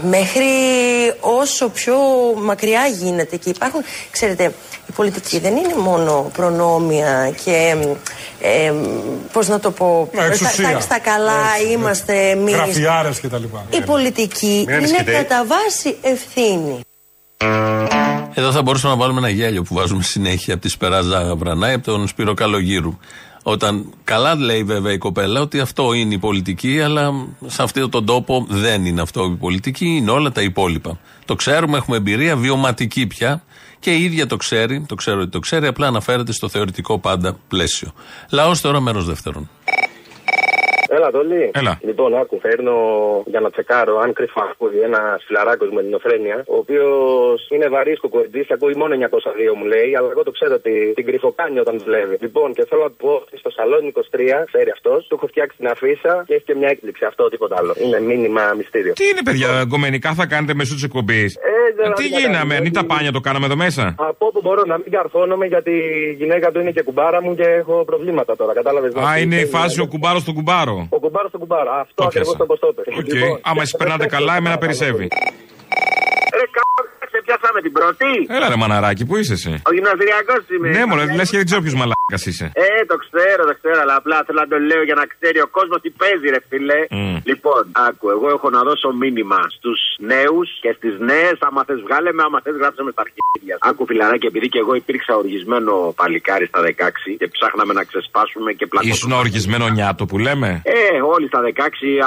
μέχρι 0.09 0.45
όσο 1.19 1.69
πιο 1.69 1.95
μακριά 2.37 2.85
γίνεται 2.87 3.35
και 3.35 3.49
υπάρχουν, 3.49 3.81
ξέρετε, 4.11 4.43
η 4.87 4.91
πολιτική 4.95 5.39
δεν 5.39 5.55
είναι 5.55 5.75
μόνο 5.75 6.31
προνόμια 6.33 7.33
και 7.43 7.75
ε, 8.41 8.73
πώς 9.33 9.47
να 9.47 9.59
το 9.59 9.71
πω, 9.71 10.09
Ναι, 10.13 10.21
στα, 10.21 10.25
εξουσία. 10.27 10.69
στα- 10.69 10.79
στα 10.79 10.99
καλά 10.99 11.33
Έτσι, 11.55 11.65
ναι. 11.67 11.71
είμαστε 11.71 12.29
εμείς. 12.29 12.53
Γραφιάρες 12.53 13.19
και 13.19 13.27
τα 13.27 13.37
λοιπά. 13.37 13.65
Η 13.69 13.81
πολιτική 13.81 14.45
Μην 14.47 14.61
είναι 14.67 14.75
ανησυχείτε. 14.75 15.11
κατά 15.11 15.45
βάση 15.45 15.97
ευθύνη. 16.01 16.79
Εδώ 18.39 18.51
θα 18.51 18.61
μπορούσαμε 18.61 18.93
να 18.93 18.99
βάλουμε 18.99 19.19
ένα 19.19 19.29
γέλιο 19.29 19.63
που 19.63 19.73
βάζουμε 19.73 20.03
συνέχεια 20.03 20.53
από 20.53 20.63
τη 20.63 20.69
Σπεράζα 20.69 21.35
Βρανάη, 21.35 21.73
από 21.73 21.85
τον 21.85 22.07
Σπύρο 22.07 22.33
Καλογύρου. 22.33 22.97
Όταν 23.43 23.93
καλά 24.03 24.35
λέει 24.35 24.63
βέβαια 24.63 24.93
η 24.93 24.97
κοπέλα 24.97 25.41
ότι 25.41 25.59
αυτό 25.59 25.93
είναι 25.93 26.13
η 26.13 26.17
πολιτική, 26.17 26.81
αλλά 26.81 27.11
σε 27.45 27.63
αυτόν 27.63 27.89
τον 27.89 28.05
τόπο 28.05 28.45
δεν 28.49 28.85
είναι 28.85 29.01
αυτό 29.01 29.23
η 29.23 29.35
πολιτική, 29.35 29.85
είναι 29.85 30.11
όλα 30.11 30.31
τα 30.31 30.41
υπόλοιπα. 30.41 30.99
Το 31.25 31.35
ξέρουμε, 31.35 31.77
έχουμε 31.77 31.97
εμπειρία 31.97 32.35
βιωματική 32.35 33.07
πια 33.07 33.43
και 33.79 33.95
η 33.95 34.03
ίδια 34.03 34.27
το 34.27 34.35
ξέρει, 34.35 34.85
το 34.87 34.95
ξέρω 34.95 35.21
ότι 35.21 35.29
το 35.29 35.39
ξέρει, 35.39 35.67
απλά 35.67 35.87
αναφέρεται 35.87 36.31
στο 36.31 36.49
θεωρητικό 36.49 36.99
πάντα 36.99 37.37
πλαίσιο. 37.47 37.93
Λαός 38.29 38.61
τώρα 38.61 38.79
μέρος 38.79 39.05
δεύτερον. 39.05 39.49
Έλα, 40.89 41.11
Τόλι. 41.11 41.51
Έλα. 41.53 41.79
Λοιπόν, 41.89 42.15
άκου, 42.21 42.39
φέρνω 42.39 42.75
για 43.25 43.39
να 43.39 43.49
τσεκάρω 43.51 43.97
αν 44.03 44.13
κρυφά 44.13 44.43
ακούει 44.51 44.79
ένα 44.89 45.19
φιλαράκο 45.25 45.65
με 45.65 45.79
ελληνοφρένεια, 45.81 46.43
ο 46.47 46.57
οποίος 46.63 47.47
είναι 47.53 47.67
βαρύς 47.67 47.99
κουκουεντής 47.99 48.45
και 48.47 48.53
ακούει 48.53 48.75
μόνο 48.75 48.95
902 48.95 49.55
μου 49.57 49.65
λέει, 49.73 49.95
αλλά 49.97 50.07
εγώ 50.13 50.23
το 50.23 50.31
ξέρω 50.31 50.53
ότι 50.53 50.73
την 50.95 51.05
κρυφοκάνει 51.05 51.59
όταν 51.59 51.75
δουλεύει. 51.83 52.17
Λοιπόν, 52.25 52.53
και 52.53 52.65
θέλω 52.69 52.81
να 52.81 52.89
του 52.89 52.99
πω 53.05 53.11
ότι 53.23 53.37
στο 53.37 53.49
σαλόνι 53.49 53.91
23 53.95 54.01
φέρει 54.53 54.71
αυτός, 54.77 55.07
του 55.07 55.15
έχω 55.17 55.27
φτιάξει 55.27 55.57
την 55.57 55.67
αφίσα 55.67 56.13
και 56.27 56.33
έχει 56.33 56.43
και 56.43 56.55
μια 56.55 56.69
έκπληξη. 56.69 57.05
Αυτό 57.05 57.29
τίποτα 57.29 57.55
άλλο. 57.59 57.73
Είναι 57.83 57.99
μήνυμα 57.99 58.41
μυστήριο. 58.57 58.93
Τι 58.93 59.05
είναι, 59.11 59.23
παιδιά, 59.23 59.49
γκομενικά 59.67 60.13
θα 60.13 60.25
κάνετε 60.25 60.53
μέσω 60.53 60.73
της 60.73 60.83
εκπομπής; 60.83 61.37
δεν 61.79 61.93
Τι 61.93 62.09
θα 62.09 62.19
γίναμε, 62.19 62.37
κάνουμε, 62.37 62.61
μην 62.61 62.73
τα 62.73 62.83
πάνια 62.85 63.11
το 63.11 63.19
κάναμε 63.19 63.45
εδώ 63.45 63.55
μέσα; 63.55 63.95
Από 63.97 64.25
όπου 64.25 64.39
μπορώ 64.43 64.63
να 64.65 64.77
μην 64.77 64.91
καρφώνομαι 64.91 65.45
γιατί 65.45 65.71
η 66.11 66.15
γυναίκα 66.19 66.51
του 66.51 66.59
είναι 66.59 66.71
και 66.71 66.81
κουμπάρα 66.81 67.21
μου 67.23 67.35
και 67.35 67.47
έχω 67.61 67.83
προβλήματα 67.85 68.35
τώρα. 68.35 68.53
Κατάλαβες. 68.53 68.91
Α, 68.95 69.17
είναι 69.17 69.35
η 69.35 69.45
φάση 69.45 69.81
ο 69.81 69.87
κουμπάρος 69.87 70.21
στον 70.21 70.33
κουμπάρο. 70.33 70.76
Ο 70.89 70.99
κουμπάρο 70.99 71.27
στον 71.27 71.39
κουμπάρο. 71.39 71.71
Αυτό 71.83 71.93
Το 71.95 72.03
ακριβώς 72.07 72.27
πιάσα. 72.35 72.37
το 72.41 72.45
πώ 72.51 72.57
το 72.57 72.67
είπε. 72.71 72.81
Οκ. 72.99 73.07
Λοιπόν, 73.13 73.39
Άμα 73.49 73.61
εσεί 73.61 73.73
περνάτε 73.77 74.05
καλά, 74.15 74.35
εμένα 74.35 74.57
περισσεύει. 74.57 75.07
Ρε 76.39 76.45
κάπου 77.29 77.45
σε 77.45 77.47
πιάσαμε 77.47 77.59
την 77.65 77.73
πρώτη. 77.77 78.09
Έλα 78.35 78.47
ρε 78.51 78.57
μαναράκι, 78.61 79.03
πού 79.07 79.13
είσαι 79.19 79.33
εσύ; 79.39 79.53
Ο 79.69 79.71
γυμναστηριακό 79.75 80.35
είμαι. 80.53 80.69
Ναι, 80.75 80.83
μωρέ, 80.89 81.03
λες 81.17 81.29
και 81.31 81.37
δεν 81.41 81.45
ξέρω 81.49 81.61
ποιος 81.65 81.75
μαλάκας 81.81 82.21
είσαι. 82.29 82.45
Ε, 82.65 82.85
το 82.91 82.95
ξέρω, 83.05 83.41
το 83.49 83.55
ξέρω, 83.59 83.79
αλλά 83.83 83.95
απλά 84.01 84.17
θέλω 84.25 84.39
να 84.45 84.49
το 84.53 84.57
λέω 84.69 84.81
για 84.89 84.95
να 85.01 85.05
ξέρει 85.13 85.39
ο 85.47 85.49
κόσμος 85.57 85.77
τι 85.83 85.89
παίζει, 86.01 86.27
ρε 86.35 86.41
φίλε. 86.49 86.79
Μμ. 86.89 87.15
Λοιπόν, 87.31 87.61
άκου, 87.87 88.05
εγώ 88.15 88.27
έχω 88.35 88.47
να 88.57 88.61
δώσω 88.67 88.89
μήνυμα 89.03 89.39
στους 89.57 89.79
νέους 90.13 90.47
και 90.63 90.71
στις 90.77 90.93
νέες. 91.09 91.35
Άμα 91.47 91.61
θες, 91.67 91.79
βγάλε 91.85 92.09
με, 92.17 92.21
άμα 92.27 92.39
θες, 92.43 92.55
γράψε 92.61 92.81
με 92.87 92.91
στα 92.95 93.01
αρχίδια. 93.05 93.53
σου. 93.57 93.63
Άκου, 93.69 93.83
φιλαράκι, 93.89 94.25
επειδή 94.31 94.47
και 94.53 94.59
εγώ 94.63 94.73
υπήρξα 94.81 95.11
οργισμένο 95.23 95.73
παλικάρι 95.99 96.45
στα 96.51 96.59
16 96.61 96.71
και 97.19 97.27
ψάχναμε 97.35 97.73
να 97.79 97.83
ξεσπάσουμε 97.89 98.49
και 98.59 98.65
πλακώσουμε. 98.71 98.95
Ήσουν 98.97 99.11
οργισμένο 99.23 99.65
νιάτο 99.77 100.03
που 100.09 100.17
λέμε; 100.27 100.49
Ε, 100.65 101.01
όλοι 101.15 101.27
στα 101.31 101.41
16, 101.41 101.49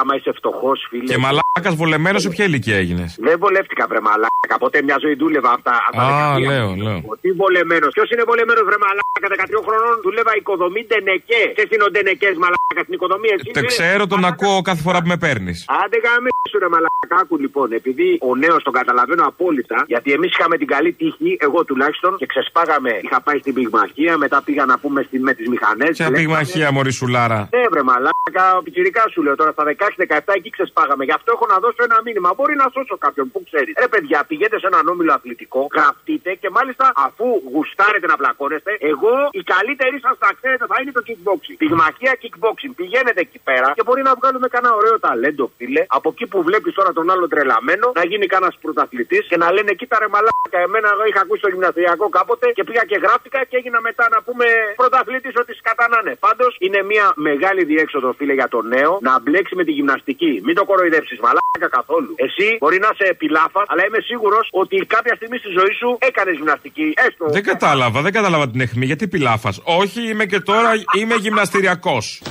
άμα 0.00 0.12
είσαι 0.16 0.32
φτωχός, 0.38 0.78
φίλε. 0.90 1.04
Και 1.12 1.18
μαλάκας 1.24 1.74
βολεμένος 1.80 2.22
σε 2.22 2.28
ποια 2.34 2.44
ηλικία 2.44 2.76
έγινες; 2.82 3.10
Δεν 3.26 3.36
βολεύτηκα, 3.38 3.86
βρε 3.90 4.00
μαλάκα. 4.00 4.54
Ποτέ 4.58 4.78
μια 4.82 4.96
ζωή 5.04 5.09
δούλευα 5.14 5.50
αυτά. 5.56 5.74
αυτά 5.88 6.02
Α, 6.32 6.38
λέω, 6.38 6.74
λέω. 6.86 7.00
Τι 7.20 7.30
βολεμένος. 7.40 7.90
Ποιος 7.96 8.10
είναι 8.10 8.24
βολεμένος, 8.30 8.64
βρε 8.68 8.78
μαλάκα. 8.84 9.28
13 9.34 9.62
χρονών 9.66 9.94
δούλευα 10.04 10.32
οικοδομή 10.36 10.80
ντενεκέ. 10.86 11.42
Ποιε 11.54 11.64
είναι 11.74 11.84
ο 11.88 11.90
ντενεκές, 11.90 12.34
μαλάκα 12.42 12.82
στην 12.86 12.94
οικοδομή, 12.96 13.28
εσύ. 13.36 13.50
Το 13.58 13.64
ξέρω, 13.72 14.06
τον 14.06 14.24
ακούω 14.24 14.58
κάθε 14.62 14.82
φορά 14.86 14.98
που 15.02 15.08
με 15.12 15.16
παίρνεις. 15.24 15.58
Άντε 15.82 15.98
γαμίσου 16.04 16.58
ρε 16.62 16.68
μαλάκα. 16.74 16.89
Άκου 17.08 17.38
λοιπόν, 17.38 17.72
επειδή 17.72 18.18
ο 18.20 18.36
νέος 18.36 18.62
τον 18.62 18.72
καταλαβαίνω 18.72 19.24
απόλυτα, 19.26 19.84
γιατί 19.86 20.12
εμείς 20.12 20.30
είχαμε 20.30 20.56
την 20.56 20.66
καλή 20.66 20.92
τύχη, 20.92 21.36
εγώ 21.40 21.64
τουλάχιστον, 21.64 22.16
και 22.16 22.26
ξεσπάγαμε. 22.26 23.00
Είχα 23.02 23.20
πάει 23.20 23.38
στην 23.38 23.54
πυγμαχία, 23.54 24.16
μετά 24.16 24.42
πήγα 24.42 24.64
να 24.64 24.78
πούμε 24.78 25.02
στη, 25.02 25.20
με 25.20 25.34
τις 25.34 25.48
μηχανές. 25.48 25.96
Ποια 25.96 26.10
πυγμαχία, 26.10 26.70
Μωρή 26.72 26.92
Σουλάρα. 26.92 27.48
Ναι, 27.54 27.62
βρε 27.70 27.82
μαλάκα, 27.82 28.44
πιτσιρικά 28.64 29.04
σου 29.12 29.22
λέω 29.22 29.34
τώρα 29.34 29.52
στα 29.52 29.64
16-17 29.64 30.18
εκεί 30.34 30.50
ξεσπάγαμε. 30.50 31.04
Γι' 31.04 31.16
αυτό 31.18 31.32
έχω 31.34 31.46
να 31.52 31.58
δώσω 31.58 31.82
ένα 31.88 31.98
μήνυμα. 32.04 32.28
Μπορεί 32.36 32.54
να 32.62 32.66
σώσω 32.74 32.96
κάποιον 32.98 33.30
που 33.32 33.42
ξέρεις. 33.48 33.74
Ρε 33.78 33.88
παιδιά, 33.88 34.24
πηγαίνετε 34.28 34.58
σε 34.58 34.66
έναν 34.66 34.88
όμιλο 34.88 35.12
αθλητικό, 35.12 35.60
γραφτείτε 35.74 36.30
και 36.34 36.50
μάλιστα 36.50 36.92
αφού 37.06 37.26
γουστάρετε 37.52 38.06
να 38.06 38.16
πλακώνεστε, 38.20 38.70
εγώ 38.90 39.14
η 39.40 39.42
καλύτερη 39.54 39.96
σας 40.04 40.14
θα 40.22 40.30
ξέρετε 40.38 40.64
θα 40.72 40.76
είναι 40.80 40.92
το 40.98 41.02
kickboxing. 41.08 41.56
Πυγμαχία 41.62 42.12
kickboxing. 42.22 42.72
Πηγαίνετε 42.80 43.20
εκεί 43.26 43.38
πέρα 43.48 43.72
και 43.76 43.82
μπορεί 43.86 44.02
να 44.02 44.14
βγάλουμε 44.18 44.48
κανένα 44.54 44.74
ωραίο 44.80 44.96
ταλέντο, 45.06 45.44
φίλε. 45.56 45.82
Από 45.98 46.08
εκεί 46.12 46.26
που 46.26 46.42
βλέπεις 46.48 46.72
τώρα 46.74 46.89
τον 46.98 47.06
άλλο 47.12 47.26
τρελαμένο, 47.32 47.86
να 48.00 48.04
γίνει 48.10 48.26
κανένας 48.34 48.54
πρωταθλητής 48.64 49.22
και 49.30 49.36
να 49.42 49.46
λένε 49.54 49.72
κοίτα 49.80 49.96
ρε 50.02 50.08
μαλάκα. 50.14 50.58
Εμένα 50.66 50.88
εγώ 50.94 51.04
είχα 51.10 51.20
ακούσει 51.26 51.42
το 51.46 51.50
γυμναστηριακό 51.54 52.06
κάποτε 52.18 52.46
και 52.56 52.64
πήγα 52.68 52.82
και 52.90 52.98
γράφτηκα 53.04 53.38
και 53.50 53.56
έγινα 53.60 53.78
μετά 53.88 54.04
να 54.14 54.18
πούμε 54.26 54.46
πρωταθλητή 54.80 55.30
ότι 55.42 55.52
σκατανάνε. 55.60 56.12
Πάντως 56.26 56.52
είναι 56.64 56.80
μια 56.92 57.06
μεγάλη 57.28 57.62
διέξοδο, 57.70 58.08
φίλε, 58.18 58.34
για 58.40 58.48
το 58.54 58.60
νέο 58.74 58.92
να 59.08 59.12
μπλέξει 59.22 59.54
με 59.60 59.64
τη 59.64 59.72
γυμναστική. 59.78 60.32
Μην 60.46 60.54
το 60.58 60.64
κοροϊδέψεις, 60.70 61.18
μαλάκα 61.24 61.68
καθόλου. 61.78 62.12
Εσύ 62.26 62.46
μπορεί 62.62 62.78
να 62.84 62.88
είσαι 62.92 63.06
επιλάφα, 63.14 63.62
αλλά 63.70 63.82
είμαι 63.86 64.00
σίγουρος 64.10 64.44
ότι 64.62 64.76
κάποια 64.94 65.14
στιγμή 65.18 65.36
στη 65.42 65.50
ζωή 65.58 65.72
σου 65.80 65.88
έκανες 66.08 66.34
γυμναστική. 66.36 66.86
Έστω. 67.06 67.24
Δεν 67.36 67.44
κατάλαβα, 67.52 67.98
δεν 68.06 68.12
κατάλαβα 68.12 68.44
την 68.52 68.60
αιχμή. 68.60 68.84
Γιατί 68.90 69.08
πιλάφα. 69.08 69.50
Όχι, 69.82 70.00
είμαι 70.10 70.24
και 70.32 70.40
τώρα, 70.40 70.70
είμαι 70.98 71.14
γυμναστηριακός. 71.14 72.22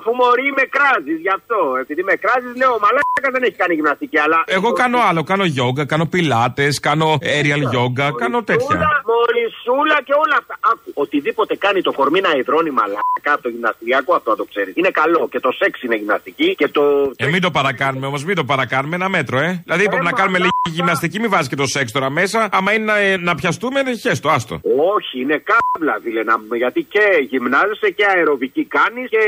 Αφού 0.00 0.10
μωρή 0.20 0.48
με 0.58 0.64
κράζεις, 0.74 1.18
γι' 1.24 1.34
αυτό. 1.38 1.58
Επειδή 1.84 2.02
με 2.10 2.14
κράζεις, 2.22 2.52
λέω 2.60 2.72
μαλάκα 2.84 3.28
δεν 3.34 3.42
έχει 3.46 3.56
κάνει 3.62 3.74
γυμναστική, 3.78 4.18
αλλά. 4.24 4.38
Εγώ 4.58 4.68
κάνω 4.82 4.98
άλλο. 5.08 5.22
Κάνω 5.30 5.44
γιόγκα, 5.54 5.84
κάνω 5.92 6.06
πιλάτες, 6.14 6.72
κάνω 6.88 7.08
aerial 7.34 7.64
yoga, 7.76 8.06
κάνω 8.22 8.38
τέτοια. 8.50 8.76
Μορισούλα 9.10 9.98
και 10.06 10.14
όλα 10.22 10.36
αυτά. 10.40 10.54
Άκου, 10.72 10.90
οτιδήποτε 10.94 11.52
κάνει 11.64 11.80
το 11.88 11.92
κορμί 11.92 12.20
να 12.20 12.30
υδρώνει 12.40 12.70
μαλάκα 12.70 13.30
από 13.34 13.42
το 13.42 13.48
γυμναστηριακό, 13.48 14.14
αυτό 14.14 14.30
να 14.30 14.36
το 14.36 14.44
ξέρεις. 14.52 14.72
Είναι 14.76 14.90
καλό 14.90 15.28
και 15.32 15.40
το 15.40 15.50
σεξ 15.60 15.82
είναι 15.82 15.96
γυμναστική 15.96 16.54
και 16.54 16.68
το. 16.68 16.82
Ε, 17.16 17.26
μην 17.26 17.40
το 17.40 17.50
παρακάνουμε 17.50 18.06
όμως, 18.06 18.24
μην 18.24 18.36
το 18.40 18.44
παρακάνουμε. 18.44 18.94
Ένα 19.00 19.08
μέτρο, 19.08 19.38
ε. 19.38 19.62
Δηλαδή, 19.64 19.82
είπαμε 19.84 20.02
να 20.02 20.12
κάνουμε 20.12 20.38
λίγη 20.38 20.68
γυμναστική, 20.76 21.20
μην 21.20 21.30
βάζεις 21.30 21.48
και 21.48 21.56
το 21.56 21.66
σεξ 21.66 21.92
τώρα 21.92 22.10
μέσα. 22.10 22.48
Άμα 22.52 22.72
είναι 22.72 22.84
να, 22.84 22.96
ε, 22.98 23.16
να 23.16 23.34
πιαστούμε, 23.34 23.80
είναι 23.80 23.94
χέστο, 23.94 24.28
άστο. 24.28 24.54
Όχι, 24.94 25.20
είναι 25.20 25.42
κάμπλα, 25.50 25.98
φίλε, 26.02 26.22
να 26.22 26.34
πούμε. 26.40 26.56
Γιατί 26.56 26.80
και 26.82 27.04
γυμνάζεσαι 27.30 27.90
και 27.96 28.04
αεροβική 28.16 28.64
κάνεις 28.64 29.08
και 29.08 29.24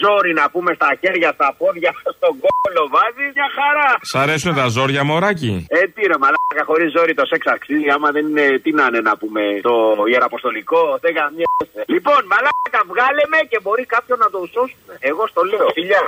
ζόρι 0.00 0.32
να 0.40 0.44
πούμε 0.52 0.70
στα 0.78 0.88
χέρια, 1.00 1.30
στα 1.36 1.48
πόδια, 1.58 1.90
στον 2.16 2.32
κόλλο 2.44 2.82
βάζει. 2.94 3.26
Μια 3.36 3.48
χαρά. 3.58 3.88
Σ' 4.10 4.14
αρέσουν 4.22 4.52
τα 4.60 4.66
ζόρια, 4.76 5.02
μωράκι; 5.10 5.52
Ε, 5.78 5.80
τι 5.94 6.00
ρε 6.10 6.18
μαλάκα, 6.22 6.62
χωρίς 6.70 6.88
ζόρι 6.96 7.14
το 7.20 7.24
σεξ 7.30 7.42
αξίζει. 7.56 7.88
Άμα 7.96 8.08
δεν 8.16 8.24
είναι, 8.28 8.46
τι 8.64 8.70
να 8.78 8.84
είναι 8.88 9.00
να 9.08 9.14
πούμε, 9.20 9.42
το 9.68 9.74
ιεραποστολικό, 10.12 10.82
δεν 11.04 11.12
γαμιέσαι. 11.18 11.80
Λοιπόν, 11.94 12.20
μαλάκα, 12.32 12.80
βγάλε 12.92 13.22
με 13.32 13.38
και 13.50 13.58
μπορεί 13.64 13.84
κάποιον 13.94 14.18
να 14.24 14.28
το 14.34 14.38
σώσουμε. 14.54 14.92
Εγώ 15.10 15.22
στο 15.32 15.40
λέω. 15.50 15.66
Φιλιά. 15.78 16.02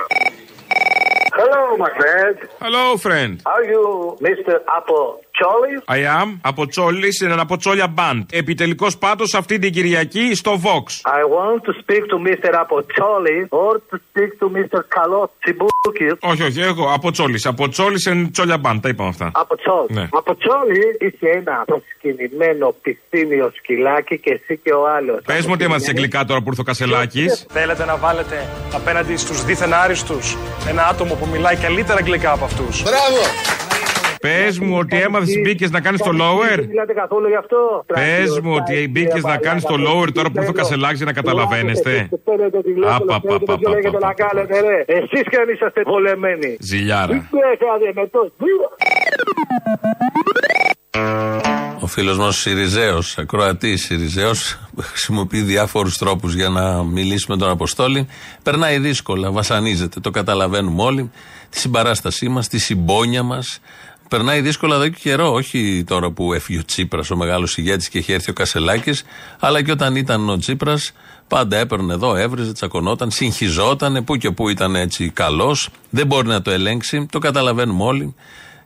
Hello, 1.41 1.63
my 1.83 1.91
friend. 1.99 2.37
Hello, 2.65 2.83
friend. 3.05 3.33
Are 3.53 3.65
you 3.73 3.83
Mr. 4.27 4.53
Apple 4.77 5.05
Charlie? 5.39 5.97
I 5.97 6.21
am 6.21 6.37
από 6.41 6.67
Τσόλης, 6.67 7.19
είναι 7.19 7.35
από 7.39 7.57
Τσόλια 7.57 7.87
Μπαντ. 7.87 8.21
Επιτελικός 8.31 8.97
πάντω 8.97 9.23
αυτή 9.37 9.59
την 9.59 9.71
Κυριακή 9.71 10.35
στο 10.35 10.59
Vox. 10.63 10.85
I 11.19 11.23
want 11.35 11.59
to 11.67 11.73
speak 11.81 12.03
to 12.11 12.17
Mr. 12.27 12.51
Apoccioli 12.63 13.37
or 13.49 13.73
to 13.89 13.95
speak 14.05 14.29
to 14.39 14.47
Mr. 14.57 14.79
Carlos 14.95 15.29
Tsiboukis. 15.43 16.17
Όχι, 16.19 16.43
όχι, 16.43 16.61
εγώ 16.61 16.91
από 16.93 17.11
Τσόλης. 17.11 17.45
Από 17.45 17.69
Τσόλης 17.69 18.05
εν 18.05 18.31
Τσόλια 18.31 18.57
Μπαντ, 18.57 18.81
τα 18.81 18.89
είπαμε 18.89 19.09
αυτά. 19.09 19.31
Apoccioli. 19.35 19.89
Ναι. 19.89 20.07
Apoccioli 20.11 21.01
είσαι 21.01 21.29
ένα 21.39 21.63
προσκυνημένο 21.65 22.75
πισθήνιο 22.81 23.51
σκυλάκι 23.57 24.19
και 24.19 24.31
εσύ 24.31 24.59
και 24.63 24.73
ο 24.73 24.87
άλλος. 24.87 25.21
Πες 25.25 25.45
μου 25.45 25.51
ότι 25.55 25.63
έμαθες 25.63 25.87
αγγλικά 25.87 26.25
τώρα 26.25 26.41
που 26.41 26.49
ήρθε 26.49 26.61
ο 26.61 26.63
Κασελάκης. 26.63 27.45
Θέλετε 27.49 27.85
να 27.85 27.97
βάλετε 27.97 28.47
απέναντι 28.73 29.17
στους 29.17 29.43
δίθεν 29.43 29.73
άριστους 29.73 30.37
ένα 30.67 30.87
άτομο 30.87 31.13
που 31.15 31.27
μιλάει 31.31 31.55
καλύτερα 31.55 31.97
αγγλικά 31.97 32.31
από 32.31 32.45
αυτούς. 32.45 32.83
Μπράβο! 32.83 33.62
Πες 34.25 34.59
μου 34.59 34.77
ότι 34.77 35.01
έμαθες 35.01 35.39
μπήκες 35.43 35.71
να 35.71 35.81
κάνεις 35.81 36.01
το 36.01 36.11
lower. 36.21 36.55
Δεν 36.55 36.67
μιλάτε 36.67 36.93
καθόλου 36.93 37.27
γι' 37.27 37.35
αυτό. 37.35 37.85
Πες 37.85 38.39
μου 38.39 38.53
ότι 38.53 38.87
μπήκες 38.91 39.23
να 39.23 39.37
κάνεις 39.37 39.63
το 39.63 39.75
lower 39.87 40.09
τώρα 40.13 40.29
που 40.29 40.37
ήρθε 40.37 40.49
ο 40.49 40.53
Κασελάκη 40.53 40.95
για 40.95 41.05
να 41.05 41.13
καταλαβαίνεστε. 41.13 42.09
Απα, 42.87 43.15
Απα, 43.15 43.21
πα, 43.21 43.39
πα, 43.45 43.57
πα, 43.57 43.99
να 43.99 44.13
κάνετε, 44.13 44.59
ρε. 44.59 44.83
Εσείς 44.87 45.23
και 45.29 45.37
αν 45.41 45.49
είσαστε 45.53 45.81
βολεμένοι. 45.85 46.57
Ζηλιάρα. 46.59 47.13
Τι 47.13 47.37
έχετε 47.51 48.01
με 48.01 48.07
το 48.07 48.31
Ο 51.79 51.87
φίλος 51.87 52.17
μας 52.17 52.27
ο 52.27 52.31
Σιριζέος, 52.31 53.17
ακροατής 53.17 53.85
Σιριζέος, 53.85 54.59
χρησιμοποιεί 54.81 55.41
διάφορους 55.41 55.97
τρόπους 55.97 56.33
για 56.33 56.49
να 56.49 56.83
μιλήσει 56.83 57.25
με 57.29 57.37
τον 57.37 57.49
Αποστόλη. 57.49 58.07
Περνάει 58.43 58.77
δύσκολα, 58.77 59.31
βασανίζεται. 59.31 59.99
Το 59.99 60.09
καταλαβαίνουμε 60.09 60.83
όλοι. 60.83 61.11
Τη 61.49 61.59
συμπαράστασή 61.59 62.29
μας, 62.29 62.47
τη 62.47 62.59
συμπόνια 62.59 63.23
μας. 63.23 63.59
Περνάει 64.13 64.41
δύσκολα 64.41 64.75
εδώ 64.75 64.87
και 64.87 64.97
καιρό. 65.01 65.33
Όχι 65.33 65.83
τώρα 65.87 66.11
που 66.11 66.33
έφυγε 66.33 66.59
ο 66.59 66.65
Τσίπρας, 66.65 67.11
ο 67.11 67.15
μεγάλος 67.15 67.57
ηγέτης 67.57 67.89
και 67.89 67.97
έχει 67.97 68.11
έρθει 68.11 68.29
ο 68.29 68.33
Κασελάκης, 68.33 69.03
αλλά 69.39 69.61
και 69.63 69.71
όταν 69.71 69.95
ήταν 69.95 70.29
ο 70.29 70.37
Τσίπρας, 70.37 70.91
Πάντα 71.27 71.57
έπαιρνε 71.57 71.93
εδώ, 71.93 72.15
έβριζε, 72.15 72.51
τσακωνόταν, 72.51 73.11
συγχυζόταν, 73.11 74.03
που 74.03 74.15
και 74.15 74.31
που 74.31 74.49
ήταν 74.49 74.75
έτσι 74.75 75.09
καλός. 75.09 75.69
Δεν 75.89 76.07
μπορεί 76.07 76.27
να 76.27 76.41
το 76.41 76.51
ελέγξει, 76.51 77.05
το 77.11 77.19
καταλαβαίνουμε 77.19 77.83
όλοι. 77.83 78.15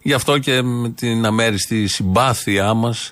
Γι' 0.01 0.13
αυτό 0.13 0.37
και 0.37 0.61
με 0.61 0.89
την 0.89 1.25
αμέριστη 1.25 1.87
συμπάθειά 1.87 2.73
μας 2.73 3.11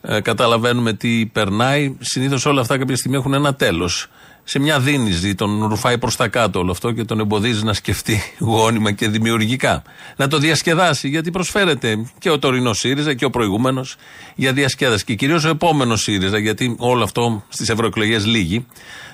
ε, 0.00 0.20
καταλαβαίνουμε 0.20 0.92
τι 0.92 1.26
περνάει. 1.26 1.96
Συνήθως 2.00 2.46
όλα 2.46 2.60
αυτά 2.60 2.78
κάποια 2.78 2.96
στιγμή 2.96 3.16
έχουν 3.16 3.34
ένα 3.34 3.54
τέλος. 3.54 4.08
Σε 4.44 4.58
μια 4.58 4.80
δίνηση 4.80 5.34
τον 5.34 5.64
ρουφάει 5.66 5.98
προς 5.98 6.16
τα 6.16 6.28
κάτω 6.28 6.58
όλο 6.58 6.70
αυτό 6.70 6.92
και 6.92 7.04
τον 7.04 7.20
εμποδίζει 7.20 7.64
να 7.64 7.72
σκεφτεί 7.72 8.22
γόνιμα 8.38 8.92
και 8.92 9.08
δημιουργικά. 9.08 9.82
Να 10.16 10.28
το 10.28 10.38
διασκεδάσει, 10.38 11.08
γιατί 11.08 11.30
προσφέρεται 11.30 12.06
και 12.18 12.30
ο 12.30 12.38
τωρινός 12.38 12.78
ΣΥΡΙΖΑ 12.78 13.14
και 13.14 13.24
ο 13.24 13.30
προηγούμενος 13.30 13.96
για 14.34 14.52
διασκέδαση. 14.52 15.04
Και 15.04 15.14
κυρίως 15.14 15.44
ο 15.44 15.48
επόμενος 15.48 16.02
ΣΥΡΙΖΑ, 16.02 16.38
γιατί 16.38 16.74
όλο 16.78 17.02
αυτό 17.04 17.44
στις 17.48 17.68
ευρωεκλογές 17.68 18.26
λύγει. 18.26 18.66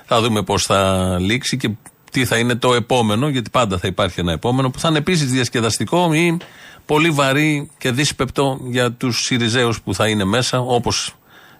Θα 0.05 0.21
δούμε 0.21 0.43
πώς 0.43 0.63
θα 0.63 1.17
λήξει 1.19 1.57
και 1.57 1.69
τι 2.11 2.25
θα 2.25 2.37
είναι 2.37 2.55
το 2.55 2.73
επόμενο, 2.73 3.27
γιατί 3.27 3.49
πάντα 3.49 3.77
θα 3.77 3.87
υπάρχει 3.87 4.19
ένα 4.19 4.31
επόμενο, 4.31 4.69
που 4.69 4.79
θα 4.79 4.89
είναι 4.89 4.97
επίσης 4.97 5.31
διασκεδαστικό 5.31 6.13
ή 6.13 6.37
πολύ 6.85 7.09
βαρύ 7.09 7.69
και 7.77 7.91
δύσπεπτο 7.91 8.59
για 8.69 8.91
τους 8.91 9.23
ΣΥΡΙΖΑίου 9.23 9.73
που 9.83 9.93
θα 9.93 10.07
είναι 10.07 10.23
μέσα, 10.23 10.59
όπως 10.59 11.13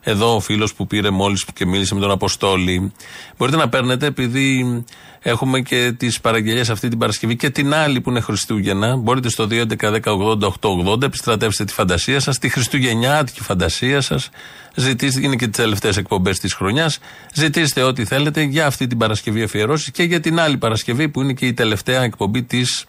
εδώ 0.10 0.36
ο 0.36 0.40
φίλος 0.40 0.74
που 0.74 0.88
πήρε 0.88 1.10
μόλις 1.10 1.46
και 1.54 1.66
μίλησε 1.66 1.94
με 1.96 2.02
τον 2.02 2.12
Αποστόλη. 2.12 2.92
Μπορείτε 3.38 3.58
να 3.58 3.70
παίρνετε, 3.70 4.06
επειδή 4.06 4.84
έχουμε 5.22 5.60
και 5.60 5.94
τις 5.98 6.22
παραγγελίες 6.22 6.70
αυτή 6.70 6.88
την 6.88 6.98
Παρασκευή 6.98 7.36
και 7.36 7.50
την 7.50 7.74
άλλη 7.74 8.02
που 8.02 8.10
είναι 8.10 8.20
Χριστούγεννα. 8.20 8.96
Μπορείτε 8.96 9.30
στο 9.30 9.48
2.11.10.80.880 9.50 11.02
επιστρατεύσετε 11.02 11.64
τη 11.66 11.74
φαντασία 11.74 12.20
σας, 12.20 12.38
τη 12.38 12.50
Χριστουγεννιάτικη 12.50 13.42
φαντασία 13.42 14.02
σας. 14.02 14.30
Ζητήστε, 14.76 15.22
είναι 15.22 15.36
και 15.36 15.48
τις 15.48 15.58
τελευταίες 15.58 15.98
εκπομπές 15.98 16.40
της 16.40 16.54
χρονιάς. 16.54 17.00
Ζητήστε 17.34 17.84
ό,τι 17.84 18.06
θέλετε 18.06 18.42
για 18.42 18.66
αυτή 18.66 18.88
την 18.88 18.98
Παρασκευή 18.98 19.44
αφιερώσεις 19.44 19.92
και 19.92 20.04
για 20.04 20.20
την 20.20 20.40
άλλη 20.40 20.58
Παρασκευή 20.58 21.10
που 21.10 21.22
είναι 21.22 21.34
και 21.34 21.46
η 21.46 21.54
τελευταία 21.54 22.02
εκπομπή 22.02 22.44
της 22.44 22.86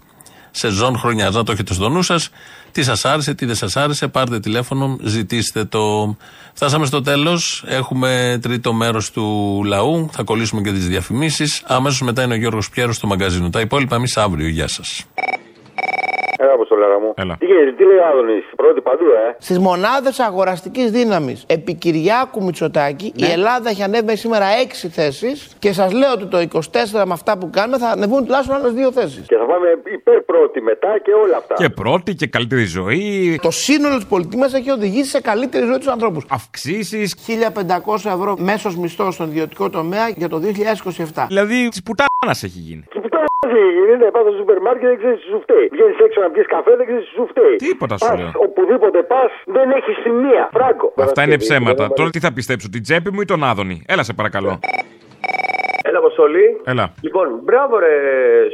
σεζόν 0.50 0.98
χρονιά. 0.98 1.30
Να 1.30 1.44
το 1.44 1.52
έχετε 1.52 1.74
στο 1.74 1.88
νου 1.88 2.02
σας. 2.02 2.30
Τι 2.72 2.82
σας 2.82 3.04
άρεσε, 3.04 3.34
τι 3.34 3.46
δεν 3.46 3.54
σας 3.54 3.76
άρεσε, 3.76 4.08
πάρτε 4.08 4.40
τηλέφωνο, 4.40 4.96
ζητήστε 5.02 5.64
το. 5.64 6.16
Φτάσαμε 6.54 6.86
στο 6.86 7.02
τέλος. 7.02 7.64
Έχουμε 7.66 8.38
τρίτο 8.42 8.72
μέρος 8.72 9.10
του 9.10 9.62
λαού. 9.64 10.08
Θα 10.12 10.22
κολλήσουμε 10.22 10.60
και 10.60 10.72
τις 10.72 10.88
διαφημίσεις. 10.88 11.62
Αμέσως 11.66 12.00
μετά 12.00 12.22
είναι 12.22 12.34
ο 12.34 12.36
Γιώργος 12.36 12.70
Πιέρος 12.70 12.96
στο 12.96 13.06
μαγκαζίνο. 13.06 13.50
Τα 13.50 13.60
υπόλοιπα 13.60 13.96
εμείς 13.96 14.16
αύριο. 14.16 14.48
Γεια 14.48 14.68
σας. 14.68 15.04
Έλα, 16.42 16.52
Αποστολάρα 16.52 17.00
μου. 17.00 17.14
Έλα. 17.16 17.36
Τι 17.38 17.46
γίνεται, 17.46 17.72
τι 17.72 17.84
λέει 17.84 17.96
ο 17.96 18.06
Άδωνης, 18.06 18.44
πρώτη 18.56 18.80
παντού, 18.80 19.04
ε; 19.04 19.36
Στις 19.38 19.58
μονάδες 19.58 20.18
αγοραστικής 20.18 20.90
δύναμης 20.90 21.44
επί 21.46 21.74
Κυριάκου 21.74 22.42
Μητσοτάκη 22.44 23.12
η 23.16 23.24
Ελλάδα 23.24 23.70
έχει 23.70 23.82
ανέβει 23.82 24.16
σήμερα 24.16 24.46
6 24.46 24.88
θέσεις 24.88 25.56
και 25.58 25.72
σας 25.72 25.92
λέω 25.92 26.12
ότι 26.12 26.26
το 26.26 26.38
24 26.38 27.04
με 27.06 27.12
αυτά 27.12 27.38
που 27.38 27.50
κάνουμε 27.50 27.78
θα 27.78 27.88
ανεβούν 27.88 28.24
τουλάχιστον 28.24 28.56
άλλες 28.56 28.72
δύο 28.72 28.92
θέσεις. 28.92 29.26
Και 29.26 29.36
θα 29.36 29.44
πάμε 29.44 29.66
υπέρ 29.92 30.20
πρώτη 30.20 30.60
μετά 30.60 30.98
και 31.04 31.12
όλα 31.24 31.36
αυτά. 31.36 31.54
Και 31.54 31.68
πρώτη 31.68 32.14
και 32.14 32.26
καλύτερη 32.26 32.64
ζωή. 32.64 33.38
Το 33.42 33.50
σύνολο 33.50 33.98
τη 33.98 34.04
πολιτική 34.08 34.36
μας 34.36 34.54
έχει 34.54 34.70
οδηγήσει 34.70 35.10
σε 35.10 35.20
καλύτερη 35.20 35.66
ζωή 35.66 35.78
τους 35.78 35.88
ανθρώπους. 35.88 36.24
Αυξήσεις. 36.28 37.14
1500 37.14 38.10
ευρώ 38.10 38.36
μέσος 38.38 38.76
μισθός 38.76 39.14
στον 39.14 39.28
ιδιωτικό 39.28 39.70
τομέα 39.70 40.08
για 40.08 40.28
το 40.28 40.38
2027. 40.38 41.26
Δηλαδή 41.28 41.68
της 41.68 41.82
πουτάνας 41.82 42.42
έχει 42.42 42.58
γίνει. 42.58 42.84
Είναι 43.92 44.06
πας 44.14 44.22
στο 44.26 44.32
σούπερ 44.38 44.58
μάρκετ 44.66 44.88
δεν 44.92 44.98
ξέρεις 45.02 45.18
τι 45.22 45.26
σου 45.32 45.40
φταίει. 45.44 45.66
Βγαίνεις 45.74 45.98
έξω 46.06 46.18
να 46.24 46.30
πιεις 46.34 46.46
καφέ 46.54 46.72
δεν 46.78 46.86
ξέρεις 46.88 47.04
τι 47.08 47.12
σου 47.18 47.26
φταίει. 47.30 47.56
Τίποτα 47.66 47.94
σου 47.98 48.06
Πας 48.08 48.18
λέω. 48.18 48.30
Οπουδήποτε 48.46 48.98
πας 49.12 49.30
δεν 49.56 49.66
έχεις 49.78 49.96
σημεία. 50.04 50.42
Φράγκο. 50.56 50.92
Αυτά 51.06 51.20
είναι 51.24 51.38
ψέματα. 51.44 51.84
Τώρα 51.98 52.10
τι 52.10 52.20
θα 52.26 52.30
πιστέψω, 52.32 52.68
την 52.68 52.82
τσέπη 52.82 53.10
μου 53.14 53.20
ή 53.20 53.24
τον 53.32 53.44
Άδωνη; 53.44 53.76
Έλα 53.92 54.02
σε 54.02 54.12
παρακαλώ. 54.12 54.52
Έλα, 56.20 56.28
Αποστολή. 56.28 56.60
Έλα. 56.64 56.86
Λοιπόν, 57.02 57.26
μπράβο 57.42 57.78
ρε 57.78 57.94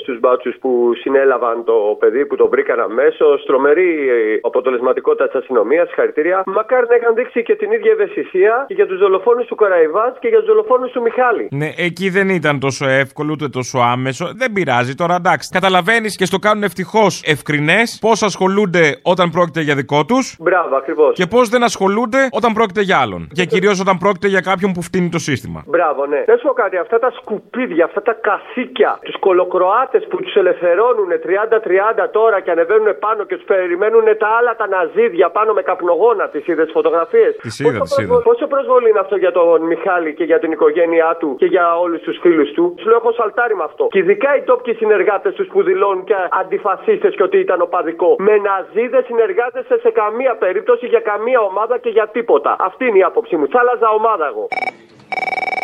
στους 0.03 0.21
μπάτσους 0.21 0.57
που 0.61 0.93
συνέλαβαν 1.03 1.65
το 1.65 1.97
παιδί 1.99 2.27
που 2.27 2.37
το 2.37 2.49
βρήκαν 2.49 2.81
αμέσως. 2.81 3.45
Τρομερή 3.47 3.91
ε, 4.09 4.39
αποτελεσματικότητα 4.43 5.27
της 5.27 5.35
αστυνομίας. 5.41 5.87
Συγχαρητήρια. 5.87 6.43
Μακάρι 6.47 6.87
να 6.89 6.95
είχαν 6.97 7.15
δείξει 7.15 7.43
και 7.43 7.55
την 7.57 7.73
ίδια 7.73 7.93
ευαισθησία 7.93 8.65
και 8.69 8.75
για 8.75 8.87
τους 8.87 8.99
δολοφόνους 8.99 9.47
του 9.47 9.55
Καραϊβάτ 9.55 10.19
και 10.19 10.29
για 10.29 10.39
τους 10.39 10.47
δολοφόνους 10.47 10.91
του 10.91 11.03
Μιχάλη. 11.03 11.49
Ναι, 11.51 11.73
εκεί 11.77 12.09
δεν 12.11 12.29
ήταν 12.29 12.61
τόσο 12.61 12.87
εύκολο 12.89 13.31
ούτε 13.33 13.49
τόσο 13.49 13.79
άμεσο. 13.79 14.33
Δεν 14.37 14.53
πειράζει 14.53 14.95
τώρα, 14.95 15.15
εντάξει. 15.15 15.51
Καταλαβαίνεις 15.53 16.17
και 16.17 16.25
στο 16.25 16.39
κάνουν 16.39 16.63
ευτυχώς 16.63 17.23
ευκρινές 17.25 17.99
πώς 18.01 18.23
ασχολούνται 18.23 18.99
όταν 19.03 19.31
πρόκειται 19.31 19.61
για 19.61 19.75
δικό 19.75 20.05
τους. 20.05 20.37
Μπράβο, 20.41 20.77
ακριβώς. 20.77 21.15
Και 21.15 21.27
πώς 21.27 21.49
δεν 21.49 21.63
ασχολούνται 21.63 22.29
όταν 22.31 22.53
πρόκειται 22.53 22.81
για 22.81 22.99
άλλον. 22.99 23.29
Και 23.33 23.45
κυρίως 23.45 23.81
όταν 23.81 23.99
πρόκειται 23.99 24.29
για 24.29 24.41
κάποιον 24.41 24.73
που 24.73 24.83
φτύνει 24.83 25.09
το 25.09 25.19
σύστημα. 25.19 25.65
Μπράβο, 25.67 26.07
ναι. 26.07 26.25
Να 26.27 26.37
σου 26.37 26.47
πω 26.47 26.53
κάτι, 26.53 26.77
αυτά 26.77 26.99
τα 26.99 27.11
σκουπίδια, 27.11 27.55
αυτά 27.89 28.03
τα 28.03 28.13
καθήκια, 28.13 28.99
τους 29.03 29.19
κολοκροάτες 29.19 30.07
που 30.11 30.17
τους 30.23 30.35
ελευθερώνουν 30.35 31.11
30-30 32.05 32.09
τώρα 32.13 32.41
και 32.41 32.51
ανεβαίνουν 32.51 32.99
πάνω 32.99 33.25
και 33.25 33.37
τους 33.37 33.45
περιμένουν 33.45 34.05
τα 34.19 34.29
άλλα 34.39 34.57
τα 34.57 34.67
ναζίδια 34.69 35.31
πάνω 35.31 35.53
με 35.53 35.63
καπνογόνα. 35.63 36.29
Τις 36.29 36.47
είδες 36.47 36.71
φωτογραφίες. 36.73 37.37
Τις 37.37 37.59
είδα, 37.61 37.81
τις 37.81 37.99
είδα. 37.99 38.23
Πόσο 38.23 38.47
προσβολή 38.47 38.89
είναι 38.89 38.99
αυτό 38.99 39.17
για 39.17 39.33
τον 39.33 39.63
Μιχάλη 39.63 40.15
και 40.15 40.25
για 40.25 40.39
την 40.39 40.51
οικογένειά 40.53 41.17
του 41.21 41.37
και 41.39 41.47
για 41.47 41.79
όλους 41.79 42.01
τους 42.01 42.19
φίλους 42.23 42.51
του; 42.53 42.75
Σου 42.81 42.89
λέω 42.89 42.97
έχω 42.97 43.13
σαλτάρει 43.13 43.55
με 43.57 43.65
αυτό. 43.65 43.89
Και 43.91 43.99
ειδικά 43.99 44.37
οι 44.37 44.43
τόπιοι 44.43 44.75
συνεργάτες 44.75 45.35
τους 45.35 45.47
που 45.47 45.63
δηλώνουν 45.63 46.05
και 46.05 46.15
αντιφασίστες 46.41 47.15
και 47.15 47.23
ότι 47.23 47.39
ήταν 47.39 47.61
οπαδικό. 47.61 48.17
Με 48.19 48.35
ναζίδες 48.47 49.05
συνεργάζεσαι 49.05 49.79
σε 49.85 49.91
καμία 49.91 50.37
περίπτωση 50.37 50.87
για 50.87 51.01
καμία 51.01 51.41
ομάδα 51.41 51.79
και 51.79 51.89
για 51.89 52.07
τίποτα. 52.07 52.57
Αυτή 52.59 52.87
είναι 52.87 52.99
η 52.99 53.03
άποψή 53.03 53.37
μου. 53.37 53.47
Θα 53.49 53.61
άλλαζα 53.61 53.89
ομάδα 53.89 54.27
εγώ. 54.27 54.49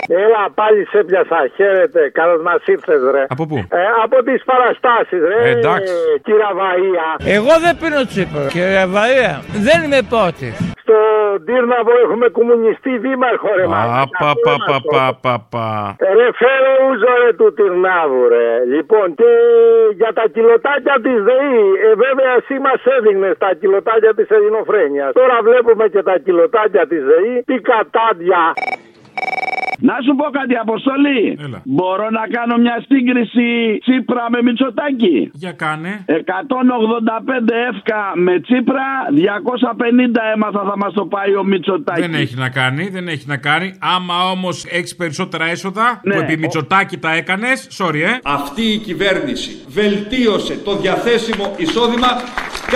Έλα, 0.09 0.43
πάλι 0.55 0.87
σε 0.87 1.05
πιάσα. 1.05 1.41
Χαίρετε. 1.57 2.11
Καλώς 2.11 2.43
μας 2.43 2.67
ήρθες, 2.67 3.01
ρε. 3.15 3.25
Από 3.29 3.47
πού; 3.47 3.57
Ε, 3.57 3.83
από 4.05 4.23
τις 4.23 4.45
παραστάσεις, 4.45 5.21
ρε. 5.31 5.49
Ε, 5.49 5.51
εντάξει. 5.51 5.95
Κύρα 6.25 6.51
Βαία. 6.59 7.35
Εγώ 7.37 7.53
δεν 7.65 7.75
πίνω 7.81 8.01
τσίπρο, 8.11 8.41
κύριε 8.55 8.87
Βαρία. 8.95 9.35
Δεν 9.67 9.79
είμαι 9.85 10.01
πρώτη. 10.15 10.49
Στο 10.83 10.97
Τύρναβο 11.47 11.93
έχουμε 12.05 12.27
κομμουνιστή 12.39 12.93
δήμαρχο, 13.05 13.51
ρε. 13.59 13.65
Πα, 13.75 14.05
πα, 14.21 14.31
πα, 14.45 14.55
πα, 14.69 14.77
πα, 14.93 15.05
πα, 15.23 15.35
πα. 15.53 15.67
Ρε 16.19 16.29
φέρε 16.41 16.73
ούζο 16.87 17.13
ρε 17.23 17.31
του 17.39 17.49
Τυρνάβου 17.57 18.23
ρε. 18.35 18.49
Λοιπόν 18.75 19.07
και 19.19 19.31
για 20.01 20.13
τα 20.19 20.25
κιλοτάκια 20.35 20.97
της 21.05 21.19
ΔΕΗ. 21.29 21.63
Ε, 21.87 21.89
βέβαια 22.05 22.33
εσύ 22.41 22.55
μας 22.67 22.81
έδειχνες 22.97 23.35
τα 23.45 23.51
κιλοτάκια 23.61 24.13
της 24.19 24.29
ελληνοφρένειας. 24.37 25.13
Τώρα 25.21 25.37
βλέπουμε 25.49 25.85
και 25.95 26.03
τα 26.09 26.17
κιλοτάκια 26.25 26.85
της 26.91 27.03
ΔΕΗ. 27.11 27.35
Τι 27.49 27.57
κατάντια. 27.71 28.43
Να 29.89 29.95
σου 30.05 30.13
πω 30.19 30.27
κάτι, 30.39 30.55
Αποστολή. 30.67 31.39
Μπορώ 31.65 32.07
να 32.19 32.25
κάνω 32.37 32.55
μια 32.65 32.77
σύγκριση 32.89 33.47
Τσίπρα 33.85 34.25
με 34.31 34.43
Μητσοτάκη. 34.43 35.31
Για 35.33 35.53
κάνε. 35.53 36.05
185 36.07 36.15
εύκα 37.71 38.01
με 38.15 38.41
Τσίπρα, 38.41 38.87
250 39.11 40.21
έμαθα 40.35 40.63
θα 40.71 40.77
μας 40.77 40.93
το 40.93 41.05
πάει 41.07 41.35
ο 41.37 41.45
Μητσοτάκη. 41.45 42.01
Δεν 42.01 42.15
έχει 42.15 42.37
να 42.37 42.49
κάνει, 42.49 42.89
δεν 42.89 43.09
έχει 43.09 43.27
να 43.27 43.37
κάνει. 43.37 43.75
Άμα 43.97 44.31
όμως 44.31 44.65
έχεις 44.71 44.97
περισσότερα 44.97 45.45
έσοδα, 45.45 46.01
Ναι. 46.05 46.15
που 46.15 46.21
επί 46.21 46.37
Μητσοτάκη 46.39 46.99
τα 46.99 47.15
έκανες, 47.15 47.69
sorry, 47.79 47.95
ε. 48.13 48.19
Αυτή 48.23 48.63
η 48.63 48.79
κυβέρνηση 48.79 49.51
βελτίωσε 49.69 50.55
το 50.65 50.77
διαθέσιμο 50.77 51.55
εισόδημα 51.57 52.07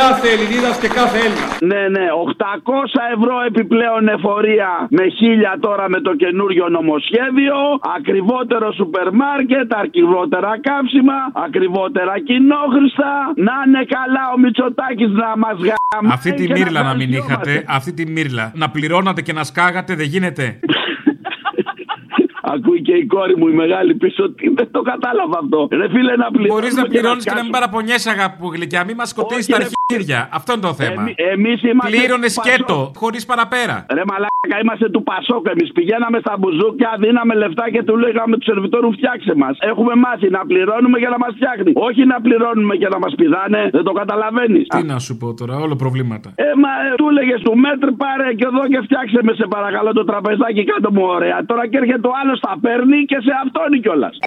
κάθε 0.00 0.26
Ελληνίδας 0.34 0.76
και 0.82 0.90
κάθε 0.98 1.18
Έλληνας. 1.26 1.52
Ναι, 1.70 1.82
ναι, 1.94 2.06
800 2.12 3.02
ευρώ 3.16 3.36
επιπλέον 3.50 4.02
εφορία 4.16 4.70
με 4.96 5.04
1000 5.18 5.58
τώρα 5.66 5.84
με 5.94 6.00
το 6.06 6.12
καινούριο 6.22 6.66
νομοσχέδιο, 6.76 7.56
ακριβότερο 7.96 8.66
σούπερ 8.78 9.08
μάρκετ, 9.22 9.68
ακριβότερα 9.84 10.52
καύσιμα, 10.68 11.18
ακριβότερα 11.46 12.14
κοινόχρηστα. 12.28 13.10
Να 13.46 13.54
είναι 13.64 13.82
καλά 13.96 14.24
ο 14.34 14.36
Μητσοτάκης 14.42 15.10
να 15.22 15.28
μας 15.42 15.56
γαμάει 15.66 16.12
Αυτή 16.16 16.30
τη 16.38 16.44
και 16.46 16.52
να 16.52 16.58
μύρλα 16.58 16.80
να 16.90 16.94
μην 17.00 17.08
ευχαριστιόμαστε. 17.12 17.50
είχατε, 17.50 17.74
αυτή 17.76 17.90
τη 17.98 18.04
μύρλα. 18.14 18.44
Να 18.62 18.66
πληρώνατε 18.74 19.20
και 19.26 19.34
να 19.38 19.44
σκάγατε 19.50 19.92
δεν 20.00 20.08
γίνεται. 20.14 20.44
Ακούει 22.56 22.80
και 22.88 22.94
η 23.02 23.06
κόρη 23.14 23.34
μου 23.40 23.46
η 23.48 23.54
μεγάλη 23.62 23.92
πίσω 24.02 24.20
ότι 24.28 24.42
δεν 24.58 24.68
το 24.76 24.80
κατάλαβα 24.92 25.36
αυτό. 25.42 25.60
Ρε 25.80 25.88
φίλε 25.94 26.14
να 26.24 26.28
πληρώνουμε. 26.34 26.48
Μπορείς 26.54 26.74
να 26.80 26.84
πληρώνεις 26.92 27.24
και 27.24 27.30
να 27.30 27.42
μην 27.42 27.50
σκάσουμε. 27.50 27.50
παραπονιέσαι, 27.56 28.10
αγάπη 28.16 28.36
μου 28.42 28.48
γλυκιά. 28.54 28.80
Μην 28.88 28.96
μας 29.00 29.08
σκοτήσει 29.14 29.50
τα 29.52 29.58
ρε, 29.58 29.66
αρχίδια. 29.88 30.20
Αυτό 30.38 30.50
είναι 30.52 30.64
το 30.70 30.74
θέμα. 30.82 31.00
Εμεί- 31.02 31.14
εμείς 31.34 31.58
είμαστε 31.70 31.90
Πλήρωνες 31.96 32.32
του 32.34 32.40
σκέτο, 32.42 32.76
Πασόκ. 32.78 32.96
χωρίς 33.02 33.22
παραπέρα. 33.30 33.76
Ρε 33.98 34.04
μαλάκα, 34.10 34.56
είμαστε 34.62 34.86
του 34.94 35.02
Πασόκ. 35.10 35.44
Εμείς 35.54 35.68
πηγαίναμε 35.76 36.16
στα 36.24 36.34
μπουζούκια, 36.38 36.90
δίναμε 37.02 37.34
λεφτά 37.42 37.64
και 37.74 37.82
του 37.88 37.94
λέγαμε 38.04 38.34
του 38.38 38.44
σερβιτόρου 38.50 38.90
φτιάξε 38.98 39.32
μας. 39.42 39.54
Έχουμε 39.70 39.94
μάθει 40.04 40.28
να 40.36 40.40
πληρώνουμε 40.50 40.96
για 41.02 41.10
να 41.14 41.18
μας 41.24 41.32
φτιάχνει. 41.38 41.70
Όχι 41.88 42.02
να 42.12 42.16
πληρώνουμε 42.26 42.74
για 42.82 42.88
να 42.94 42.98
μας 43.04 43.12
πηδάνε. 43.18 43.60
Δεν 43.76 43.84
το 43.88 43.92
καταλαβαίνεις. 44.00 44.64
Τι 44.74 44.82
να 44.92 44.98
σου 45.06 45.12
πω 45.20 45.26
τώρα, 45.40 45.54
όλο 45.64 45.74
προβλήματα. 45.84 46.28
Ε, 46.34 46.48
μα 46.62 46.70
ε, 46.86 46.94
του 47.00 47.06
έλεγες 47.12 47.40
του 47.46 47.54
μέτρ 47.64 47.88
πάρε 48.02 48.28
και 48.38 48.46
εδώ 48.50 48.62
και 48.72 48.80
φτιάξε 48.86 49.18
με 49.26 49.32
σε 49.40 49.46
παρακαλώ 49.54 49.90
το 49.98 50.04
τραπεζάκι 50.10 50.62
κάτω 50.72 50.88
μου 50.94 51.04
ωραία. 51.16 51.36
Τώρα 51.50 51.62
και 51.70 51.76
έρχεται 51.82 52.06
ο 52.12 52.14
άλλος 52.22 52.38
τα 52.46 52.58
και 53.06 53.18
σε 53.20 53.32
αυτόν 53.44 53.80
κιόλας. 53.82 54.18